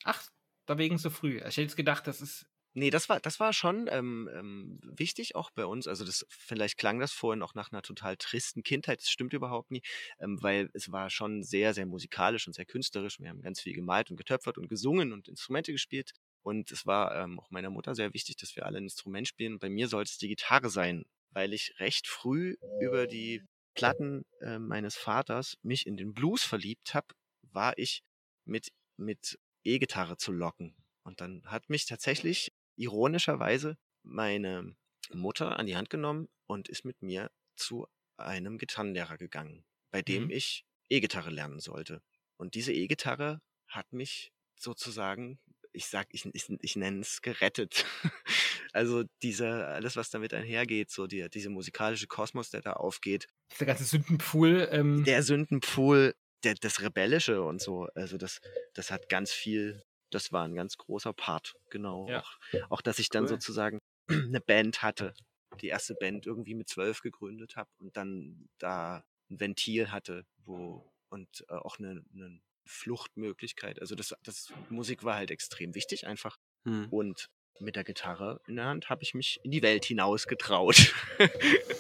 Ach, 0.03 0.21
da 0.67 0.79
wegen 0.79 0.99
so 0.99 1.11
früh. 1.11 1.37
Ich 1.37 1.45
hätte 1.45 1.63
jetzt 1.63 1.77
gedacht, 1.77 2.09
das 2.09 2.21
ist 2.21 2.47
Nee, 2.79 2.91
das 2.91 3.09
war, 3.09 3.21
das 3.21 3.41
war 3.41 3.55
schon 3.55 3.89
ähm, 3.91 4.29
ähm, 4.35 4.79
wichtig 4.83 5.35
auch 5.35 5.51
bei 5.51 5.65
uns. 5.65 5.89
Also 5.89 6.05
das, 6.05 6.27
vielleicht 6.29 6.77
klang 6.77 7.01
das 7.01 7.11
vorhin 7.11 7.43
auch 7.43 7.55
nach 7.55 7.73
einer 7.73 7.81
total 7.81 8.19
tristen 8.19 8.63
Kindheit. 8.63 9.01
Das 9.01 9.09
stimmt 9.09 9.33
überhaupt 9.33 9.71
nie, 9.71 9.81
ähm, 10.21 10.43
weil 10.43 10.69
es 10.75 10.93
war 10.93 11.09
schon 11.09 11.43
sehr, 11.43 11.73
sehr 11.73 11.87
musikalisch 11.87 12.47
und 12.47 12.53
sehr 12.53 12.67
künstlerisch. 12.67 13.19
Wir 13.19 13.31
haben 13.31 13.41
ganz 13.41 13.63
viel 13.63 13.73
gemalt 13.73 14.11
und 14.11 14.19
getöpfert 14.19 14.59
und 14.59 14.69
gesungen 14.69 15.15
und 15.15 15.27
Instrumente 15.27 15.73
gespielt. 15.73 16.13
Und 16.43 16.71
es 16.71 16.85
war 16.85 17.17
ähm, 17.17 17.41
auch 17.41 17.51
meiner 17.51 17.71
Mutter 17.71 17.95
sehr 17.95 18.13
wichtig, 18.13 18.37
dass 18.37 18.55
wir 18.57 18.67
alle 18.67 18.77
ein 18.77 18.85
Instrument 18.85 19.27
spielen. 19.27 19.59
Bei 19.59 19.71
mir 19.71 19.89
sollte 19.89 20.11
es 20.11 20.19
die 20.19 20.29
Gitarre 20.29 20.69
sein, 20.69 21.07
weil 21.31 21.55
ich 21.55 21.81
recht 21.81 22.07
früh 22.07 22.57
über 22.79 23.07
die 23.07 23.43
Platten 23.75 24.27
äh, 24.43 24.59
meines 24.59 24.97
Vaters 24.97 25.57
mich 25.63 25.87
in 25.87 25.97
den 25.97 26.13
Blues 26.13 26.45
verliebt 26.45 26.93
habe, 26.93 27.07
war 27.43 27.73
ich 27.79 28.03
mit, 28.45 28.69
mit 28.99 29.39
E-Gitarre 29.65 30.19
zu 30.19 30.31
locken. 30.31 30.77
Und 31.05 31.21
dann 31.21 31.43
hat 31.47 31.71
mich 31.71 31.87
tatsächlich 31.87 32.53
ironischerweise 32.77 33.77
meine 34.03 34.77
Mutter 35.13 35.59
an 35.59 35.67
die 35.67 35.77
Hand 35.77 35.91
genommen 35.91 36.29
und 36.47 36.69
ist 36.69 36.85
mit 36.85 37.03
mir 37.03 37.31
zu 37.57 37.87
einem 38.17 38.59
Gitarrenlehrer 38.59 39.19
gegangen, 39.19 39.65
bei 39.91 40.03
dem 40.03 40.25
mhm. 40.25 40.31
ich 40.31 40.65
E-Gitarre 40.89 41.31
lernen 41.31 41.61
sollte. 41.61 42.03
Und 42.37 42.55
diese 42.55 42.73
E-Gitarre 42.73 43.41
hat 43.69 43.93
mich 43.93 44.33
sozusagen, 44.55 45.39
ich 45.73 45.87
sag, 45.87 46.09
ich, 46.13 46.27
ich, 46.33 46.49
ich 46.61 46.77
nenne 46.77 47.01
es 47.01 47.23
gerettet. 47.23 47.85
also 48.73 49.05
diese, 49.23 49.67
alles, 49.67 49.97
was 49.97 50.11
damit 50.11 50.33
einhergeht, 50.33 50.91
so 50.91 51.07
die, 51.07 51.29
diese 51.29 51.51
musikalische 51.51 52.07
Kosmos, 52.07 52.51
der 52.51 52.63
da 52.63 52.75
aufgeht. 52.75 53.27
Der 53.59 53.67
ganze 53.67 53.85
Sündenpfuhl. 53.85 54.69
Ähm 54.71 55.05
der 55.05 55.23
Sündenpfuhl, 55.23 56.15
der, 56.45 56.55
das 56.55 56.81
Rebellische 56.81 57.43
und 57.43 57.61
so. 57.61 57.89
Also 57.95 58.17
das, 58.17 58.41
das 58.75 58.91
hat 58.91 59.09
ganz 59.09 59.33
viel 59.33 59.83
das 60.11 60.33
war 60.33 60.45
ein 60.45 60.55
ganz 60.55 60.77
großer 60.77 61.13
Part, 61.13 61.55
genau. 61.71 62.09
Ja. 62.09 62.21
Auch, 62.21 62.39
auch, 62.71 62.81
dass 62.81 62.99
ich 62.99 63.09
dann 63.09 63.25
cool. 63.25 63.29
sozusagen 63.29 63.79
eine 64.09 64.41
Band 64.47 64.83
hatte. 64.83 65.15
Die 65.61 65.69
erste 65.69 65.95
Band 65.95 66.27
irgendwie 66.27 66.55
mit 66.55 66.69
zwölf 66.69 67.01
gegründet 67.01 67.57
habe 67.57 67.71
und 67.79 67.97
dann 67.97 68.49
da 68.59 69.05
ein 69.31 69.41
Ventil 69.41 69.91
hatte, 69.91 70.25
wo 70.45 70.93
und 71.09 71.45
äh, 71.49 71.55
auch 71.55 71.79
eine, 71.79 72.05
eine 72.15 72.41
Fluchtmöglichkeit. 72.67 73.81
Also 73.81 73.95
das, 73.95 74.15
das 74.23 74.53
Musik 74.69 75.05
war 75.05 75.15
halt 75.15 75.31
extrem 75.31 75.75
wichtig 75.75 76.07
einfach. 76.07 76.37
Hm. 76.65 76.89
Und 76.91 77.31
mit 77.59 77.77
der 77.77 77.85
Gitarre 77.85 78.41
in 78.47 78.57
der 78.57 78.67
Hand 78.67 78.91
habe 78.91 79.03
ich 79.03 79.15
mich 79.15 79.41
in 79.45 79.51
die 79.51 79.63
Welt 79.63 79.85
hinaus 79.85 80.27
getraut. 80.27 80.95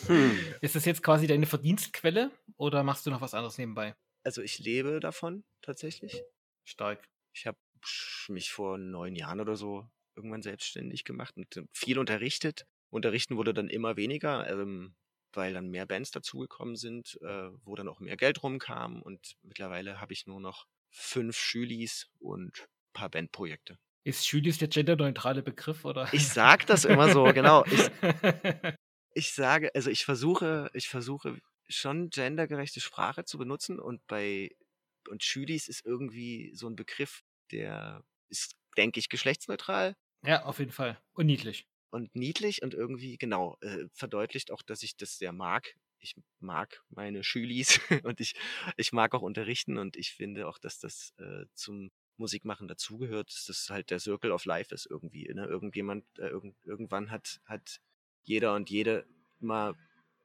Hm. 0.06 0.38
Ist 0.60 0.76
das 0.76 0.84
jetzt 0.84 1.02
quasi 1.02 1.26
deine 1.26 1.46
Verdienstquelle 1.46 2.30
oder 2.58 2.84
machst 2.84 3.06
du 3.06 3.10
noch 3.10 3.20
was 3.20 3.34
anderes 3.34 3.58
nebenbei? 3.58 3.96
also 4.26 4.42
ich 4.42 4.58
lebe 4.58 4.98
davon 4.98 5.44
tatsächlich. 5.62 6.24
Stark. 6.64 7.08
Ich 7.32 7.46
habe 7.46 7.56
mich 8.28 8.50
vor 8.50 8.78
neun 8.78 9.14
Jahren 9.14 9.40
oder 9.40 9.56
so 9.56 9.88
irgendwann 10.14 10.42
selbstständig 10.42 11.04
gemacht 11.04 11.36
und 11.36 11.56
äh, 11.56 11.64
viel 11.72 11.98
unterrichtet. 11.98 12.66
Unterrichten 12.90 13.36
wurde 13.36 13.52
dann 13.52 13.68
immer 13.68 13.96
weniger, 13.96 14.48
ähm, 14.50 14.94
weil 15.32 15.52
dann 15.52 15.68
mehr 15.68 15.86
Bands 15.86 16.10
dazugekommen 16.10 16.76
sind, 16.76 17.18
äh, 17.22 17.50
wo 17.64 17.74
dann 17.74 17.88
auch 17.88 18.00
mehr 18.00 18.16
Geld 18.16 18.42
rumkam 18.42 19.02
und 19.02 19.36
mittlerweile 19.42 20.00
habe 20.00 20.12
ich 20.12 20.26
nur 20.26 20.40
noch 20.40 20.66
fünf 20.90 21.36
Schülis 21.36 22.08
und 22.18 22.60
ein 22.60 22.92
paar 22.94 23.10
Bandprojekte. 23.10 23.78
Ist 24.04 24.26
Schülis 24.26 24.58
der 24.58 24.68
genderneutrale 24.68 25.42
Begriff 25.42 25.84
oder? 25.84 26.08
Ich 26.12 26.28
sag 26.28 26.66
das 26.66 26.84
immer 26.84 27.12
so, 27.12 27.24
genau. 27.34 27.64
Ich, 27.66 27.90
ich 29.14 29.32
sage, 29.34 29.74
also 29.74 29.90
ich 29.90 30.04
versuche, 30.04 30.70
ich 30.72 30.88
versuche 30.88 31.38
schon 31.68 32.08
gendergerechte 32.10 32.80
Sprache 32.80 33.24
zu 33.24 33.36
benutzen 33.36 33.78
und 33.80 34.06
bei 34.06 34.50
und 35.08 35.22
Schülis 35.22 35.68
ist 35.68 35.84
irgendwie 35.84 36.52
so 36.54 36.68
ein 36.68 36.76
Begriff, 36.76 37.22
der 37.52 38.04
ist, 38.28 38.56
denke 38.76 39.00
ich, 39.00 39.08
geschlechtsneutral 39.08 39.96
ja, 40.22 40.44
auf 40.44 40.58
jeden 40.58 40.72
Fall. 40.72 40.98
Und 41.14 41.26
niedlich. 41.26 41.66
und 41.90 42.14
niedlich 42.14 42.62
und 42.62 42.74
irgendwie, 42.74 43.16
genau, 43.18 43.56
äh, 43.60 43.86
verdeutlicht 43.92 44.50
auch, 44.50 44.62
dass 44.62 44.82
ich 44.82 44.96
das 44.96 45.18
sehr 45.18 45.32
mag. 45.32 45.76
Ich 46.00 46.14
mag 46.40 46.82
meine 46.90 47.24
Schülis 47.24 47.80
und 48.04 48.20
ich, 48.20 48.34
ich 48.76 48.92
mag 48.92 49.14
auch 49.14 49.22
unterrichten 49.22 49.78
und 49.78 49.96
ich 49.96 50.12
finde 50.12 50.48
auch, 50.48 50.58
dass 50.58 50.78
das 50.78 51.12
äh, 51.18 51.46
zum 51.54 51.90
Musikmachen 52.18 52.68
dazugehört, 52.68 53.30
dass 53.32 53.46
das 53.46 53.70
halt 53.70 53.90
der 53.90 54.00
Circle 54.00 54.32
of 54.32 54.44
Life 54.46 54.74
ist 54.74 54.86
irgendwie. 54.86 55.32
Ne? 55.32 55.46
Irgendjemand, 55.46 56.04
äh, 56.18 56.28
irgend, 56.28 56.56
irgendwann 56.64 57.10
hat, 57.10 57.40
hat 57.44 57.80
jeder 58.24 58.54
und 58.54 58.70
jede 58.70 59.06
mal 59.38 59.74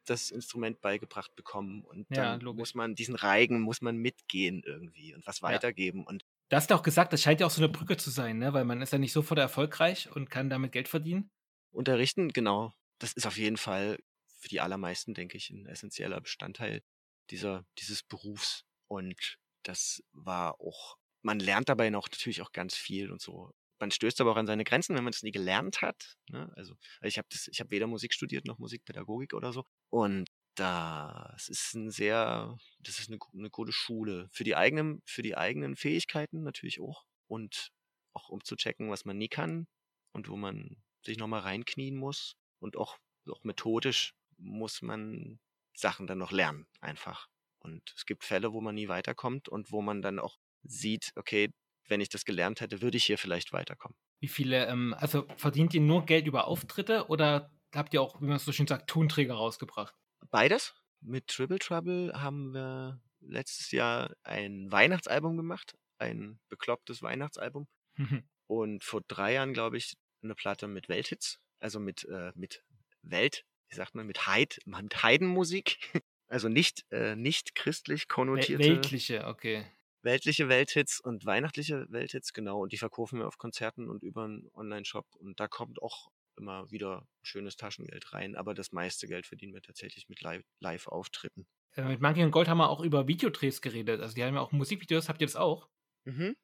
das 0.05 0.31
Instrument 0.31 0.81
beigebracht 0.81 1.35
bekommen 1.35 1.83
und 1.85 2.07
Ja, 2.09 2.17
dann 2.17 2.39
logisch. 2.39 2.61
muss 2.61 2.73
man 2.75 2.95
diesen 2.95 3.15
Reigen 3.15 3.61
muss 3.61 3.81
man 3.81 3.97
mitgehen 3.97 4.63
irgendwie 4.65 5.13
und 5.13 5.25
was 5.27 5.41
weitergeben 5.43 6.05
und 6.05 6.25
Du 6.51 6.57
hast 6.57 6.69
ja 6.69 6.75
auch 6.75 6.83
gesagt, 6.83 7.13
das 7.13 7.21
scheint 7.21 7.39
ja 7.39 7.45
auch 7.45 7.51
so 7.51 7.61
eine 7.61 7.71
Brücke 7.71 7.95
zu 7.95 8.09
sein, 8.09 8.37
ne? 8.37 8.51
weil 8.51 8.65
man 8.65 8.81
ist 8.81 8.91
ja 8.91 8.99
nicht 8.99 9.13
sofort 9.13 9.39
erfolgreich 9.39 10.13
und 10.13 10.29
kann 10.29 10.49
damit 10.49 10.73
Geld 10.73 10.89
verdienen. 10.89 11.31
Unterrichten, 11.71 12.27
genau. 12.27 12.73
Das 12.99 13.13
ist 13.13 13.25
auf 13.25 13.37
jeden 13.37 13.55
Fall 13.55 13.97
für 14.37 14.49
die 14.49 14.59
allermeisten, 14.59 15.13
denke 15.13 15.37
ich, 15.37 15.49
ein 15.49 15.65
essentieller 15.65 16.19
Bestandteil 16.19 16.83
dieser, 17.29 17.65
dieses 17.79 18.03
Berufs. 18.03 18.65
Und 18.89 19.37
das 19.63 20.03
war 20.11 20.59
auch, 20.59 20.97
man 21.21 21.39
lernt 21.39 21.69
dabei 21.69 21.89
noch 21.89 22.09
natürlich 22.11 22.41
auch 22.41 22.51
ganz 22.51 22.75
viel 22.75 23.11
und 23.11 23.21
so. 23.21 23.53
Man 23.79 23.91
stößt 23.91 24.19
aber 24.19 24.33
auch 24.33 24.37
an 24.37 24.45
seine 24.45 24.65
Grenzen, 24.65 24.97
wenn 24.97 25.05
man 25.05 25.13
es 25.13 25.23
nie 25.23 25.31
gelernt 25.31 25.81
hat. 25.81 26.17
Ne? 26.27 26.51
Also 26.57 26.75
ich 27.01 27.17
habe 27.17 27.29
habe 27.29 27.71
weder 27.71 27.87
Musik 27.87 28.13
studiert 28.13 28.43
noch 28.43 28.59
Musikpädagogik 28.59 29.33
oder 29.33 29.53
so. 29.53 29.63
Und 29.89 30.27
das 30.55 31.49
ist 31.49 31.73
ein 31.75 31.91
sehr, 31.91 32.57
das 32.79 32.99
ist 32.99 33.09
eine, 33.09 33.19
eine 33.33 33.49
gute 33.49 33.71
Schule 33.71 34.27
für 34.31 34.43
die 34.43 34.55
eigenen, 34.55 35.01
für 35.05 35.21
die 35.21 35.37
eigenen 35.37 35.75
Fähigkeiten 35.75 36.43
natürlich 36.43 36.81
auch 36.81 37.05
und 37.27 37.71
auch 38.13 38.29
um 38.29 38.43
zu 38.43 38.55
checken, 38.55 38.89
was 38.89 39.05
man 39.05 39.17
nie 39.17 39.29
kann 39.29 39.67
und 40.11 40.27
wo 40.29 40.35
man 40.35 40.77
sich 41.03 41.17
nochmal 41.17 41.41
reinknien 41.41 41.95
muss 41.95 42.35
und 42.59 42.77
auch, 42.77 42.97
auch 43.29 43.43
methodisch 43.43 44.13
muss 44.37 44.81
man 44.81 45.39
Sachen 45.73 46.07
dann 46.07 46.17
noch 46.17 46.31
lernen, 46.31 46.67
einfach. 46.81 47.27
Und 47.59 47.93
es 47.95 48.05
gibt 48.05 48.23
Fälle, 48.23 48.53
wo 48.53 48.61
man 48.61 48.75
nie 48.75 48.87
weiterkommt 48.87 49.47
und 49.47 49.71
wo 49.71 49.81
man 49.81 50.01
dann 50.01 50.19
auch 50.19 50.37
sieht, 50.63 51.11
okay, 51.15 51.49
wenn 51.87 52.01
ich 52.01 52.09
das 52.09 52.25
gelernt 52.25 52.61
hätte, 52.61 52.81
würde 52.81 52.97
ich 52.97 53.05
hier 53.05 53.17
vielleicht 53.17 53.53
weiterkommen. 53.53 53.95
Wie 54.19 54.27
viele, 54.27 54.67
ähm, 54.67 54.95
also 54.97 55.25
verdient 55.37 55.73
ihr 55.73 55.81
nur 55.81 56.05
Geld 56.05 56.27
über 56.27 56.47
Auftritte 56.47 57.07
oder 57.07 57.51
habt 57.73 57.93
ihr 57.93 58.01
auch, 58.01 58.21
wie 58.21 58.25
man 58.25 58.39
so 58.39 58.51
schön 58.51 58.67
sagt, 58.67 58.89
Tonträger 58.89 59.35
rausgebracht? 59.35 59.95
Beides. 60.29 60.73
Mit 61.01 61.27
Triple 61.27 61.59
Trouble 61.59 62.13
haben 62.13 62.53
wir 62.53 63.01
letztes 63.21 63.71
Jahr 63.71 64.15
ein 64.23 64.71
Weihnachtsalbum 64.71 65.37
gemacht, 65.37 65.75
ein 65.97 66.39
beklopptes 66.49 67.01
Weihnachtsalbum. 67.01 67.67
Und 68.47 68.83
vor 68.83 69.01
drei 69.07 69.33
Jahren, 69.33 69.53
glaube 69.53 69.77
ich, 69.77 69.97
eine 70.23 70.35
Platte 70.35 70.67
mit 70.67 70.89
Welthits, 70.89 71.39
also 71.59 71.79
mit, 71.79 72.03
äh, 72.05 72.31
mit 72.35 72.63
Welt, 73.01 73.45
wie 73.69 73.75
sagt 73.75 73.95
man, 73.95 74.05
mit 74.05 74.27
Heid, 74.27 74.59
mit 74.65 75.03
Heidenmusik. 75.03 75.77
Also 76.27 76.47
nicht, 76.47 76.85
äh, 76.91 77.17
nicht 77.17 77.55
christlich 77.55 78.07
konnotierte 78.07 78.63
weltliche, 78.63 79.27
okay. 79.27 79.65
weltliche 80.01 80.47
Welthits 80.47 81.01
und 81.01 81.25
weihnachtliche 81.25 81.87
Welthits, 81.89 82.31
genau. 82.31 82.61
Und 82.61 82.71
die 82.71 82.77
verkaufen 82.77 83.19
wir 83.19 83.27
auf 83.27 83.37
Konzerten 83.37 83.89
und 83.89 84.01
über 84.01 84.23
einen 84.23 84.49
Online-Shop. 84.53 85.05
Und 85.17 85.41
da 85.41 85.49
kommt 85.49 85.81
auch 85.81 86.09
immer 86.37 86.69
wieder 86.71 87.07
schönes 87.21 87.55
Taschengeld 87.55 88.13
rein. 88.13 88.35
Aber 88.35 88.53
das 88.53 88.71
meiste 88.71 89.07
Geld 89.07 89.25
verdienen 89.25 89.53
wir 89.53 89.61
tatsächlich 89.61 90.09
mit 90.09 90.21
Live- 90.21 90.45
Live-Auftritten. 90.59 91.47
Äh, 91.75 91.83
mit 91.83 92.01
Monkey 92.01 92.23
und 92.23 92.31
Gold 92.31 92.47
haben 92.47 92.57
wir 92.57 92.69
auch 92.69 92.81
über 92.81 93.07
Videodrehs 93.07 93.61
geredet. 93.61 94.01
Also 94.01 94.15
die 94.15 94.23
haben 94.23 94.35
ja 94.35 94.41
auch 94.41 94.51
Musikvideos, 94.51 95.09
habt 95.09 95.21
ihr 95.21 95.27
das 95.27 95.35
auch? 95.35 95.69
Mhm. 96.05 96.35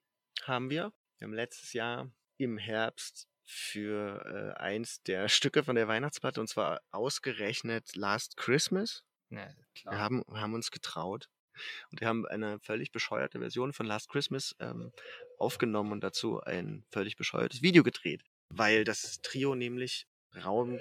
Haben 0.43 0.69
wir. 0.69 0.93
Wir 1.17 1.25
haben 1.25 1.33
letztes 1.33 1.73
Jahr 1.73 2.11
im 2.38 2.57
Herbst 2.57 3.27
für 3.43 4.55
äh, 4.57 4.59
eins 4.59 5.01
der 5.03 5.29
Stücke 5.29 5.63
von 5.63 5.75
der 5.75 5.88
Weihnachtsplatte, 5.88 6.39
und 6.39 6.47
zwar 6.47 6.81
ausgerechnet 6.91 7.95
Last 7.95 8.38
Christmas. 8.38 9.03
Klar. 9.75 9.93
Wir 9.93 9.99
haben, 9.99 10.23
haben 10.31 10.53
uns 10.53 10.71
getraut. 10.71 11.29
Und 11.91 12.01
wir 12.01 12.07
haben 12.07 12.25
eine 12.27 12.59
völlig 12.59 12.91
bescheuerte 12.91 13.39
Version 13.39 13.73
von 13.73 13.88
Last 13.88 14.09
Christmas 14.09 14.55
ähm, 14.59 14.91
aufgenommen 15.39 15.91
und 15.91 16.03
dazu 16.03 16.39
ein 16.41 16.85
völlig 16.91 17.15
bescheuertes 17.15 17.61
Video 17.61 17.83
gedreht. 17.83 18.23
Weil 18.49 18.83
das 18.83 19.21
Trio 19.21 19.55
nämlich 19.55 20.07
Raum, 20.35 20.79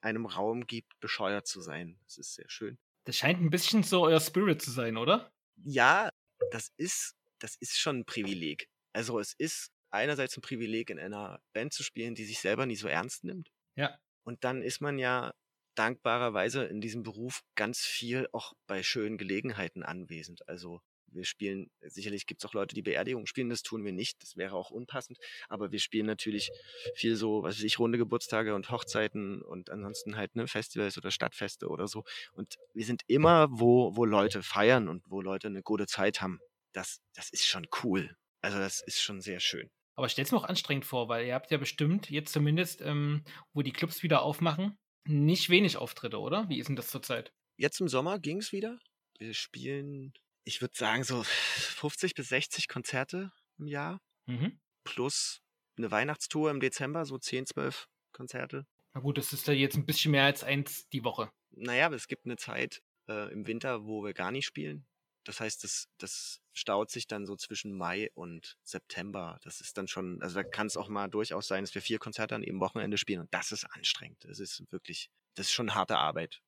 einem 0.00 0.26
Raum 0.26 0.66
gibt, 0.66 0.98
bescheuert 1.00 1.46
zu 1.46 1.60
sein. 1.60 1.98
Das 2.04 2.18
ist 2.18 2.34
sehr 2.34 2.48
schön. 2.48 2.78
Das 3.04 3.16
scheint 3.16 3.40
ein 3.40 3.50
bisschen 3.50 3.82
so 3.82 4.02
euer 4.02 4.20
Spirit 4.20 4.60
zu 4.60 4.70
sein, 4.70 4.96
oder? 4.96 5.32
Ja, 5.64 6.10
das 6.50 6.72
ist, 6.76 7.14
das 7.38 7.56
ist 7.56 7.78
schon 7.78 8.00
ein 8.00 8.04
Privileg. 8.04 8.68
Also 8.92 9.18
es 9.18 9.32
ist 9.34 9.70
einerseits 9.90 10.36
ein 10.36 10.42
Privileg, 10.42 10.90
in 10.90 10.98
einer 10.98 11.40
Band 11.52 11.72
zu 11.72 11.82
spielen, 11.82 12.14
die 12.14 12.24
sich 12.24 12.40
selber 12.40 12.66
nie 12.66 12.76
so 12.76 12.88
ernst 12.88 13.24
nimmt. 13.24 13.50
Ja. 13.76 13.98
Und 14.24 14.44
dann 14.44 14.62
ist 14.62 14.80
man 14.80 14.98
ja 14.98 15.32
dankbarerweise 15.76 16.64
in 16.64 16.80
diesem 16.80 17.02
Beruf 17.02 17.42
ganz 17.54 17.80
viel 17.80 18.28
auch 18.32 18.54
bei 18.66 18.82
schönen 18.82 19.18
Gelegenheiten 19.18 19.82
anwesend. 19.82 20.48
Also 20.48 20.80
wir 21.08 21.24
spielen, 21.24 21.70
sicherlich 21.80 22.26
gibt 22.26 22.42
es 22.42 22.48
auch 22.48 22.54
Leute, 22.54 22.74
die 22.74 22.82
Beerdigungen 22.82 23.26
spielen, 23.26 23.48
das 23.48 23.62
tun 23.62 23.84
wir 23.84 23.92
nicht, 23.92 24.22
das 24.22 24.36
wäre 24.36 24.54
auch 24.54 24.70
unpassend, 24.70 25.18
aber 25.48 25.72
wir 25.72 25.78
spielen 25.78 26.06
natürlich 26.06 26.50
viel 26.94 27.16
so, 27.16 27.42
was 27.42 27.56
weiß 27.56 27.64
ich, 27.64 27.78
runde 27.78 27.98
Geburtstage 27.98 28.54
und 28.54 28.70
Hochzeiten 28.70 29.42
und 29.42 29.70
ansonsten 29.70 30.16
halt 30.16 30.36
ne, 30.36 30.46
Festivals 30.46 30.98
oder 30.98 31.10
Stadtfeste 31.10 31.68
oder 31.68 31.88
so. 31.88 32.04
Und 32.32 32.56
wir 32.74 32.84
sind 32.84 33.02
immer, 33.06 33.48
wo, 33.50 33.96
wo 33.96 34.04
Leute 34.04 34.42
feiern 34.42 34.88
und 34.88 35.02
wo 35.08 35.20
Leute 35.20 35.48
eine 35.48 35.62
gute 35.62 35.86
Zeit 35.86 36.20
haben. 36.20 36.40
Das, 36.72 37.00
das 37.14 37.30
ist 37.30 37.46
schon 37.46 37.66
cool. 37.82 38.16
Also 38.42 38.58
das 38.58 38.82
ist 38.82 39.00
schon 39.00 39.20
sehr 39.20 39.40
schön. 39.40 39.70
Aber 39.96 40.08
stell's 40.10 40.30
mir 40.30 40.38
auch 40.38 40.44
anstrengend 40.44 40.84
vor, 40.84 41.08
weil 41.08 41.26
ihr 41.26 41.34
habt 41.34 41.50
ja 41.50 41.56
bestimmt 41.56 42.10
jetzt 42.10 42.32
zumindest, 42.32 42.82
ähm, 42.82 43.24
wo 43.54 43.62
die 43.62 43.72
Clubs 43.72 44.02
wieder 44.02 44.22
aufmachen, 44.22 44.78
nicht 45.04 45.48
wenig 45.48 45.78
Auftritte, 45.78 46.18
oder? 46.20 46.48
Wie 46.48 46.58
ist 46.58 46.68
denn 46.68 46.76
das 46.76 46.90
zurzeit? 46.90 47.32
Jetzt 47.56 47.80
im 47.80 47.88
Sommer 47.88 48.18
ging 48.18 48.38
es 48.38 48.52
wieder. 48.52 48.78
Wir 49.18 49.32
spielen, 49.32 50.12
ich 50.46 50.60
würde 50.60 50.76
sagen, 50.76 51.04
so 51.04 51.22
50 51.24 52.14
bis 52.14 52.28
60 52.28 52.68
Konzerte 52.68 53.32
im 53.58 53.66
Jahr. 53.66 54.00
Mhm. 54.26 54.60
Plus 54.84 55.42
eine 55.76 55.90
Weihnachtstour 55.90 56.50
im 56.50 56.60
Dezember, 56.60 57.04
so 57.04 57.18
10, 57.18 57.46
12 57.46 57.88
Konzerte. 58.12 58.66
Na 58.94 59.00
gut, 59.00 59.18
das 59.18 59.32
ist 59.32 59.46
ja 59.48 59.52
jetzt 59.52 59.76
ein 59.76 59.84
bisschen 59.84 60.12
mehr 60.12 60.24
als 60.24 60.44
eins 60.44 60.88
die 60.88 61.04
Woche. 61.04 61.30
Naja, 61.50 61.86
aber 61.86 61.96
es 61.96 62.06
gibt 62.06 62.24
eine 62.24 62.36
Zeit 62.36 62.80
äh, 63.08 63.30
im 63.32 63.46
Winter, 63.46 63.84
wo 63.84 64.04
wir 64.04 64.14
gar 64.14 64.30
nicht 64.30 64.46
spielen. 64.46 64.86
Das 65.24 65.40
heißt, 65.40 65.64
das, 65.64 65.88
das 65.98 66.40
staut 66.52 66.90
sich 66.90 67.08
dann 67.08 67.26
so 67.26 67.34
zwischen 67.34 67.76
Mai 67.76 68.10
und 68.14 68.56
September. 68.62 69.40
Das 69.42 69.60
ist 69.60 69.76
dann 69.76 69.88
schon, 69.88 70.22
also 70.22 70.36
da 70.36 70.44
kann 70.44 70.68
es 70.68 70.76
auch 70.76 70.88
mal 70.88 71.08
durchaus 71.08 71.48
sein, 71.48 71.64
dass 71.64 71.74
wir 71.74 71.82
vier 71.82 71.98
Konzerte 71.98 72.36
an 72.36 72.44
jedem 72.44 72.60
Wochenende 72.60 72.96
spielen. 72.96 73.22
Und 73.22 73.34
das 73.34 73.50
ist 73.50 73.64
anstrengend. 73.64 74.24
Das 74.24 74.38
ist 74.38 74.62
wirklich, 74.70 75.10
das 75.34 75.46
ist 75.46 75.52
schon 75.52 75.74
harte 75.74 75.98
Arbeit. 75.98 76.40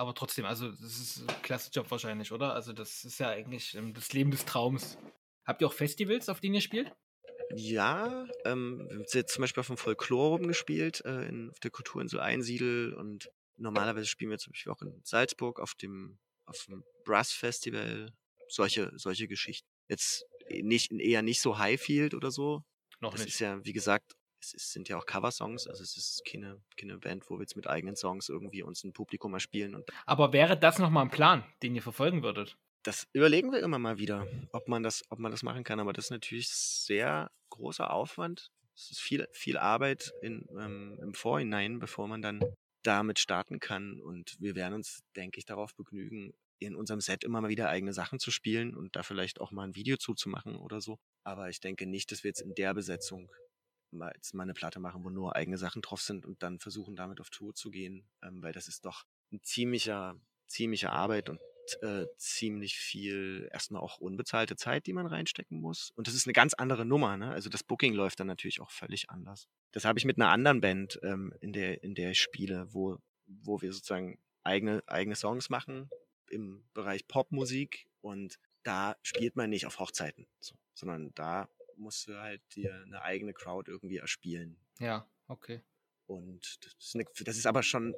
Aber 0.00 0.14
trotzdem, 0.14 0.46
also 0.46 0.70
das 0.70 0.98
ist 0.98 1.28
ein 1.28 1.42
klasse 1.42 1.70
Job 1.70 1.90
wahrscheinlich, 1.90 2.32
oder? 2.32 2.54
Also 2.54 2.72
das 2.72 3.04
ist 3.04 3.20
ja 3.20 3.28
eigentlich 3.28 3.74
ähm, 3.74 3.92
das 3.92 4.14
Leben 4.14 4.30
des 4.30 4.46
Traums. 4.46 4.96
Habt 5.44 5.60
ihr 5.60 5.66
auch 5.66 5.74
Festivals, 5.74 6.30
auf 6.30 6.40
denen 6.40 6.54
ihr 6.54 6.62
spielt? 6.62 6.90
Ja, 7.54 8.26
ähm, 8.46 8.86
wir 8.88 8.96
haben 8.96 9.04
jetzt 9.12 9.34
zum 9.34 9.42
Beispiel 9.42 9.60
auf 9.60 9.66
dem 9.66 9.76
Folklore 9.76 10.38
rumgespielt, 10.38 11.04
äh, 11.04 11.26
in, 11.28 11.50
auf 11.50 11.60
der 11.60 11.70
Kulturinsel 11.70 12.18
Einsiedel 12.18 12.94
und 12.94 13.30
normalerweise 13.58 14.06
spielen 14.06 14.30
wir 14.30 14.38
zum 14.38 14.54
Beispiel 14.54 14.72
auch 14.72 14.80
in 14.80 15.02
Salzburg 15.04 15.60
auf 15.60 15.74
dem, 15.74 16.18
auf 16.46 16.64
dem 16.64 16.82
Brass 17.04 17.32
Festival, 17.32 18.10
solche, 18.48 18.90
solche 18.96 19.28
Geschichten. 19.28 19.68
Jetzt 19.90 20.24
nicht, 20.48 20.92
eher 20.92 21.20
nicht 21.20 21.42
so 21.42 21.58
Highfield 21.58 22.14
oder 22.14 22.30
so. 22.30 22.64
Noch 23.00 23.12
Das 23.12 23.26
nicht. 23.26 23.34
ist 23.34 23.40
ja, 23.40 23.62
wie 23.66 23.74
gesagt, 23.74 24.14
es 24.40 24.54
ist, 24.54 24.72
sind 24.72 24.88
ja 24.88 24.96
auch 24.96 25.06
Coversongs, 25.06 25.66
also 25.66 25.82
es 25.82 25.96
ist 25.96 26.24
keine, 26.24 26.60
keine 26.76 26.98
Band, 26.98 27.28
wo 27.28 27.36
wir 27.36 27.42
jetzt 27.42 27.56
mit 27.56 27.66
eigenen 27.66 27.96
Songs 27.96 28.28
irgendwie 28.28 28.62
uns 28.62 28.84
ein 28.84 28.92
Publikum 28.92 29.34
erspielen. 29.34 29.74
Und 29.74 29.90
Aber 30.06 30.32
wäre 30.32 30.58
das 30.58 30.78
nochmal 30.78 31.04
ein 31.04 31.10
Plan, 31.10 31.44
den 31.62 31.74
ihr 31.74 31.82
verfolgen 31.82 32.22
würdet? 32.22 32.56
das 32.82 33.08
überlegen 33.12 33.52
wir 33.52 33.60
immer 33.60 33.78
mal 33.78 33.98
wieder, 33.98 34.26
ob 34.52 34.68
man 34.68 34.82
das, 34.82 35.04
ob 35.10 35.18
man 35.18 35.30
das 35.30 35.42
machen 35.42 35.64
kann. 35.64 35.80
Aber 35.80 35.92
das 35.92 36.06
ist 36.06 36.10
natürlich 36.10 36.48
sehr 36.48 37.30
großer 37.50 37.92
Aufwand. 37.92 38.50
Es 38.74 38.90
ist 38.90 39.00
viel, 39.00 39.26
viel 39.32 39.58
Arbeit 39.58 40.12
in, 40.22 40.46
ähm, 40.58 40.98
im 41.02 41.14
Vorhinein, 41.14 41.78
bevor 41.78 42.08
man 42.08 42.22
dann 42.22 42.40
damit 42.82 43.18
starten 43.18 43.60
kann. 43.60 44.00
Und 44.00 44.36
wir 44.40 44.54
werden 44.54 44.74
uns, 44.74 45.02
denke 45.14 45.38
ich, 45.38 45.44
darauf 45.44 45.74
begnügen, 45.74 46.32
in 46.58 46.76
unserem 46.76 47.00
Set 47.00 47.24
immer 47.24 47.40
mal 47.40 47.48
wieder 47.48 47.68
eigene 47.68 47.92
Sachen 47.92 48.18
zu 48.18 48.30
spielen 48.30 48.74
und 48.74 48.96
da 48.96 49.02
vielleicht 49.02 49.40
auch 49.40 49.50
mal 49.50 49.64
ein 49.64 49.74
Video 49.74 49.96
zuzumachen 49.96 50.56
oder 50.56 50.80
so. 50.80 50.98
Aber 51.24 51.48
ich 51.48 51.60
denke 51.60 51.86
nicht, 51.86 52.12
dass 52.12 52.22
wir 52.22 52.30
jetzt 52.30 52.42
in 52.42 52.54
der 52.54 52.74
Besetzung 52.74 53.30
mal, 53.92 54.12
jetzt 54.14 54.34
mal 54.34 54.44
eine 54.44 54.54
Platte 54.54 54.80
machen, 54.80 55.04
wo 55.04 55.10
nur 55.10 55.36
eigene 55.36 55.58
Sachen 55.58 55.82
drauf 55.82 56.00
sind 56.00 56.26
und 56.26 56.42
dann 56.42 56.58
versuchen, 56.58 56.96
damit 56.96 57.20
auf 57.20 57.30
Tour 57.30 57.54
zu 57.54 57.70
gehen, 57.70 58.08
ähm, 58.22 58.42
weil 58.42 58.52
das 58.52 58.68
ist 58.68 58.84
doch 58.84 59.04
ein 59.32 59.42
ziemlicher, 59.42 60.20
ziemliche 60.46 60.90
Arbeit 60.90 61.28
und 61.28 61.40
äh, 61.82 62.06
ziemlich 62.16 62.76
viel 62.78 63.48
erstmal 63.52 63.82
auch 63.82 63.98
unbezahlte 63.98 64.56
Zeit, 64.56 64.86
die 64.86 64.92
man 64.92 65.06
reinstecken 65.06 65.60
muss. 65.60 65.90
Und 65.94 66.06
das 66.06 66.14
ist 66.14 66.26
eine 66.26 66.32
ganz 66.32 66.54
andere 66.54 66.84
Nummer, 66.84 67.16
ne? 67.16 67.30
Also 67.30 67.48
das 67.48 67.62
Booking 67.62 67.94
läuft 67.94 68.20
dann 68.20 68.26
natürlich 68.26 68.60
auch 68.60 68.70
völlig 68.70 69.10
anders. 69.10 69.48
Das 69.72 69.84
habe 69.84 69.98
ich 69.98 70.04
mit 70.04 70.18
einer 70.18 70.30
anderen 70.30 70.60
Band, 70.60 70.98
ähm, 71.02 71.32
in 71.40 71.52
der, 71.52 71.82
in 71.84 71.94
der 71.94 72.10
ich 72.10 72.20
spiele, 72.20 72.66
wo, 72.72 72.98
wo 73.26 73.62
wir 73.62 73.72
sozusagen 73.72 74.18
eigene, 74.42 74.82
eigene 74.86 75.14
Songs 75.14 75.50
machen 75.50 75.90
im 76.30 76.64
Bereich 76.74 77.06
Popmusik 77.06 77.86
und 78.00 78.38
da 78.62 78.96
spielt 79.02 79.36
man 79.36 79.50
nicht 79.50 79.66
auf 79.66 79.78
Hochzeiten, 79.78 80.26
so, 80.40 80.54
sondern 80.74 81.12
da 81.14 81.48
musst 81.80 82.08
du 82.08 82.20
halt 82.20 82.42
dir 82.54 82.82
eine 82.86 83.02
eigene 83.02 83.32
Crowd 83.32 83.70
irgendwie 83.70 83.96
erspielen. 83.96 84.56
Ja, 84.78 85.10
okay. 85.26 85.62
Und 86.06 86.64
das 86.64 86.74
ist, 86.78 86.94
eine, 86.94 87.04
das 87.24 87.36
ist 87.36 87.46
aber 87.46 87.62
schon, 87.62 87.94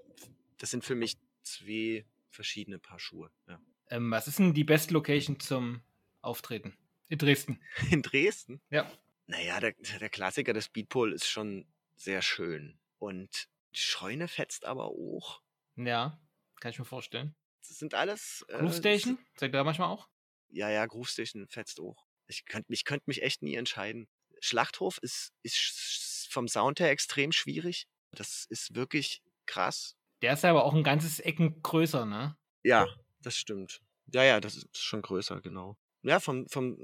das 0.59 0.71
sind 0.71 0.85
für 0.85 0.95
mich 0.95 1.19
zwei 1.43 2.07
verschiedene 2.31 2.79
Paar 2.79 2.99
Schuhe. 2.99 3.31
Ja. 3.49 3.61
Ähm, 3.91 4.11
was 4.11 4.29
ist 4.29 4.39
denn 4.39 4.55
die 4.55 4.65
beste 4.65 4.95
Location 4.95 5.41
zum 5.41 5.83
Auftreten? 6.21 6.77
In 7.09 7.19
Dresden. 7.19 7.61
In 7.91 8.03
Dresden? 8.03 8.61
Ja. 8.71 8.91
Naja, 9.27 9.61
der, 9.61 9.73
der 9.73 10.09
Klassiker 10.09 10.53
des 10.53 10.67
Speedpole 10.67 11.15
ist 11.15 11.29
schon 11.29 11.67
sehr 11.97 12.23
schön. 12.23 12.79
Und 12.99 13.49
die 13.75 13.81
Scheune 13.81 14.29
fetzt 14.29 14.65
aber 14.65 14.87
auch. 14.87 15.43
Ja, 15.77 16.21
kann 16.61 16.71
ich 16.71 16.79
mir 16.79 16.85
vorstellen. 16.85 17.35
Das 17.67 17.79
sind 17.79 17.95
alles. 17.95 18.45
Groove 18.49 18.73
äh, 18.73 18.79
Station? 18.79 19.19
Seid 19.37 19.51
ihr 19.51 19.59
da 19.59 19.65
manchmal 19.65 19.89
auch? 19.89 20.09
Ja, 20.49 20.69
ja, 20.69 20.85
Groove 20.87 21.09
Station 21.09 21.49
fetzt 21.49 21.81
auch. 21.81 22.07
Ich 22.33 22.47
könnte 22.47 22.73
ich 22.73 22.85
könnt 22.87 23.07
mich 23.07 23.23
echt 23.23 23.43
nie 23.43 23.55
entscheiden. 23.55 24.09
Schlachthof 24.41 24.99
ist, 25.03 25.33
ist 25.43 26.29
vom 26.31 26.49
Sound 26.49 26.81
her 26.81 26.91
extrem 26.91 27.31
schwierig. 27.31 27.87
Das 28.13 28.47
ist 28.49 28.75
wirklich 28.75 29.23
krass. 29.45 29.97
Der 30.23 30.33
ist 30.33 30.45
aber 30.45 30.65
auch 30.65 30.75
ein 30.75 30.83
ganzes 30.83 31.21
Ecken 31.21 31.63
größer, 31.63 32.07
ne? 32.07 32.37
Ja, 32.63 32.87
das 33.21 33.37
stimmt. 33.37 33.83
Ja, 34.07 34.25
ja, 34.25 34.41
das 34.41 34.57
ist 34.57 34.79
schon 34.79 35.03
größer, 35.03 35.41
genau. 35.43 35.77
Ja, 36.03 36.21
vom, 36.21 36.49
vom, 36.49 36.79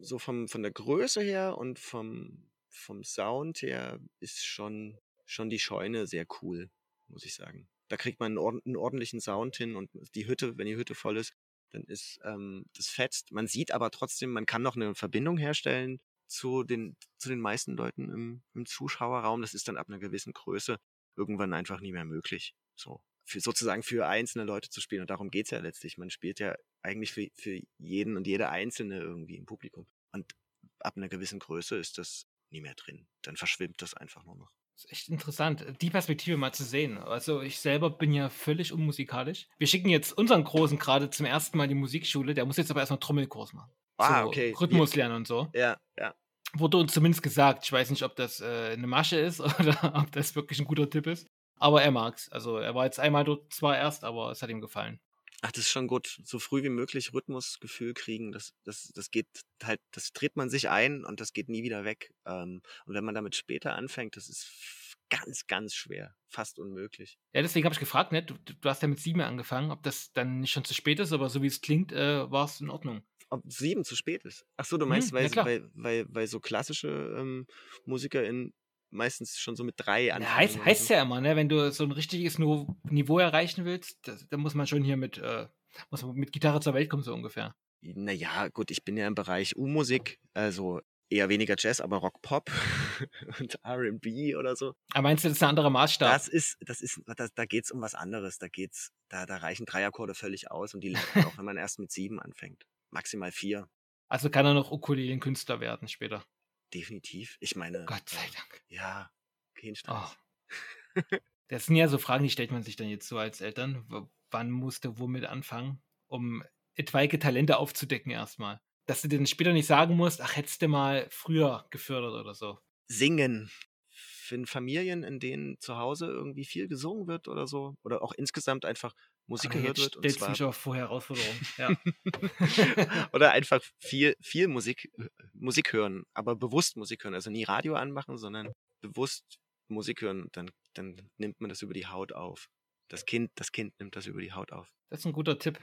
so 0.00 0.18
vom, 0.18 0.48
von 0.48 0.62
der 0.62 0.70
Größe 0.70 1.22
her 1.22 1.58
und 1.58 1.78
vom, 1.78 2.48
vom 2.68 3.02
Sound 3.02 3.62
her 3.62 3.98
ist 4.20 4.44
schon, 4.44 4.98
schon 5.26 5.50
die 5.50 5.58
Scheune 5.58 6.06
sehr 6.06 6.26
cool, 6.40 6.70
muss 7.08 7.24
ich 7.24 7.34
sagen. 7.34 7.68
Da 7.88 7.96
kriegt 7.96 8.20
man 8.20 8.38
einen 8.38 8.76
ordentlichen 8.76 9.20
Sound 9.20 9.56
hin 9.56 9.76
und 9.76 9.90
die 10.14 10.26
Hütte, 10.26 10.56
wenn 10.56 10.66
die 10.66 10.76
Hütte 10.76 10.94
voll 10.94 11.18
ist, 11.18 11.34
dann 11.74 11.84
ist 11.84 12.18
ähm, 12.24 12.64
das 12.74 12.88
fetzt. 12.88 13.32
Man 13.32 13.46
sieht 13.46 13.72
aber 13.72 13.90
trotzdem, 13.90 14.30
man 14.30 14.46
kann 14.46 14.62
noch 14.62 14.76
eine 14.76 14.94
Verbindung 14.94 15.36
herstellen 15.36 16.00
zu 16.26 16.64
den, 16.64 16.96
zu 17.18 17.28
den 17.28 17.40
meisten 17.40 17.76
Leuten 17.76 18.10
im, 18.10 18.42
im 18.54 18.66
Zuschauerraum. 18.66 19.42
Das 19.42 19.54
ist 19.54 19.68
dann 19.68 19.76
ab 19.76 19.88
einer 19.88 19.98
gewissen 19.98 20.32
Größe 20.32 20.78
irgendwann 21.16 21.52
einfach 21.52 21.80
nie 21.80 21.92
mehr 21.92 22.04
möglich. 22.04 22.54
So. 22.76 23.02
Für, 23.26 23.40
sozusagen 23.40 23.82
für 23.82 24.06
einzelne 24.06 24.44
Leute 24.44 24.68
zu 24.70 24.80
spielen. 24.80 25.02
Und 25.02 25.10
darum 25.10 25.30
geht's 25.30 25.50
ja 25.50 25.58
letztlich. 25.58 25.98
Man 25.98 26.10
spielt 26.10 26.40
ja 26.40 26.54
eigentlich 26.82 27.12
für, 27.12 27.26
für 27.34 27.60
jeden 27.78 28.16
und 28.16 28.26
jede 28.26 28.50
Einzelne 28.50 29.00
irgendwie 29.00 29.36
im 29.36 29.46
Publikum. 29.46 29.86
Und 30.12 30.32
ab 30.80 30.96
einer 30.96 31.08
gewissen 31.08 31.38
Größe 31.38 31.76
ist 31.76 31.98
das 31.98 32.26
nie 32.50 32.60
mehr 32.60 32.74
drin. 32.74 33.06
Dann 33.22 33.36
verschwimmt 33.36 33.80
das 33.82 33.94
einfach 33.94 34.24
nur 34.24 34.36
noch. 34.36 34.50
Ist 34.76 34.90
echt 34.90 35.08
interessant, 35.08 35.64
die 35.80 35.90
Perspektive 35.90 36.36
mal 36.36 36.52
zu 36.52 36.64
sehen. 36.64 36.98
Also 36.98 37.42
ich 37.42 37.60
selber 37.60 37.90
bin 37.90 38.12
ja 38.12 38.28
völlig 38.28 38.72
unmusikalisch. 38.72 39.46
Wir 39.58 39.68
schicken 39.68 39.88
jetzt 39.88 40.12
unseren 40.12 40.42
Großen 40.42 40.78
gerade 40.78 41.10
zum 41.10 41.26
ersten 41.26 41.56
Mal 41.56 41.64
in 41.64 41.70
die 41.70 41.76
Musikschule. 41.76 42.34
Der 42.34 42.44
muss 42.44 42.56
jetzt 42.56 42.70
aber 42.70 42.80
erstmal 42.80 42.98
Trommelkurs 42.98 43.52
machen. 43.52 43.70
Ah, 43.98 44.22
so 44.22 44.28
okay. 44.28 44.54
Rhythmus 44.60 44.96
lernen 44.96 45.16
und 45.16 45.28
so. 45.28 45.48
Ja, 45.54 45.76
ja. 45.96 46.14
Wurde 46.54 46.78
uns 46.78 46.92
zumindest 46.92 47.22
gesagt. 47.22 47.64
Ich 47.64 47.72
weiß 47.72 47.90
nicht, 47.90 48.02
ob 48.02 48.16
das 48.16 48.40
äh, 48.40 48.70
eine 48.72 48.86
Masche 48.86 49.16
ist 49.16 49.40
oder 49.60 49.94
ob 49.94 50.10
das 50.10 50.34
wirklich 50.34 50.58
ein 50.58 50.66
guter 50.66 50.90
Tipp 50.90 51.06
ist. 51.06 51.28
Aber 51.58 51.82
er 51.82 51.92
mag's. 51.92 52.28
Also 52.30 52.58
er 52.58 52.74
war 52.74 52.84
jetzt 52.84 52.98
einmal 52.98 53.24
dort 53.24 53.52
zwar 53.52 53.76
erst, 53.76 54.02
aber 54.02 54.32
es 54.32 54.42
hat 54.42 54.50
ihm 54.50 54.60
gefallen. 54.60 54.98
Ach, 55.42 55.52
das 55.52 55.64
ist 55.64 55.70
schon 55.70 55.88
gut. 55.88 56.18
So 56.24 56.38
früh 56.38 56.62
wie 56.62 56.68
möglich 56.70 57.12
Rhythmusgefühl 57.12 57.92
kriegen, 57.94 58.32
das, 58.32 58.54
das, 58.64 58.90
das 58.94 59.10
geht 59.10 59.26
halt, 59.62 59.80
das 59.92 60.12
dreht 60.12 60.36
man 60.36 60.48
sich 60.48 60.70
ein 60.70 61.04
und 61.04 61.20
das 61.20 61.32
geht 61.32 61.48
nie 61.48 61.62
wieder 61.62 61.84
weg. 61.84 62.12
Ähm, 62.26 62.62
und 62.86 62.94
wenn 62.94 63.04
man 63.04 63.14
damit 63.14 63.36
später 63.36 63.74
anfängt, 63.74 64.16
das 64.16 64.28
ist 64.28 64.94
ganz, 65.10 65.46
ganz 65.46 65.74
schwer. 65.74 66.14
Fast 66.28 66.58
unmöglich. 66.58 67.18
Ja, 67.32 67.42
deswegen 67.42 67.64
habe 67.66 67.74
ich 67.74 67.80
gefragt, 67.80 68.12
ne? 68.12 68.22
Du, 68.22 68.34
du 68.38 68.68
hast 68.68 68.82
ja 68.82 68.88
mit 68.88 69.00
sieben 69.00 69.20
angefangen, 69.20 69.70
ob 69.70 69.82
das 69.82 70.12
dann 70.12 70.40
nicht 70.40 70.50
schon 70.52 70.64
zu 70.64 70.74
spät 70.74 70.98
ist, 70.98 71.12
aber 71.12 71.28
so 71.28 71.42
wie 71.42 71.46
es 71.46 71.60
klingt, 71.60 71.92
äh, 71.92 72.30
war 72.30 72.46
es 72.46 72.60
in 72.60 72.70
Ordnung. 72.70 73.02
Ob 73.30 73.42
sieben 73.46 73.84
zu 73.84 73.96
spät 73.96 74.24
ist. 74.24 74.46
Ach 74.56 74.64
so, 74.64 74.76
du 74.78 74.86
meinst, 74.86 75.10
Hm, 75.10 75.16
weil, 75.16 75.30
ja, 75.30 75.44
weil, 75.44 75.70
weil, 75.74 76.06
weil 76.08 76.26
so 76.26 76.40
klassische 76.40 76.88
ähm, 77.18 77.46
MusikerInnen 77.84 78.54
meistens 78.94 79.36
schon 79.38 79.56
so 79.56 79.64
mit 79.64 79.74
drei 79.76 80.10
Ja, 80.14 80.14
anfangen. 80.14 80.36
heißt, 80.36 80.56
oder 80.56 80.64
heißt 80.66 80.86
so. 80.86 80.94
ja 80.94 81.02
immer, 81.02 81.20
ne? 81.20 81.36
Wenn 81.36 81.48
du 81.48 81.70
so 81.72 81.84
ein 81.84 81.92
richtiges 81.92 82.38
Niveau, 82.38 83.18
erreichen 83.18 83.64
willst, 83.64 83.98
dann 84.30 84.40
muss 84.40 84.54
man 84.54 84.66
schon 84.66 84.82
hier 84.82 84.96
mit, 84.96 85.18
äh, 85.18 85.46
muss 85.90 86.02
man 86.02 86.14
mit 86.14 86.32
Gitarre 86.32 86.60
zur 86.60 86.74
Welt 86.74 86.88
kommen, 86.88 87.02
so 87.02 87.12
ungefähr. 87.14 87.54
Naja, 87.82 88.48
gut, 88.48 88.70
ich 88.70 88.84
bin 88.84 88.96
ja 88.96 89.06
im 89.06 89.14
Bereich 89.14 89.56
U-Musik, 89.56 90.18
also 90.32 90.80
eher 91.10 91.28
weniger 91.28 91.54
Jazz, 91.58 91.80
aber 91.82 91.98
Rock-Pop 91.98 92.50
und 93.40 93.58
R&B 93.62 94.34
oder 94.36 94.56
so. 94.56 94.72
Aber 94.92 95.02
meinst 95.02 95.22
du, 95.24 95.28
das 95.28 95.36
ist 95.36 95.42
ein 95.42 95.50
anderer 95.50 95.70
Maßstab? 95.70 96.10
Das 96.10 96.26
ist, 96.28 96.56
das 96.60 96.80
ist, 96.80 97.00
da, 97.06 97.26
da 97.34 97.44
geht's 97.44 97.70
um 97.70 97.82
was 97.82 97.94
anderes. 97.94 98.38
Da 98.38 98.48
geht's, 98.48 98.90
da, 99.10 99.26
da 99.26 99.36
reichen 99.36 99.66
drei 99.66 99.86
Akkorde 99.86 100.14
völlig 100.14 100.50
aus 100.50 100.72
und 100.74 100.80
die 100.80 100.88
lernt 100.88 101.14
man 101.14 101.24
auch, 101.26 101.36
wenn 101.38 101.44
man 101.44 101.56
erst 101.58 101.78
mit 101.78 101.92
sieben 101.92 102.20
anfängt. 102.20 102.64
Maximal 102.90 103.32
vier. 103.32 103.68
also 104.08 104.30
kann 104.30 104.46
er 104.46 104.54
noch 104.54 104.70
Ukulelen-Künstler 104.72 105.60
werden 105.60 105.88
später. 105.88 106.24
Definitiv. 106.72 107.36
Ich 107.40 107.56
meine. 107.56 107.84
Gott 107.86 108.08
sei 108.08 108.24
äh, 108.24 108.30
Dank. 108.34 108.62
Ja, 108.68 109.10
kein 109.54 109.74
Stress. 109.74 109.94
Oh. 109.94 110.14
Das 111.48 111.66
sind 111.66 111.76
ja 111.76 111.88
so 111.88 111.98
Fragen, 111.98 112.24
die 112.24 112.30
stellt 112.30 112.50
man 112.50 112.62
sich 112.62 112.76
dann 112.76 112.88
jetzt 112.88 113.06
so 113.06 113.18
als 113.18 113.40
Eltern. 113.40 113.84
W 113.88 114.02
wann 114.30 114.50
musst 114.50 114.84
du 114.84 114.98
womit 114.98 115.26
anfangen, 115.26 115.80
um 116.08 116.42
etwaige 116.74 117.18
Talente 117.18 117.58
aufzudecken 117.58 118.10
erstmal? 118.10 118.60
Dass 118.86 119.02
du 119.02 119.08
dir 119.08 119.18
dann 119.18 119.26
später 119.26 119.52
nicht 119.52 119.66
sagen 119.66 119.94
musst, 119.94 120.20
ach, 120.20 120.36
hättest 120.36 120.60
du 120.62 120.68
mal 120.68 121.06
früher 121.10 121.66
gefördert 121.70 122.14
oder 122.14 122.34
so. 122.34 122.58
Singen. 122.88 123.50
Für 123.90 124.44
Familien, 124.46 125.04
in 125.04 125.20
denen 125.20 125.60
zu 125.60 125.76
Hause 125.76 126.06
irgendwie 126.06 126.44
viel 126.44 126.66
gesungen 126.66 127.06
wird 127.06 127.28
oder 127.28 127.46
so, 127.46 127.76
oder 127.84 128.02
auch 128.02 128.12
insgesamt 128.12 128.64
einfach 128.64 128.94
Musik 129.26 129.52
Aber 129.52 129.60
gehört 129.60 129.78
jetzt 129.78 129.84
wird. 129.84 129.96
Und 129.96 130.10
stellst 130.10 130.28
mich 130.28 130.42
auch 130.42 130.54
vor 130.54 130.76
Herausforderungen. 130.76 131.46
Ja. 131.56 131.70
oder 133.12 133.32
einfach 133.32 133.62
viel, 133.78 134.14
viel 134.20 134.48
Musik, 134.48 134.90
Musik 135.32 135.72
hören, 135.72 136.04
aber 136.12 136.36
bewusst 136.36 136.76
Musik 136.76 137.04
hören. 137.04 137.14
Also 137.14 137.30
nie 137.30 137.44
Radio 137.44 137.74
anmachen, 137.74 138.18
sondern 138.18 138.52
bewusst 138.82 139.38
Musik 139.68 140.02
hören. 140.02 140.28
Dann, 140.32 140.50
dann 140.74 141.10
nimmt 141.16 141.40
man 141.40 141.48
das 141.48 141.62
über 141.62 141.74
die 141.74 141.86
Haut 141.86 142.12
auf. 142.12 142.48
Das 142.88 143.06
Kind, 143.06 143.30
das 143.36 143.50
Kind 143.50 143.72
nimmt 143.80 143.96
das 143.96 144.06
über 144.06 144.20
die 144.20 144.32
Haut 144.32 144.52
auf. 144.52 144.70
Das 144.90 145.00
ist 145.00 145.06
ein 145.06 145.12
guter 145.12 145.38
Tipp. 145.38 145.58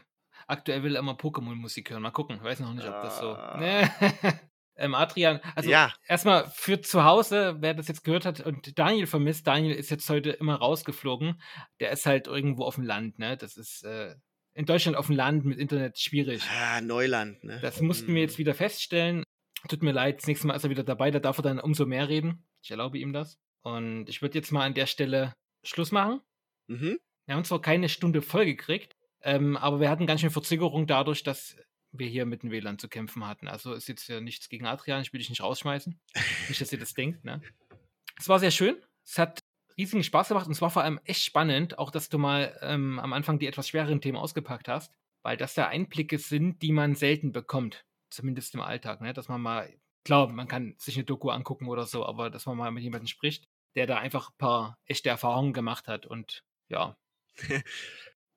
Aktuell 0.47 0.81
will 0.83 0.95
er 0.95 0.99
immer 0.99 1.13
Pokémon-Musik 1.13 1.91
hören. 1.91 2.01
Mal 2.01 2.11
gucken. 2.11 2.37
Ich 2.37 2.43
weiß 2.43 2.61
noch 2.61 2.73
nicht, 2.73 2.87
ob 2.87 3.01
das 3.03 3.19
so. 3.19 3.37
Ähm, 4.81 4.95
Adrian, 4.95 5.39
also 5.55 5.69
ja, 5.69 5.93
erstmal 6.07 6.49
für 6.55 6.81
zu 6.81 7.03
Hause, 7.03 7.57
wer 7.59 7.73
das 7.73 7.87
jetzt 7.87 8.03
gehört 8.03 8.25
hat 8.25 8.39
und 8.41 8.77
Daniel 8.79 9.05
vermisst, 9.07 9.45
Daniel 9.47 9.75
ist 9.75 9.91
jetzt 9.91 10.09
heute 10.09 10.31
immer 10.31 10.55
rausgeflogen. 10.55 11.39
Der 11.79 11.91
ist 11.91 12.05
halt 12.05 12.27
irgendwo 12.27 12.63
auf 12.65 12.75
dem 12.75 12.83
Land, 12.83 13.19
ne? 13.19 13.37
Das 13.37 13.57
ist 13.57 13.83
äh, 13.83 14.15
in 14.53 14.65
Deutschland 14.65 14.97
auf 14.97 15.07
dem 15.07 15.15
Land 15.15 15.45
mit 15.45 15.59
Internet 15.59 15.99
schwierig. 15.99 16.41
ah, 16.51 16.81
Neuland, 16.81 17.43
ne? 17.43 17.59
Das 17.61 17.79
mussten 17.79 18.07
wir 18.07 18.15
Hm. 18.23 18.27
jetzt 18.27 18.37
wieder 18.39 18.53
feststellen. 18.55 19.23
Tut 19.69 19.83
mir 19.83 19.91
leid, 19.91 20.17
das 20.17 20.27
nächste 20.27 20.47
Mal 20.47 20.55
ist 20.55 20.63
er 20.63 20.71
wieder 20.71 20.83
dabei, 20.83 21.11
da 21.11 21.19
darf 21.19 21.37
er 21.37 21.43
dann 21.43 21.59
umso 21.59 21.85
mehr 21.85 22.09
reden. 22.09 22.47
Ich 22.63 22.71
erlaube 22.71 22.97
ihm 22.97 23.13
das. 23.13 23.37
Und 23.61 24.09
ich 24.09 24.21
würde 24.23 24.37
jetzt 24.39 24.51
mal 24.51 24.65
an 24.65 24.73
der 24.73 24.87
Stelle 24.87 25.33
Schluss 25.63 25.91
machen. 25.91 26.21
Mhm. 26.67 26.97
Wir 27.27 27.35
haben 27.35 27.43
zwar 27.43 27.61
keine 27.61 27.87
Stunde 27.87 28.23
voll 28.23 28.45
gekriegt, 28.45 28.95
ähm, 29.21 29.55
aber 29.55 29.79
wir 29.79 29.89
hatten 29.91 30.07
ganz 30.07 30.21
schön 30.21 30.31
Verzögerung 30.31 30.87
dadurch, 30.87 31.21
dass 31.23 31.55
wir 31.91 32.07
hier 32.07 32.25
mit 32.25 32.43
dem 32.43 32.51
WLAN 32.51 32.79
zu 32.79 32.87
kämpfen 32.87 33.25
hatten. 33.27 33.47
Also 33.47 33.73
ist 33.73 33.87
jetzt 33.87 34.07
ja 34.07 34.21
nichts 34.21 34.49
gegen 34.49 34.65
Adrian, 34.65 35.01
ich 35.01 35.13
will 35.13 35.19
dich 35.19 35.29
nicht 35.29 35.43
rausschmeißen. 35.43 35.99
nicht, 36.47 36.61
dass 36.61 36.71
ihr 36.71 36.79
das 36.79 36.93
denkt, 36.95 37.23
ne? 37.23 37.41
Es 38.17 38.29
war 38.29 38.39
sehr 38.39 38.51
schön. 38.51 38.75
Es 39.03 39.17
hat 39.17 39.39
riesigen 39.77 40.03
Spaß 40.03 40.29
gemacht 40.29 40.45
und 40.45 40.53
es 40.53 40.61
war 40.61 40.69
vor 40.69 40.83
allem 40.83 40.99
echt 41.05 41.23
spannend, 41.23 41.79
auch 41.79 41.91
dass 41.91 42.09
du 42.09 42.17
mal 42.17 42.57
ähm, 42.61 42.99
am 42.99 43.13
Anfang 43.13 43.39
die 43.39 43.47
etwas 43.47 43.69
schwereren 43.69 44.01
Themen 44.01 44.17
ausgepackt 44.17 44.67
hast, 44.67 44.93
weil 45.23 45.37
das 45.37 45.53
da 45.53 45.67
Einblicke 45.67 46.17
sind, 46.17 46.61
die 46.61 46.71
man 46.71 46.95
selten 46.95 47.31
bekommt. 47.31 47.85
Zumindest 48.09 48.53
im 48.53 48.61
Alltag, 48.61 49.01
ne? 49.01 49.13
Dass 49.13 49.29
man 49.29 49.41
mal 49.41 49.73
klar, 50.03 50.31
man 50.31 50.47
kann 50.47 50.75
sich 50.77 50.95
eine 50.95 51.05
Doku 51.05 51.29
angucken 51.29 51.67
oder 51.67 51.85
so, 51.85 52.05
aber 52.05 52.29
dass 52.29 52.45
man 52.45 52.57
mal 52.57 52.71
mit 52.71 52.83
jemandem 52.83 53.07
spricht, 53.07 53.47
der 53.75 53.87
da 53.87 53.97
einfach 53.97 54.29
ein 54.29 54.37
paar 54.37 54.77
echte 54.85 55.09
Erfahrungen 55.09 55.53
gemacht 55.53 55.87
hat 55.87 56.05
und 56.05 56.43
ja, 56.67 56.97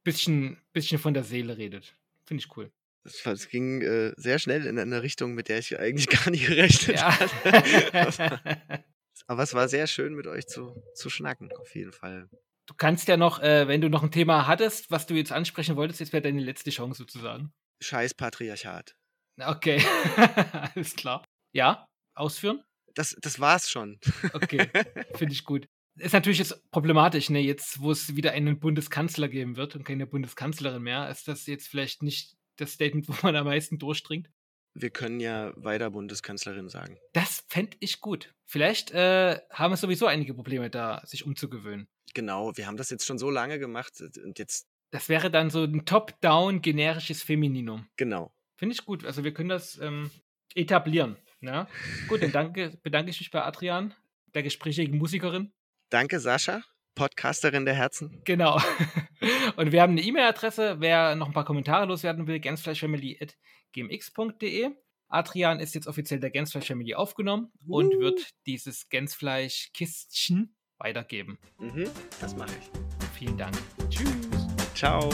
bisschen, 0.05 0.63
bisschen 0.73 0.99
von 0.99 1.15
der 1.15 1.25
Seele 1.25 1.57
redet. 1.57 1.97
Finde 2.25 2.43
ich 2.43 2.57
cool. 2.57 2.73
Das, 3.05 3.23
das 3.23 3.49
ging 3.49 3.83
äh, 3.83 4.13
sehr 4.17 4.39
schnell 4.39 4.67
in 4.67 4.79
eine 4.79 5.03
Richtung, 5.03 5.35
mit 5.35 5.49
der 5.49 5.59
ich 5.59 5.79
eigentlich 5.79 6.09
gar 6.25 6.31
nicht 6.31 6.47
gerechnet 6.47 6.97
Ja. 6.97 7.19
hatte. 7.19 8.41
Aber 9.27 9.43
es 9.43 9.55
war 9.55 9.69
sehr 9.69 9.87
schön, 9.87 10.15
mit 10.15 10.27
euch 10.27 10.47
zu, 10.47 10.83
zu 10.95 11.09
schnacken, 11.09 11.51
auf 11.53 11.75
jeden 11.75 11.93
Fall. 11.93 12.29
Du 12.67 12.75
kannst 12.75 13.09
ja 13.09 13.17
noch, 13.17 13.41
äh, 13.41 13.69
wenn 13.69 13.81
du 13.81 13.89
noch 13.89 14.03
ein 14.03 14.11
Thema 14.11 14.47
hattest, 14.47 14.91
was 14.91 15.07
du 15.07 15.15
jetzt 15.15 15.33
ansprechen 15.33 15.77
wolltest, 15.77 16.01
jetzt 16.01 16.13
wäre 16.13 16.23
deine 16.23 16.41
letzte 16.41 16.71
Chance 16.71 16.99
sozusagen. 16.99 17.53
Scheiß 17.83 18.15
Patriarchat. 18.15 18.95
Okay, 19.39 19.83
alles 20.75 20.95
klar. 20.97 21.25
Ja, 21.53 21.87
ausführen? 22.15 22.63
Das, 22.95 23.17
das 23.21 23.41
war's 23.41 23.71
schon. 23.71 23.99
Okay, 24.33 24.71
finde 25.15 25.33
ich 25.35 25.45
gut. 25.45 25.67
Ist 25.99 26.13
natürlich 26.13 26.39
jetzt 26.39 26.71
problematisch, 26.71 27.31
ne? 27.31 27.41
Jetzt, 27.41 27.81
wo 27.81 27.91
es 27.91 28.17
wieder 28.17 28.33
einen 28.33 28.59
Bundeskanzler 28.59 29.29
geben 29.29 29.57
wird 29.57 29.77
und 29.77 29.85
keine 29.85 30.07
Bundeskanzlerin 30.07 30.83
mehr, 30.83 31.09
ist 31.09 31.29
das 31.29 31.47
jetzt 31.47 31.69
vielleicht 31.69 32.03
nicht 32.03 32.35
das 32.57 32.73
Statement, 32.73 33.09
wo 33.09 33.15
man 33.23 33.37
am 33.37 33.47
meisten 33.47 33.79
durchdringt. 33.79 34.31
Wir 34.77 34.91
können 34.91 35.21
ja 35.21 35.53
weiter 35.57 35.91
Bundeskanzlerin 35.91 36.69
sagen. 36.69 36.99
Das 37.13 37.45
fände 37.49 37.77
ich 37.81 38.01
gut. 38.01 38.35
Vielleicht 38.45 38.91
äh, 38.91 39.39
haben 39.51 39.73
es 39.75 39.81
sowieso 39.81 40.07
einige 40.07 40.35
Probleme 40.35 40.69
da, 40.69 41.01
sich 41.07 41.25
umzugewöhnen. 41.25 41.87
Genau, 42.13 42.57
wir 42.57 42.67
haben 42.67 42.77
das 42.77 42.91
jetzt 42.91 43.07
schon 43.07 43.19
so 43.19 43.31
lange 43.31 43.59
gemacht 43.61 43.93
und 44.01 44.39
jetzt, 44.39 44.67
Das 44.91 45.09
wäre 45.09 45.31
dann 45.31 45.51
so 45.51 45.63
ein 45.63 45.85
Top-Down 45.85 46.61
generisches 46.61 47.23
Femininum. 47.23 47.87
genau. 47.97 48.33
Finde 48.57 48.75
ich 48.75 48.85
gut. 48.85 49.05
Also 49.05 49.25
wir 49.25 49.35
können 49.35 49.49
das 49.49 49.79
ähm, 49.79 50.11
etablieren. 50.55 51.17
Ja? 51.41 51.69
Gut, 52.09 52.23
dann 52.23 52.31
danke, 52.33 52.79
bedanke 52.83 53.11
ich 53.11 53.19
mich 53.21 53.31
bei 53.31 53.43
Adrian, 53.43 53.95
der 54.35 54.43
gesprächigen 54.45 54.97
Musikerin. 54.99 55.53
Danke, 55.91 56.19
Sascha, 56.21 56.63
Podcasterin 56.95 57.65
der 57.65 57.75
Herzen. 57.75 58.21
Genau. 58.25 58.61
Und 59.57 59.73
wir 59.73 59.83
haben 59.83 59.93
eine 59.93 60.03
E-Mail-Adresse. 60.03 60.77
Wer 60.81 61.15
noch 61.17 61.27
ein 61.29 61.33
paar 61.33 61.45
Kommentare 61.45 61.87
loswerden 61.87 62.27
will, 62.27 62.41
gänzfleischfamily.gmx.de. 62.41 64.71
Adrian 65.09 65.61
ist 65.61 65.75
jetzt 65.75 65.87
offiziell 65.87 66.19
der 66.21 66.31
Gänzfleisch 66.31 66.67
Family 66.67 66.95
aufgenommen 66.95 67.53
und 67.69 67.95
Uh. 67.95 68.01
wird 68.01 68.31
dieses 68.47 68.89
Gänzfleisch-Kistchen 68.89 70.57
weitergeben. 70.79 71.39
Mhm, 71.59 71.89
das 72.21 72.35
mache 72.37 72.51
ich. 72.59 72.71
Vielen 73.17 73.39
Dank. 73.39 73.55
Tschüss. 73.91 74.09
Ciao. 74.75 75.09